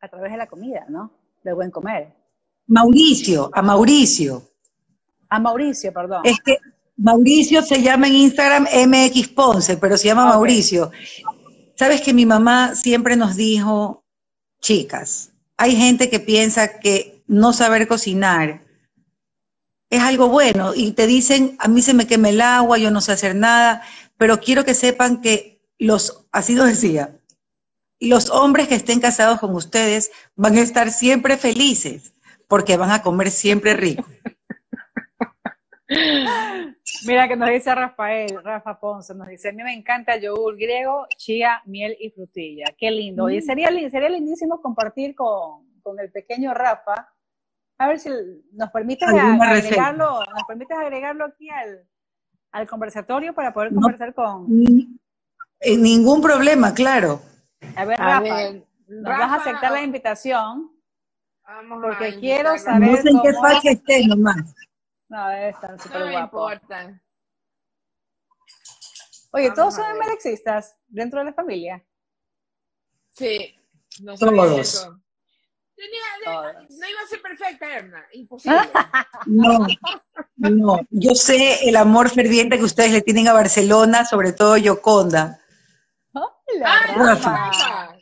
a 0.00 0.08
través 0.08 0.32
de 0.32 0.38
la 0.38 0.46
comida, 0.46 0.86
¿no? 0.88 1.12
De 1.42 1.52
buen 1.52 1.70
comer. 1.70 2.14
Mauricio, 2.66 3.50
a 3.52 3.62
Mauricio. 3.62 4.42
A 5.28 5.38
Mauricio, 5.38 5.92
perdón. 5.92 6.22
Es 6.24 6.38
que 6.40 6.58
Mauricio 6.96 7.62
se 7.62 7.82
llama 7.82 8.08
en 8.08 8.14
Instagram 8.14 8.66
MX 8.86 9.28
Ponce, 9.28 9.76
pero 9.76 9.96
se 9.96 10.08
llama 10.08 10.26
Mauricio. 10.26 10.90
Sabes 11.76 12.00
que 12.02 12.12
mi 12.12 12.26
mamá 12.26 12.74
siempre 12.74 13.16
nos 13.16 13.36
dijo, 13.36 14.04
chicas, 14.60 15.32
hay 15.56 15.76
gente 15.76 16.10
que 16.10 16.20
piensa 16.20 16.78
que 16.80 17.22
no 17.26 17.52
saber 17.52 17.86
cocinar 17.86 18.66
es 19.90 20.02
algo 20.02 20.28
bueno 20.28 20.74
y 20.74 20.92
te 20.92 21.06
dicen, 21.06 21.56
a 21.58 21.68
mí 21.68 21.82
se 21.82 21.94
me 21.94 22.06
quema 22.06 22.28
el 22.28 22.40
agua, 22.40 22.78
yo 22.78 22.90
no 22.90 23.00
sé 23.00 23.12
hacer 23.12 23.34
nada, 23.34 23.82
pero 24.16 24.40
quiero 24.40 24.64
que 24.64 24.74
sepan 24.74 25.20
que 25.20 25.62
los, 25.78 26.26
así 26.32 26.54
lo 26.54 26.64
decía, 26.64 27.18
los 28.00 28.30
hombres 28.30 28.68
que 28.68 28.76
estén 28.76 29.00
casados 29.00 29.40
con 29.40 29.54
ustedes 29.54 30.10
van 30.36 30.56
a 30.56 30.60
estar 30.60 30.90
siempre 30.90 31.36
felices 31.36 32.14
porque 32.46 32.76
van 32.76 32.90
a 32.90 33.02
comer 33.02 33.30
siempre 33.30 33.74
rico. 33.74 34.04
Mira 37.06 37.28
que 37.28 37.36
nos 37.36 37.48
dice 37.50 37.74
Rafael, 37.74 38.42
Rafa 38.42 38.78
Ponce, 38.78 39.14
nos 39.14 39.28
dice, 39.28 39.48
a 39.50 39.52
mí 39.52 39.62
me 39.62 39.72
encanta 39.72 40.16
yogur 40.16 40.56
griego, 40.56 41.06
chía, 41.16 41.62
miel 41.66 41.96
y 41.98 42.10
frutilla. 42.10 42.66
Qué 42.76 42.90
lindo. 42.90 43.30
Y 43.30 43.38
mm. 43.38 43.42
sería, 43.42 43.68
sería 43.90 44.08
lindísimo 44.08 44.60
compartir 44.60 45.14
con, 45.14 45.66
el 45.98 46.10
pequeño 46.10 46.52
Rafa. 46.52 47.08
A 47.78 47.88
ver 47.88 47.98
si 47.98 48.10
nos 48.52 48.70
permites 48.70 49.08
agregarlo, 49.08 50.20
nos 50.24 50.44
permites 50.46 50.76
agregarlo 50.76 51.24
aquí 51.24 51.48
al, 52.50 52.66
conversatorio 52.66 53.34
para 53.34 53.54
poder 53.54 53.72
conversar 53.72 54.12
con... 54.12 54.46
En 55.60 55.82
ningún 55.82 56.20
problema, 56.20 56.74
claro. 56.74 57.22
A 57.76 57.84
ver, 57.84 57.98
Rafa, 57.98 58.52
¿nos 58.88 59.02
vas 59.02 59.32
a 59.32 59.34
aceptar 59.34 59.72
la 59.72 59.82
invitación? 59.82 60.72
Vamos 61.44 61.78
porque 61.82 62.18
quiero 62.20 62.58
saber. 62.58 62.90
No 62.90 62.96
sé 62.96 63.08
en 63.08 63.22
qué 63.22 63.32
fase 63.34 63.70
esté 63.70 64.06
nomás. 64.06 64.54
No, 65.08 65.28
debe 65.28 65.48
estar 65.48 65.80
súper 65.80 66.00
no 66.00 66.10
guapo. 66.10 66.52
importa. 66.52 67.02
Oye, 69.30 69.50
¿todos 69.52 69.74
son 69.74 69.98
melexistas 69.98 70.76
dentro 70.86 71.20
de 71.20 71.26
la 71.26 71.32
familia? 71.32 71.84
Sí. 73.10 73.54
No 74.02 74.14
Todos. 74.16 74.88
No 76.24 76.88
iba 76.88 77.00
a 77.04 77.08
ser 77.08 77.22
perfecta, 77.22 77.72
Erna. 77.72 78.04
Imposible. 78.12 78.58
No, 79.26 79.66
no. 80.36 80.80
Yo 80.90 81.14
sé 81.14 81.68
el 81.68 81.76
amor 81.76 82.10
ferviente 82.10 82.56
que 82.56 82.64
ustedes 82.64 82.92
le 82.92 83.02
tienen 83.02 83.28
a 83.28 83.32
Barcelona, 83.32 84.04
sobre 84.04 84.32
todo 84.32 84.56
Yoconda. 84.56 85.40
Hola, 86.54 86.94
Rafa. 86.96 87.96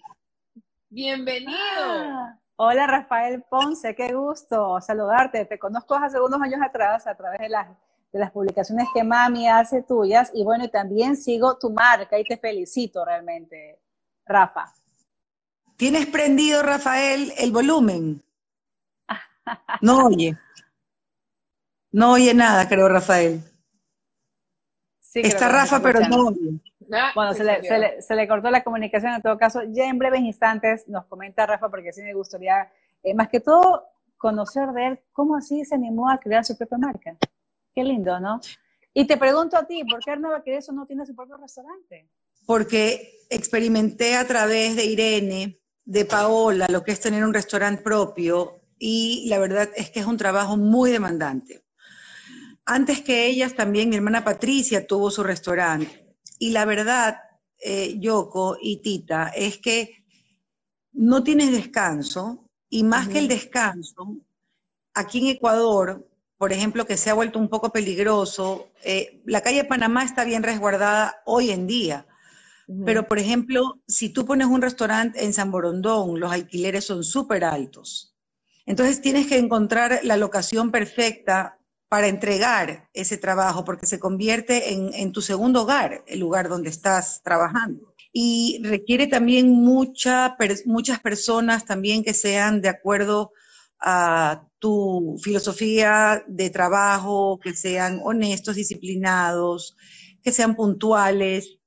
Bienvenido. 0.88 1.58
Ah. 1.58 2.38
Hola 2.58 2.86
Rafael 2.86 3.42
Ponce, 3.50 3.94
qué 3.94 4.14
gusto 4.14 4.80
saludarte. 4.80 5.44
Te 5.44 5.58
conozco 5.58 5.94
hace 5.94 6.18
unos 6.20 6.40
años 6.40 6.60
atrás 6.62 7.06
a 7.06 7.14
través 7.14 7.40
de 7.40 7.48
las, 7.50 7.68
de 8.12 8.18
las 8.18 8.30
publicaciones 8.30 8.88
que 8.94 9.04
Mami 9.04 9.48
hace 9.48 9.82
tuyas 9.82 10.30
y 10.32 10.42
bueno, 10.42 10.68
también 10.70 11.16
sigo 11.16 11.58
tu 11.58 11.70
marca 11.70 12.18
y 12.18 12.24
te 12.24 12.38
felicito 12.38 13.04
realmente, 13.04 13.78
Rafa. 14.24 14.72
¿Tienes 15.76 16.06
prendido, 16.06 16.62
Rafael, 16.62 17.32
el 17.36 17.52
volumen? 17.52 18.22
No 19.82 20.06
oye. 20.06 20.38
No 21.92 22.12
oye 22.12 22.32
nada, 22.32 22.66
creo, 22.68 22.88
Rafael. 22.88 23.42
Está 25.14 25.48
Rafa, 25.48 25.80
pero 25.80 26.00
no 26.08 26.28
oye. 26.28 26.60
Bueno, 27.14 27.34
se 27.34 27.44
le, 27.44 28.02
se, 28.02 28.14
le, 28.14 28.28
cortó 28.28 28.50
la 28.50 28.62
comunicación 28.62 29.14
en 29.14 29.22
todo 29.22 29.38
caso. 29.38 29.62
Ya 29.68 29.86
en 29.86 29.98
breves 29.98 30.20
instantes 30.20 30.88
nos 30.88 31.06
comenta 31.06 31.46
Rafa, 31.46 31.68
porque 31.68 31.92
sí 31.92 32.02
me 32.02 32.14
gustaría, 32.14 32.70
eh, 33.02 33.14
más 33.14 33.28
que 33.28 33.40
todo, 33.40 33.84
conocer 34.16 34.68
de 34.70 34.86
él 34.86 35.00
cómo 35.12 35.36
así 35.36 35.64
se 35.64 35.74
animó 35.74 36.08
a 36.10 36.18
crear 36.18 36.44
su 36.44 36.56
propia 36.56 36.78
marca. 36.78 37.16
Qué 37.74 37.84
lindo, 37.84 38.18
¿no? 38.20 38.40
Y 38.94 39.06
te 39.06 39.16
pregunto 39.16 39.56
a 39.56 39.66
ti, 39.66 39.84
¿por 39.84 40.00
qué 40.00 40.12
Arnava 40.12 40.42
eso 40.46 40.72
no 40.72 40.86
tiene 40.86 41.04
su 41.04 41.14
propio 41.14 41.36
restaurante? 41.36 42.08
Porque 42.46 43.26
experimenté 43.28 44.16
a 44.16 44.26
través 44.26 44.76
de 44.76 44.84
Irene, 44.86 45.60
de 45.84 46.04
Paola, 46.04 46.66
lo 46.68 46.82
que 46.82 46.92
es 46.92 47.00
tener 47.00 47.24
un 47.24 47.34
restaurante 47.34 47.82
propio 47.82 48.60
y 48.78 49.26
la 49.28 49.38
verdad 49.38 49.68
es 49.76 49.90
que 49.90 50.00
es 50.00 50.06
un 50.06 50.16
trabajo 50.16 50.56
muy 50.56 50.90
demandante. 50.90 51.62
Antes 52.64 53.02
que 53.02 53.26
ellas, 53.26 53.54
también 53.54 53.90
mi 53.90 53.96
hermana 53.96 54.24
Patricia 54.24 54.86
tuvo 54.86 55.10
su 55.10 55.22
restaurante 55.22 56.05
y 56.38 56.50
la 56.50 56.64
verdad, 56.64 57.18
eh, 57.58 57.96
Yoko 57.98 58.56
y 58.60 58.82
Tita, 58.82 59.28
es 59.28 59.58
que 59.58 60.04
no 60.92 61.22
tienes 61.22 61.52
descanso 61.52 62.48
y 62.68 62.82
más 62.84 63.08
que 63.08 63.18
el 63.18 63.28
descanso, 63.28 64.18
aquí 64.94 65.18
en 65.18 65.36
Ecuador, 65.36 66.08
por 66.38 66.52
ejemplo, 66.52 66.86
que 66.86 66.96
se 66.96 67.10
ha 67.10 67.14
vuelto 67.14 67.38
un 67.38 67.48
poco 67.48 67.70
peligroso, 67.70 68.70
eh, 68.82 69.22
la 69.24 69.40
calle 69.40 69.64
Panamá 69.64 70.04
está 70.04 70.24
bien 70.24 70.42
resguardada 70.42 71.22
hoy 71.24 71.50
en 71.50 71.66
día. 71.66 72.06
Pero, 72.84 73.06
por 73.06 73.20
ejemplo, 73.20 73.80
si 73.86 74.08
tú 74.08 74.26
pones 74.26 74.48
un 74.48 74.60
restaurante 74.60 75.24
en 75.24 75.32
San 75.32 75.52
Borondón, 75.52 76.18
los 76.18 76.32
alquileres 76.32 76.84
son 76.84 77.04
súper 77.04 77.44
altos. 77.44 78.16
Entonces 78.66 79.00
tienes 79.00 79.28
que 79.28 79.38
encontrar 79.38 80.00
la 80.02 80.16
locación 80.16 80.72
perfecta 80.72 81.55
para 81.88 82.08
entregar 82.08 82.88
ese 82.92 83.16
trabajo, 83.16 83.64
porque 83.64 83.86
se 83.86 84.00
convierte 84.00 84.72
en, 84.72 85.12
tu 85.12 85.22
segundo 85.22 85.62
hogar, 85.62 86.02
el 86.06 86.18
lugar 86.18 86.48
donde 86.48 86.70
estás 86.70 87.22
trabajando. 87.22 87.94
Y 88.12 88.60
requiere 88.64 89.06
también 89.06 89.50
mucha, 89.50 90.36
muchas 90.64 91.00
personas 91.00 91.64
también 91.64 92.02
que 92.02 92.14
sean 92.14 92.60
de 92.60 92.70
acuerdo 92.70 93.32
a 93.78 94.42
tu 94.58 95.16
filosofía 95.22 96.24
de 96.26 96.50
trabajo, 96.50 97.38
que 97.38 97.54
sean 97.54 98.00
honestos, 98.02 98.56
disciplinados, 98.56 99.76
que 100.22 100.32
sean 100.32 100.56
puntuales. 100.56 101.58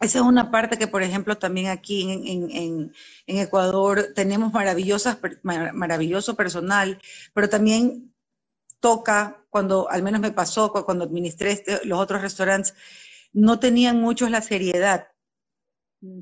Esa 0.00 0.18
es 0.18 0.24
una 0.24 0.50
parte 0.50 0.76
que, 0.76 0.88
por 0.88 1.02
ejemplo, 1.04 1.38
también 1.38 1.68
aquí 1.68 2.10
en, 2.10 2.92
Ecuador 3.26 4.12
tenemos 4.14 4.52
maravillosas, 4.52 5.18
maravilloso 5.42 6.34
personal, 6.34 7.00
pero 7.32 7.48
también 7.48 8.13
toca, 8.84 9.42
cuando 9.48 9.90
al 9.90 10.02
menos 10.02 10.20
me 10.20 10.30
pasó 10.30 10.70
cuando 10.70 11.04
administré 11.06 11.52
este, 11.52 11.86
los 11.86 11.98
otros 11.98 12.20
restaurantes, 12.20 12.74
no 13.32 13.58
tenían 13.58 13.98
muchos 13.98 14.30
la 14.30 14.42
seriedad. 14.42 15.08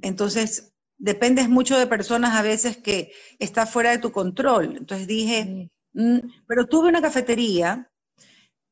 Entonces, 0.01 0.73
dependes 0.97 1.49
mucho 1.49 1.77
de 1.77 1.89
personas 1.89 2.37
a 2.37 2.43
veces 2.43 2.77
que 2.77 3.11
está 3.41 3.67
fuera 3.67 3.91
de 3.91 3.99
tu 3.99 4.13
control. 4.13 4.77
Entonces 4.77 5.09
dije, 5.09 5.71
mm, 5.95 6.19
pero 6.47 6.67
tuve 6.67 6.89
una 6.89 7.03
cafetería 7.03 7.91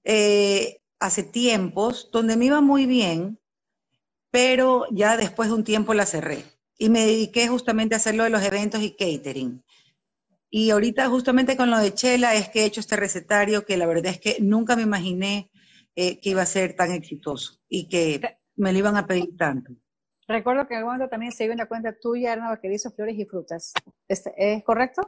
eh, 0.04 0.80
hace 1.00 1.24
tiempos 1.24 2.08
donde 2.12 2.36
me 2.36 2.44
iba 2.44 2.60
muy 2.60 2.86
bien, 2.86 3.40
pero 4.30 4.86
ya 4.92 5.16
después 5.16 5.48
de 5.48 5.56
un 5.56 5.64
tiempo 5.64 5.94
la 5.94 6.06
cerré. 6.06 6.44
Y 6.78 6.90
me 6.90 7.04
dediqué 7.04 7.48
justamente 7.48 7.96
a 7.96 7.98
hacer 7.98 8.14
lo 8.14 8.22
de 8.22 8.30
los 8.30 8.42
eventos 8.44 8.82
y 8.82 8.92
catering. 8.92 9.64
Y 10.50 10.70
ahorita 10.70 11.08
justamente 11.08 11.56
con 11.56 11.70
lo 11.70 11.78
de 11.78 11.94
Chela 11.94 12.34
es 12.34 12.48
que 12.48 12.62
he 12.62 12.64
hecho 12.64 12.80
este 12.80 12.96
recetario 12.96 13.64
que 13.64 13.76
la 13.76 13.86
verdad 13.86 14.06
es 14.06 14.18
que 14.18 14.38
nunca 14.40 14.74
me 14.74 14.82
imaginé 14.82 15.48
eh, 15.94 16.18
que 16.20 16.30
iba 16.30 16.42
a 16.42 16.46
ser 16.46 16.74
tan 16.74 16.90
exitoso 16.90 17.60
y 17.68 17.88
que 17.88 18.20
me 18.56 18.72
lo 18.72 18.78
iban 18.78 18.96
a 18.96 19.06
pedir 19.06 19.36
tanto. 19.36 19.72
Recuerdo 20.26 20.66
que 20.66 20.74
en 20.74 20.78
algún 20.78 20.94
momento 20.94 21.10
también 21.10 21.32
se 21.32 21.44
dio 21.44 21.52
una 21.52 21.66
cuenta 21.66 21.96
tuya, 22.00 22.36
que 22.60 22.68
dice 22.68 22.90
flores 22.90 23.16
y 23.18 23.24
frutas. 23.24 23.72
¿Es, 24.08 24.22
correcto? 24.64 25.02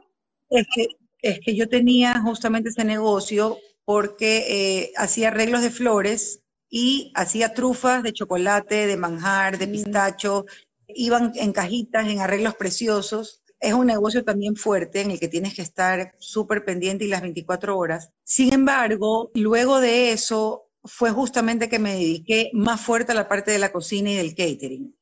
Es 0.49 0.66
que, 0.74 0.86
es 1.20 1.40
que 1.40 1.55
yo 1.55 1.68
tenía 1.68 2.20
justamente 2.20 2.70
ese 2.70 2.84
negocio 2.84 3.59
porque 3.84 4.47
eh, 4.49 4.93
hacía 4.97 5.28
arreglos 5.28 5.62
de 5.62 5.70
flores 5.70 6.43
y 6.68 7.12
hacía 7.14 7.53
trufas 7.53 8.03
de 8.03 8.12
chocolate, 8.12 8.86
de 8.86 8.97
manjar, 8.97 9.59
de 9.59 9.68
pistacho, 9.68 10.47
iban 10.88 11.32
en 11.34 11.53
cajitas, 11.53 12.07
en 12.09 12.20
arreglos 12.20 12.55
preciosos 12.55 13.41
es 13.62 13.72
un 13.72 13.86
negocio 13.86 14.24
también 14.24 14.56
fuerte 14.56 15.00
en 15.00 15.12
el 15.12 15.20
que 15.20 15.28
tienes 15.28 15.54
que 15.54 15.62
estar 15.62 16.14
súper 16.18 16.64
pendiente 16.64 17.04
y 17.04 17.08
las 17.08 17.22
24 17.22 17.78
horas. 17.78 18.10
Sin 18.24 18.52
embargo, 18.52 19.30
luego 19.34 19.80
de 19.80 20.10
eso 20.10 20.68
fue 20.84 21.12
justamente 21.12 21.68
que 21.68 21.78
me 21.78 21.92
dediqué 21.92 22.50
más 22.52 22.80
fuerte 22.80 23.12
a 23.12 23.14
la 23.14 23.28
parte 23.28 23.52
de 23.52 23.60
la 23.60 23.70
cocina 23.70 24.10
y 24.10 24.16
del 24.16 24.34
catering. 24.34 24.96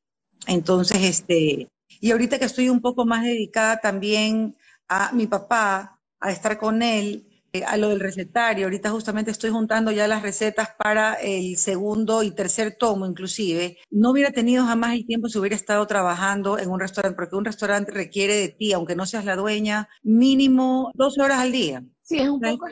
Entonces, 0.47 0.99
este, 1.03 1.69
y 2.01 2.11
ahorita 2.11 2.39
que 2.39 2.45
estoy 2.45 2.69
un 2.69 2.83
poco 2.83 3.07
más 3.07 3.25
dedicada 3.25 3.81
también 3.81 4.57
a 4.89 5.11
mi 5.13 5.27
papá, 5.27 5.99
a 6.21 6.31
estar 6.31 6.59
con 6.59 6.83
él, 6.83 7.30
eh, 7.53 7.65
a 7.65 7.77
lo 7.77 7.89
del 7.89 8.01
recetario. 8.01 8.67
Ahorita 8.67 8.91
justamente 8.91 9.31
estoy 9.31 9.51
juntando 9.51 9.91
ya 9.91 10.07
las 10.07 10.23
recetas 10.23 10.69
para 10.79 11.15
el 11.15 11.57
segundo 11.57 12.23
y 12.23 12.31
tercer 12.31 12.77
tomo 12.77 13.07
inclusive. 13.07 13.79
No 13.91 14.11
hubiera 14.11 14.31
tenido 14.31 14.65
jamás 14.65 14.95
el 14.95 15.07
tiempo 15.07 15.29
si 15.29 15.39
hubiera 15.39 15.57
estado 15.57 15.87
trabajando 15.87 16.59
en 16.59 16.71
un 16.71 16.79
restaurante, 16.79 17.17
porque 17.17 17.37
un 17.37 17.45
restaurante 17.45 17.91
requiere 17.93 18.35
de 18.35 18.49
ti, 18.49 18.73
aunque 18.73 18.95
no 18.95 19.05
seas 19.05 19.25
la 19.25 19.37
dueña, 19.37 19.89
mínimo 20.03 20.93
12 20.95 21.23
horas 21.23 21.41
al 21.41 21.53
día. 21.53 21.83
Sí, 22.03 22.19
es 22.19 22.29
un 22.29 22.41
poco 22.41 22.67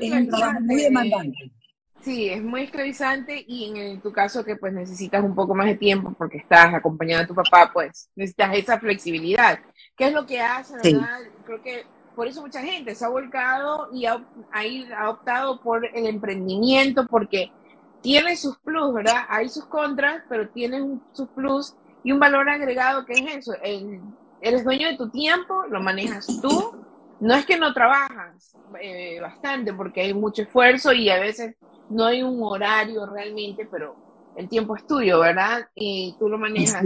muy 0.60 0.82
demandante. 0.82 1.52
Sí, 2.00 2.28
es 2.28 2.42
muy 2.42 2.62
esclavizante 2.62 3.44
y 3.46 3.72
en, 3.76 4.00
tu 4.00 4.12
caso 4.12 4.44
que 4.44 4.56
pues 4.56 4.72
necesitas 4.72 5.22
un 5.24 5.34
poco 5.34 5.54
más 5.54 5.66
de 5.66 5.74
tiempo 5.74 6.14
porque 6.16 6.38
estás 6.38 6.72
acompañado 6.72 7.22
de 7.22 7.28
tu 7.28 7.34
papá, 7.34 7.70
pues 7.72 8.08
necesitas 8.14 8.56
esa 8.56 8.78
flexibilidad. 8.78 9.58
¿Qué 9.96 10.06
es 10.06 10.12
lo 10.12 10.24
que 10.24 10.40
hace, 10.40 10.74
verdad? 10.76 11.18
Creo 11.44 11.62
que 11.62 11.84
por 12.18 12.26
eso 12.26 12.42
mucha 12.42 12.60
gente 12.62 12.96
se 12.96 13.04
ha 13.04 13.08
volcado 13.08 13.90
y 13.92 14.04
ha, 14.04 14.20
ha, 14.50 15.08
optado 15.08 15.60
por 15.60 15.86
el 15.86 16.04
emprendimiento 16.04 17.06
porque 17.06 17.52
tiene 18.00 18.34
sus 18.34 18.58
plus, 18.58 18.92
¿verdad? 18.92 19.22
Hay 19.28 19.48
sus 19.48 19.66
contras, 19.66 20.24
pero 20.28 20.48
tiene 20.48 20.98
sus 21.12 21.28
plus 21.28 21.76
y 22.02 22.10
un 22.10 22.18
valor 22.18 22.50
agregado 22.50 23.06
que 23.06 23.12
es 23.12 23.36
eso, 23.36 23.52
el, 23.62 24.00
eres 24.40 24.64
dueño 24.64 24.88
de 24.88 24.96
tu 24.96 25.08
tiempo, 25.10 25.62
lo 25.70 25.80
manejas 25.80 26.26
tú, 26.42 26.84
no 27.20 27.34
es 27.36 27.46
que 27.46 27.56
no 27.56 27.72
trabajas 27.72 28.52
eh, 28.80 29.20
bastante 29.20 29.72
porque 29.72 30.00
hay 30.00 30.12
mucho 30.12 30.42
esfuerzo 30.42 30.92
y 30.92 31.10
a 31.10 31.20
veces 31.20 31.54
no 31.88 32.04
hay 32.04 32.24
un 32.24 32.42
horario 32.42 33.06
realmente, 33.06 33.64
pero 33.64 33.94
el 34.34 34.48
tiempo 34.48 34.74
es 34.74 34.84
tuyo, 34.88 35.20
¿verdad? 35.20 35.68
Y 35.72 36.16
tú 36.18 36.28
lo 36.28 36.36
manejas. 36.36 36.82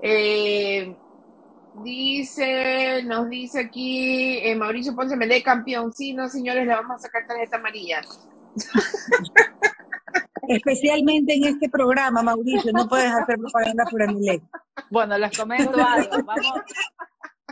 Eh, 0.00 0.94
dice, 1.82 3.02
nos 3.04 3.28
dice 3.28 3.60
aquí 3.60 4.38
eh, 4.38 4.54
Mauricio 4.54 4.94
Ponce 4.94 5.16
Melé, 5.16 5.42
campeón. 5.42 5.92
Sí, 5.92 6.12
no, 6.12 6.28
señores, 6.28 6.66
le 6.66 6.74
vamos 6.74 6.96
a 6.96 6.98
sacar 6.98 7.26
tarjeta 7.26 7.56
amarilla. 7.56 8.00
Especialmente 10.48 11.34
en 11.34 11.44
este 11.44 11.68
programa, 11.68 12.22
Mauricio, 12.22 12.72
no 12.72 12.88
puedes 12.88 13.12
hacer 13.12 13.38
propaganda 13.38 13.84
por 13.90 14.12
Melé. 14.12 14.42
Bueno, 14.90 15.16
les 15.18 15.36
comento 15.36 15.82
algo. 15.86 16.22
Vamos, 16.24 16.62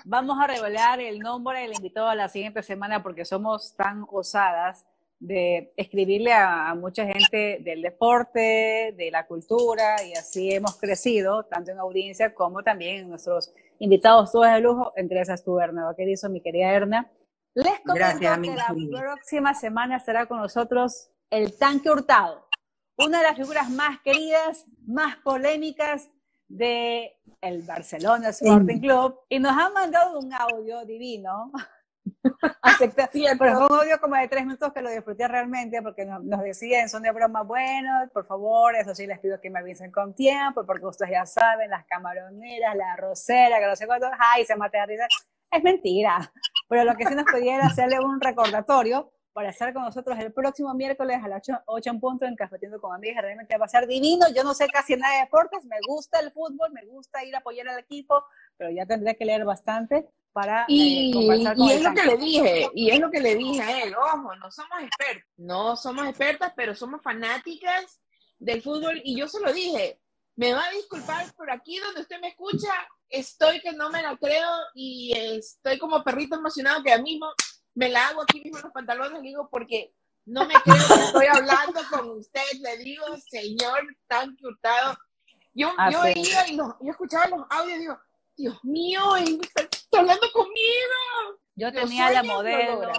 vamos 0.05 0.39
a 0.41 0.47
revelar 0.47 1.01
el 1.01 1.19
nombre 1.19 1.61
del 1.61 1.75
invitado 1.75 2.09
a 2.09 2.15
la 2.15 2.29
siguiente 2.29 2.63
semana 2.63 3.03
porque 3.03 3.25
somos 3.25 3.75
tan 3.77 4.05
osadas 4.11 4.87
de 5.21 5.73
escribirle 5.77 6.33
a, 6.33 6.75
mucha 6.75 7.05
gente 7.05 7.59
del 7.61 7.83
deporte, 7.83 8.95
de 8.97 9.11
la 9.13 9.27
cultura, 9.27 10.03
y 10.03 10.15
así 10.15 10.53
hemos 10.53 10.77
crecido, 10.77 11.45
tanto 11.45 11.71
en 11.71 11.79
audiencia 11.79 12.35
como 12.35 12.63
también 12.63 13.01
en 13.01 13.11
nuestros 13.11 13.53
invitados 13.81 14.31
todos 14.31 14.47
de 14.47 14.61
lujo, 14.61 14.93
entre 14.95 15.21
esas 15.21 15.43
tu, 15.43 15.59
Erna. 15.59 15.93
¿Qué 15.97 16.07
dice 16.07 16.29
mi 16.29 16.41
querida 16.41 16.73
Erna? 16.73 17.11
Les 17.55 17.81
comento 17.81 18.19
que 18.21 18.55
la 18.55 18.75
próxima 18.91 19.55
semana 19.55 19.97
estará 19.97 20.27
con 20.27 20.39
nosotros 20.39 21.11
el 21.31 21.59
Tanque 21.59 21.91
Hurtado, 21.91 22.47
una 22.97 23.19
de 23.19 23.25
las 23.25 23.37
figuras 23.37 23.69
más 23.71 24.01
queridas, 24.03 24.67
más 24.87 25.17
polémicas 25.17 26.09
de 26.47 27.17
el 27.41 27.63
Barcelona 27.63 28.29
Sporting 28.29 28.81
Club, 28.81 29.19
y 29.29 29.39
nos 29.39 29.57
han 29.57 29.73
mandado 29.73 30.19
un 30.19 30.33
audio 30.33 30.85
divino 30.85 31.51
Acepta, 32.63 33.11
pero 33.39 33.57
fue 33.57 33.67
un 33.67 33.83
audio 33.83 34.01
como 34.01 34.17
de 34.17 34.29
tres 34.29 34.45
minutos 34.45 34.73
que 34.73 34.83
lo 34.83 34.91
disfruté 34.91 35.29
realmente 35.29 35.83
porque 35.83 36.05
nos, 36.05 36.43
decían, 36.43 36.89
son 36.89 37.03
de 37.03 37.13
broma 37.13 37.43
buenos, 37.43 38.11
por 38.13 38.27
favor, 38.27 38.75
eso 38.77 38.95
sí 38.95 39.07
les 39.07 39.19
pido 39.21 39.41
que 39.41 39.51
me 39.51 39.59
avisen 39.59 39.91
con 39.91 40.15
tiempo 40.15 40.65
porque 40.65 40.87
ustedes 40.87 41.13
ya 41.13 41.27
saben, 41.27 41.71
las 41.71 41.85
camaroneras, 41.87 42.77
la 42.77 42.97
rosera, 42.97 43.59
que 43.59 43.67
no 43.67 43.77
sé 43.77 43.87
cuánto, 43.87 44.09
ay, 44.19 44.45
se 44.45 44.57
mate 44.57 44.79
de 44.79 44.87
risa. 44.87 45.07
Es 45.51 45.63
mentira, 45.63 46.33
pero 46.69 46.85
lo 46.85 46.95
que 46.95 47.07
sí 47.07 47.15
nos 47.15 47.25
pedía 47.25 47.57
era 47.57 47.67
hacerle 47.67 47.99
un 47.99 48.21
recordatorio 48.21 49.11
para 49.33 49.51
estar 49.51 49.73
con 49.73 49.83
nosotros 49.83 50.19
el 50.19 50.33
próximo 50.33 50.73
miércoles 50.75 51.19
a 51.23 51.29
las 51.29 51.43
8, 51.67 51.91
en 51.91 52.01
punto 52.01 52.25
en 52.25 52.37
Cafetiendo 52.37 52.81
con 52.81 52.95
Amigas. 52.95 53.23
Realmente 53.23 53.57
va 53.59 53.67
a 53.67 53.69
ser 53.69 53.87
divino. 53.87 54.27
Yo 54.35 54.45
no 54.45 54.55
sé 54.55 54.69
casi 54.69 54.97
nada 54.97 55.15
de 55.15 55.21
deportes, 55.21 55.65
me 55.65 55.77
gusta 55.87 56.21
el 56.21 56.31
fútbol, 56.31 56.73
me 56.73 56.85
gusta 56.85 57.25
ir 57.25 57.35
a 57.35 57.39
apoyar 57.39 57.69
al 57.69 57.79
equipo, 57.79 58.25
pero 58.57 58.71
ya 58.71 58.87
tendré 58.87 59.17
que 59.17 59.25
leer 59.25 59.45
bastante 59.45 60.09
para 60.33 60.65
y, 60.69 61.11
eh, 61.11 61.55
y 61.57 61.71
es 61.73 61.83
lo 61.83 61.95
que 61.95 62.05
le 62.05 62.17
dije, 62.17 62.71
y 62.75 62.91
es 62.91 63.01
lo 63.01 63.11
que 63.11 63.21
le 63.21 63.35
dije 63.35 63.63
a 63.63 63.83
él, 63.83 63.95
ojo, 63.95 64.35
no 64.37 64.51
somos 64.51 64.83
expertos, 64.83 65.31
no 65.37 65.77
somos 65.77 66.07
expertas, 66.07 66.53
pero 66.57 66.75
somos 66.75 67.03
fanáticas 67.03 68.01
del 68.39 68.63
fútbol 68.63 69.01
y 69.05 69.17
yo 69.17 69.29
se 69.29 69.41
lo 69.41 69.53
dije, 69.53 70.01
me 70.37 70.55
va 70.55 70.65
a 70.65 70.71
disculpar 70.71 71.33
por 71.35 71.51
aquí 71.51 71.79
donde 71.79 72.03
usted 72.03 72.21
me 72.21 72.29
escucha, 72.29 72.73
estoy 73.09 73.61
que 73.61 73.73
no 73.73 73.91
me 73.91 74.03
la 74.03 74.17
creo 74.17 74.49
y 74.75 75.13
estoy 75.17 75.79
como 75.79 76.03
perrito 76.03 76.37
emocionado 76.37 76.83
que 76.83 76.93
a 76.93 76.99
mismo 76.99 77.27
me 77.75 77.89
la 77.89 78.09
hago 78.09 78.23
aquí 78.23 78.41
mismo 78.41 78.59
en 78.59 78.65
los 78.65 78.73
pantalones, 78.73 79.23
digo, 79.23 79.49
porque 79.51 79.93
no 80.27 80.47
me 80.47 80.55
creo 80.55 80.77
que 80.77 81.05
estoy 81.05 81.27
hablando 81.27 81.81
con 81.91 82.11
usted, 82.11 82.41
le 82.61 82.79
digo, 82.79 83.05
señor 83.29 83.81
tan 84.07 84.37
hurtado. 84.43 84.97
Yo, 85.53 85.73
yo 85.91 86.03
veía 86.03 86.49
y 86.49 86.57
yo 86.57 86.77
escuchaba 86.89 87.27
los 87.27 87.47
audios 87.51 87.77
y 87.77 87.81
digo, 87.81 87.99
Dios 88.37 88.65
mío, 88.65 89.03
está, 89.91 90.01
hablando 90.01 90.27
conmigo. 90.33 91.41
Yo 91.57 91.73
tenía 91.73 92.11
la 92.11 92.23
modelo, 92.23 92.93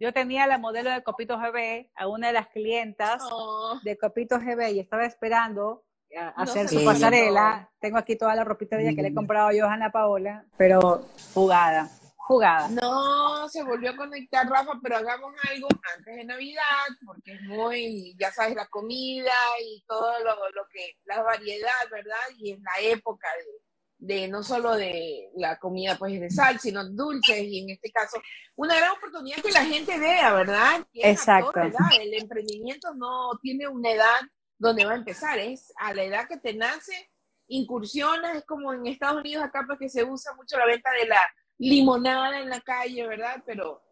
yo 0.00 0.12
tenía 0.12 0.46
la 0.46 0.58
modelo 0.58 0.90
de 0.90 1.02
Copito 1.02 1.38
GB, 1.38 1.90
a 1.94 2.08
una 2.08 2.28
de 2.28 2.32
las 2.32 2.48
clientas 2.48 3.22
oh. 3.30 3.78
de 3.82 3.96
Copito 3.98 4.38
GB 4.38 4.72
y 4.72 4.80
estaba 4.80 5.04
esperando 5.04 5.84
a 6.16 6.42
hacer 6.42 6.68
su 6.68 6.84
pasarela. 6.84 7.70
Tengo 7.80 7.98
aquí 7.98 8.16
toda 8.16 8.34
la 8.34 8.44
ropita 8.44 8.76
de 8.76 8.84
ella 8.84 8.96
que 8.96 9.02
le 9.02 9.08
he 9.08 9.14
comprado 9.14 9.52
yo 9.52 9.66
a 9.66 9.74
Ana 9.74 9.92
Paola, 9.92 10.44
pero 10.56 11.04
jugada, 11.34 11.90
jugada. 12.16 12.68
No, 12.68 13.48
se 13.48 13.62
volvió 13.62 13.90
a 13.90 13.96
conectar 13.96 14.48
Rafa, 14.48 14.72
pero 14.82 14.96
hagamos 14.96 15.32
algo 15.50 15.68
antes 15.96 16.16
de 16.16 16.24
Navidad, 16.24 16.86
porque 17.06 17.34
es 17.34 17.42
muy, 17.42 18.16
ya 18.18 18.32
sabes, 18.32 18.56
la 18.56 18.66
comida 18.68 19.32
y 19.62 19.84
todo 19.86 20.18
lo, 20.20 20.34
lo 20.50 20.66
que, 20.72 20.96
la 21.04 21.22
variedad, 21.22 21.70
¿verdad? 21.90 22.16
Y 22.38 22.52
es 22.52 22.60
la 22.60 22.88
época 22.90 23.28
de 23.36 23.67
de 23.98 24.28
no 24.28 24.42
solo 24.42 24.76
de 24.76 25.28
la 25.36 25.58
comida 25.58 25.96
pues 25.98 26.18
de 26.20 26.30
sal, 26.30 26.58
sino 26.60 26.88
dulces 26.88 27.42
y 27.42 27.60
en 27.60 27.70
este 27.70 27.90
caso 27.90 28.20
una 28.54 28.76
gran 28.76 28.92
oportunidad 28.92 29.42
que 29.42 29.50
la 29.50 29.64
gente 29.64 29.98
vea, 29.98 30.32
¿verdad? 30.32 30.86
Exacto. 30.94 31.60
El 31.60 32.14
emprendimiento 32.14 32.94
no 32.94 33.30
tiene 33.42 33.66
una 33.66 33.90
edad 33.90 34.20
donde 34.56 34.84
va 34.84 34.92
a 34.92 34.96
empezar, 34.96 35.38
es 35.38 35.72
a 35.76 35.94
la 35.94 36.04
edad 36.04 36.28
que 36.28 36.38
te 36.38 36.54
nace, 36.54 37.10
incursiones, 37.48 38.36
es 38.36 38.44
como 38.44 38.72
en 38.72 38.86
Estados 38.86 39.18
Unidos 39.18 39.44
acá 39.44 39.64
pues 39.66 39.78
que 39.78 39.88
se 39.88 40.04
usa 40.04 40.34
mucho 40.34 40.56
la 40.58 40.66
venta 40.66 40.90
de 40.92 41.06
la 41.06 41.20
limonada 41.58 42.40
en 42.40 42.48
la 42.48 42.60
calle, 42.60 43.06
¿verdad? 43.06 43.42
Pero 43.44 43.82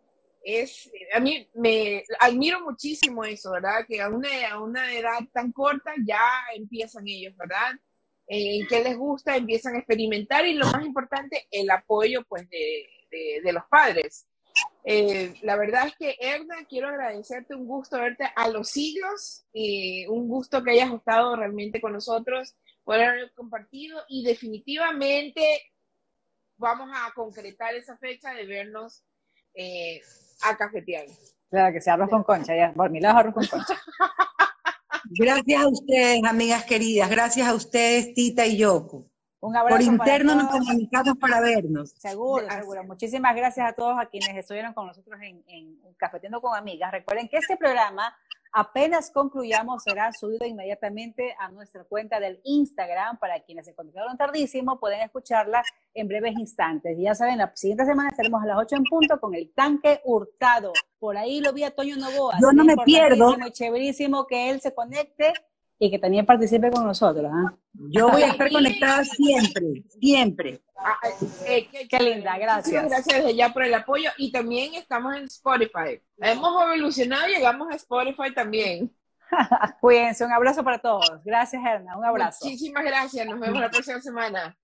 es, 0.43 0.89
a 1.13 1.19
mí 1.19 1.49
me 1.55 2.05
admiro 2.21 2.61
muchísimo 2.61 3.25
eso, 3.25 3.51
¿verdad? 3.51 3.85
Que 3.87 4.01
a 4.01 4.09
una, 4.09 4.29
a 4.51 4.61
una 4.61 4.93
edad 4.93 5.19
tan 5.33 5.51
corta 5.51 5.93
ya 6.07 6.21
empiezan 6.55 7.09
ellos, 7.09 7.37
¿verdad? 7.37 7.73
En 8.27 8.67
qué 8.67 8.83
les 8.83 8.97
gusta, 8.97 9.37
empiezan 9.37 9.75
a 9.75 9.79
experimentar 9.79 10.47
y 10.47 10.55
lo 10.55 10.67
más 10.67 10.85
importante, 10.85 11.47
el 11.51 11.71
apoyo 11.71 12.25
pues 12.29 12.49
de, 12.49 12.87
de, 13.43 13.53
los 13.53 13.65
padres. 13.71 14.27
Eh, 14.85 15.35
la 15.43 15.57
verdad 15.57 15.89
es 15.89 15.97
que, 15.97 16.17
Erna, 16.19 16.57
quiero 16.69 16.89
agradecerte, 16.89 17.55
un 17.55 17.67
gusto 17.67 17.99
verte 17.99 18.25
a 18.35 18.49
los 18.49 18.69
siglos, 18.71 19.45
y 19.53 20.07
un 20.07 20.29
gusto 20.29 20.63
que 20.63 20.73
hayas 20.73 20.93
estado 20.93 21.37
realmente 21.37 21.81
con 21.81 21.93
nosotros, 21.93 22.55
por 22.85 23.01
haber 23.01 23.33
compartido 23.35 24.01
y 24.09 24.25
definitivamente 24.25 25.43
vamos 26.57 26.89
a 26.95 27.13
concretar 27.15 27.75
esa 27.75 27.97
fecha 27.99 28.33
de 28.33 28.47
vernos 28.47 29.05
eh, 29.55 30.01
a 30.43 30.57
cafetear. 30.57 31.07
Claro, 31.51 31.73
que 31.73 31.81
sea 31.81 31.95
arroz 31.95 32.11
con 32.11 32.23
concha, 32.23 32.57
ya, 32.57 32.73
por 32.73 32.91
mi 32.91 33.01
lado 33.01 33.19
arroz 33.19 33.35
con 33.35 33.47
concha. 33.47 33.75
Gracias 35.11 35.63
a 35.63 35.69
ustedes, 35.69 36.25
amigas 36.25 36.65
queridas. 36.65 37.09
Gracias 37.11 37.47
a 37.47 37.55
ustedes, 37.55 38.15
Tita 38.15 38.47
y 38.47 38.57
Yoko. 38.59 39.07
Un 39.41 39.57
abrazo. 39.57 39.77
Por 39.77 39.83
interno 39.83 40.35
nos 40.35 40.49
comunicamos 40.49 41.19
para 41.19 41.41
vernos. 41.41 41.91
Seguro, 41.99 42.49
seguro. 42.51 42.85
Muchísimas 42.85 43.37
gracias 43.37 43.69
a 43.69 43.73
todos 43.75 43.97
a 43.99 44.07
quienes 44.07 44.37
estuvieron 44.37 44.75
con 44.75 44.87
nosotros 44.87 45.21
en, 45.23 45.45
en 45.47 45.79
Cafetiendo 45.97 46.41
con 46.41 46.57
Amigas. 46.57 46.91
Recuerden 46.91 47.29
que 47.29 47.37
este 47.37 47.57
programa 47.57 48.17
apenas 48.57 49.11
concluyamos 49.11 49.83
será 49.83 50.11
subido 50.19 50.47
inmediatamente 50.47 51.37
a 51.39 51.51
nuestra 51.51 51.85
cuenta 51.85 52.19
del 52.19 52.41
Instagram. 52.43 53.19
Para 53.19 53.41
quienes 53.41 53.67
se 53.67 53.75
conectaron 53.75 54.17
tardísimo, 54.17 54.81
pueden 54.81 55.03
escucharla 55.03 55.63
en 55.93 56.09
breves 56.09 56.35
instantes. 56.39 56.97
Ya 56.99 57.15
saben, 57.15 57.37
la 57.37 57.55
siguiente 57.55 57.85
semana 57.85 58.09
estaremos 58.09 58.43
a 58.43 58.47
las 58.47 58.59
8 58.59 58.77
en 58.77 58.85
punto 58.85 59.21
con 59.21 59.35
el 59.35 59.53
tanque 59.53 60.01
hurtado. 60.05 60.73
Por 60.99 61.19
ahí 61.19 61.41
lo 61.41 61.53
vi 61.53 61.65
a 61.65 61.75
Toño 61.75 61.97
Novoa. 61.97 62.39
Yo 62.41 62.51
no 62.53 62.65
me 62.65 62.77
pierdo. 62.79 63.37
Chéverísimo 63.53 64.27
que 64.27 64.49
él 64.49 64.63
se 64.63 64.75
conecte 64.75 65.35
y 65.79 65.91
que 65.91 65.99
también 65.99 66.25
participe 66.25 66.71
con 66.71 66.85
nosotros. 66.85 67.31
¿ah? 67.33 67.55
Yo 67.73 68.09
voy 68.09 68.23
a 68.25 68.29
estar 68.29 68.51
conectada 68.51 69.05
siempre, 69.05 69.83
siempre. 70.01 70.63
Ah, 70.79 70.97
eh, 71.47 71.69
qué, 71.89 71.99
linda, 71.99 72.39
gracias. 72.39 72.85
Gracias 72.85 73.35
ya 73.35 73.53
por 73.53 73.65
el 73.65 73.75
apoyo 73.75 74.11
y 74.19 74.31
también 74.31 74.75
estamos 74.75 75.17
en 75.17 75.25
Spotify. 75.25 76.01
Hemos 76.19 76.63
evolucionado 76.63 77.29
y 77.29 77.35
llegamos 77.35 77.69
a 77.71 77.77
Spotify 77.77 78.33
también. 78.35 78.95
Cuídense, 79.81 80.25
un 80.25 80.33
abrazo 80.33 80.63
para 80.63 80.79
todos. 80.79 81.11
Gracias, 81.25 81.63
Erna, 81.65 81.97
un 81.99 82.05
abrazo. 82.05 82.45
Muchísimas 82.45 82.85
gracias, 82.85 83.27
nos 83.27 83.41
vemos 83.41 83.61
la 83.61 83.71
próxima 83.71 84.01
semana. 84.01 84.57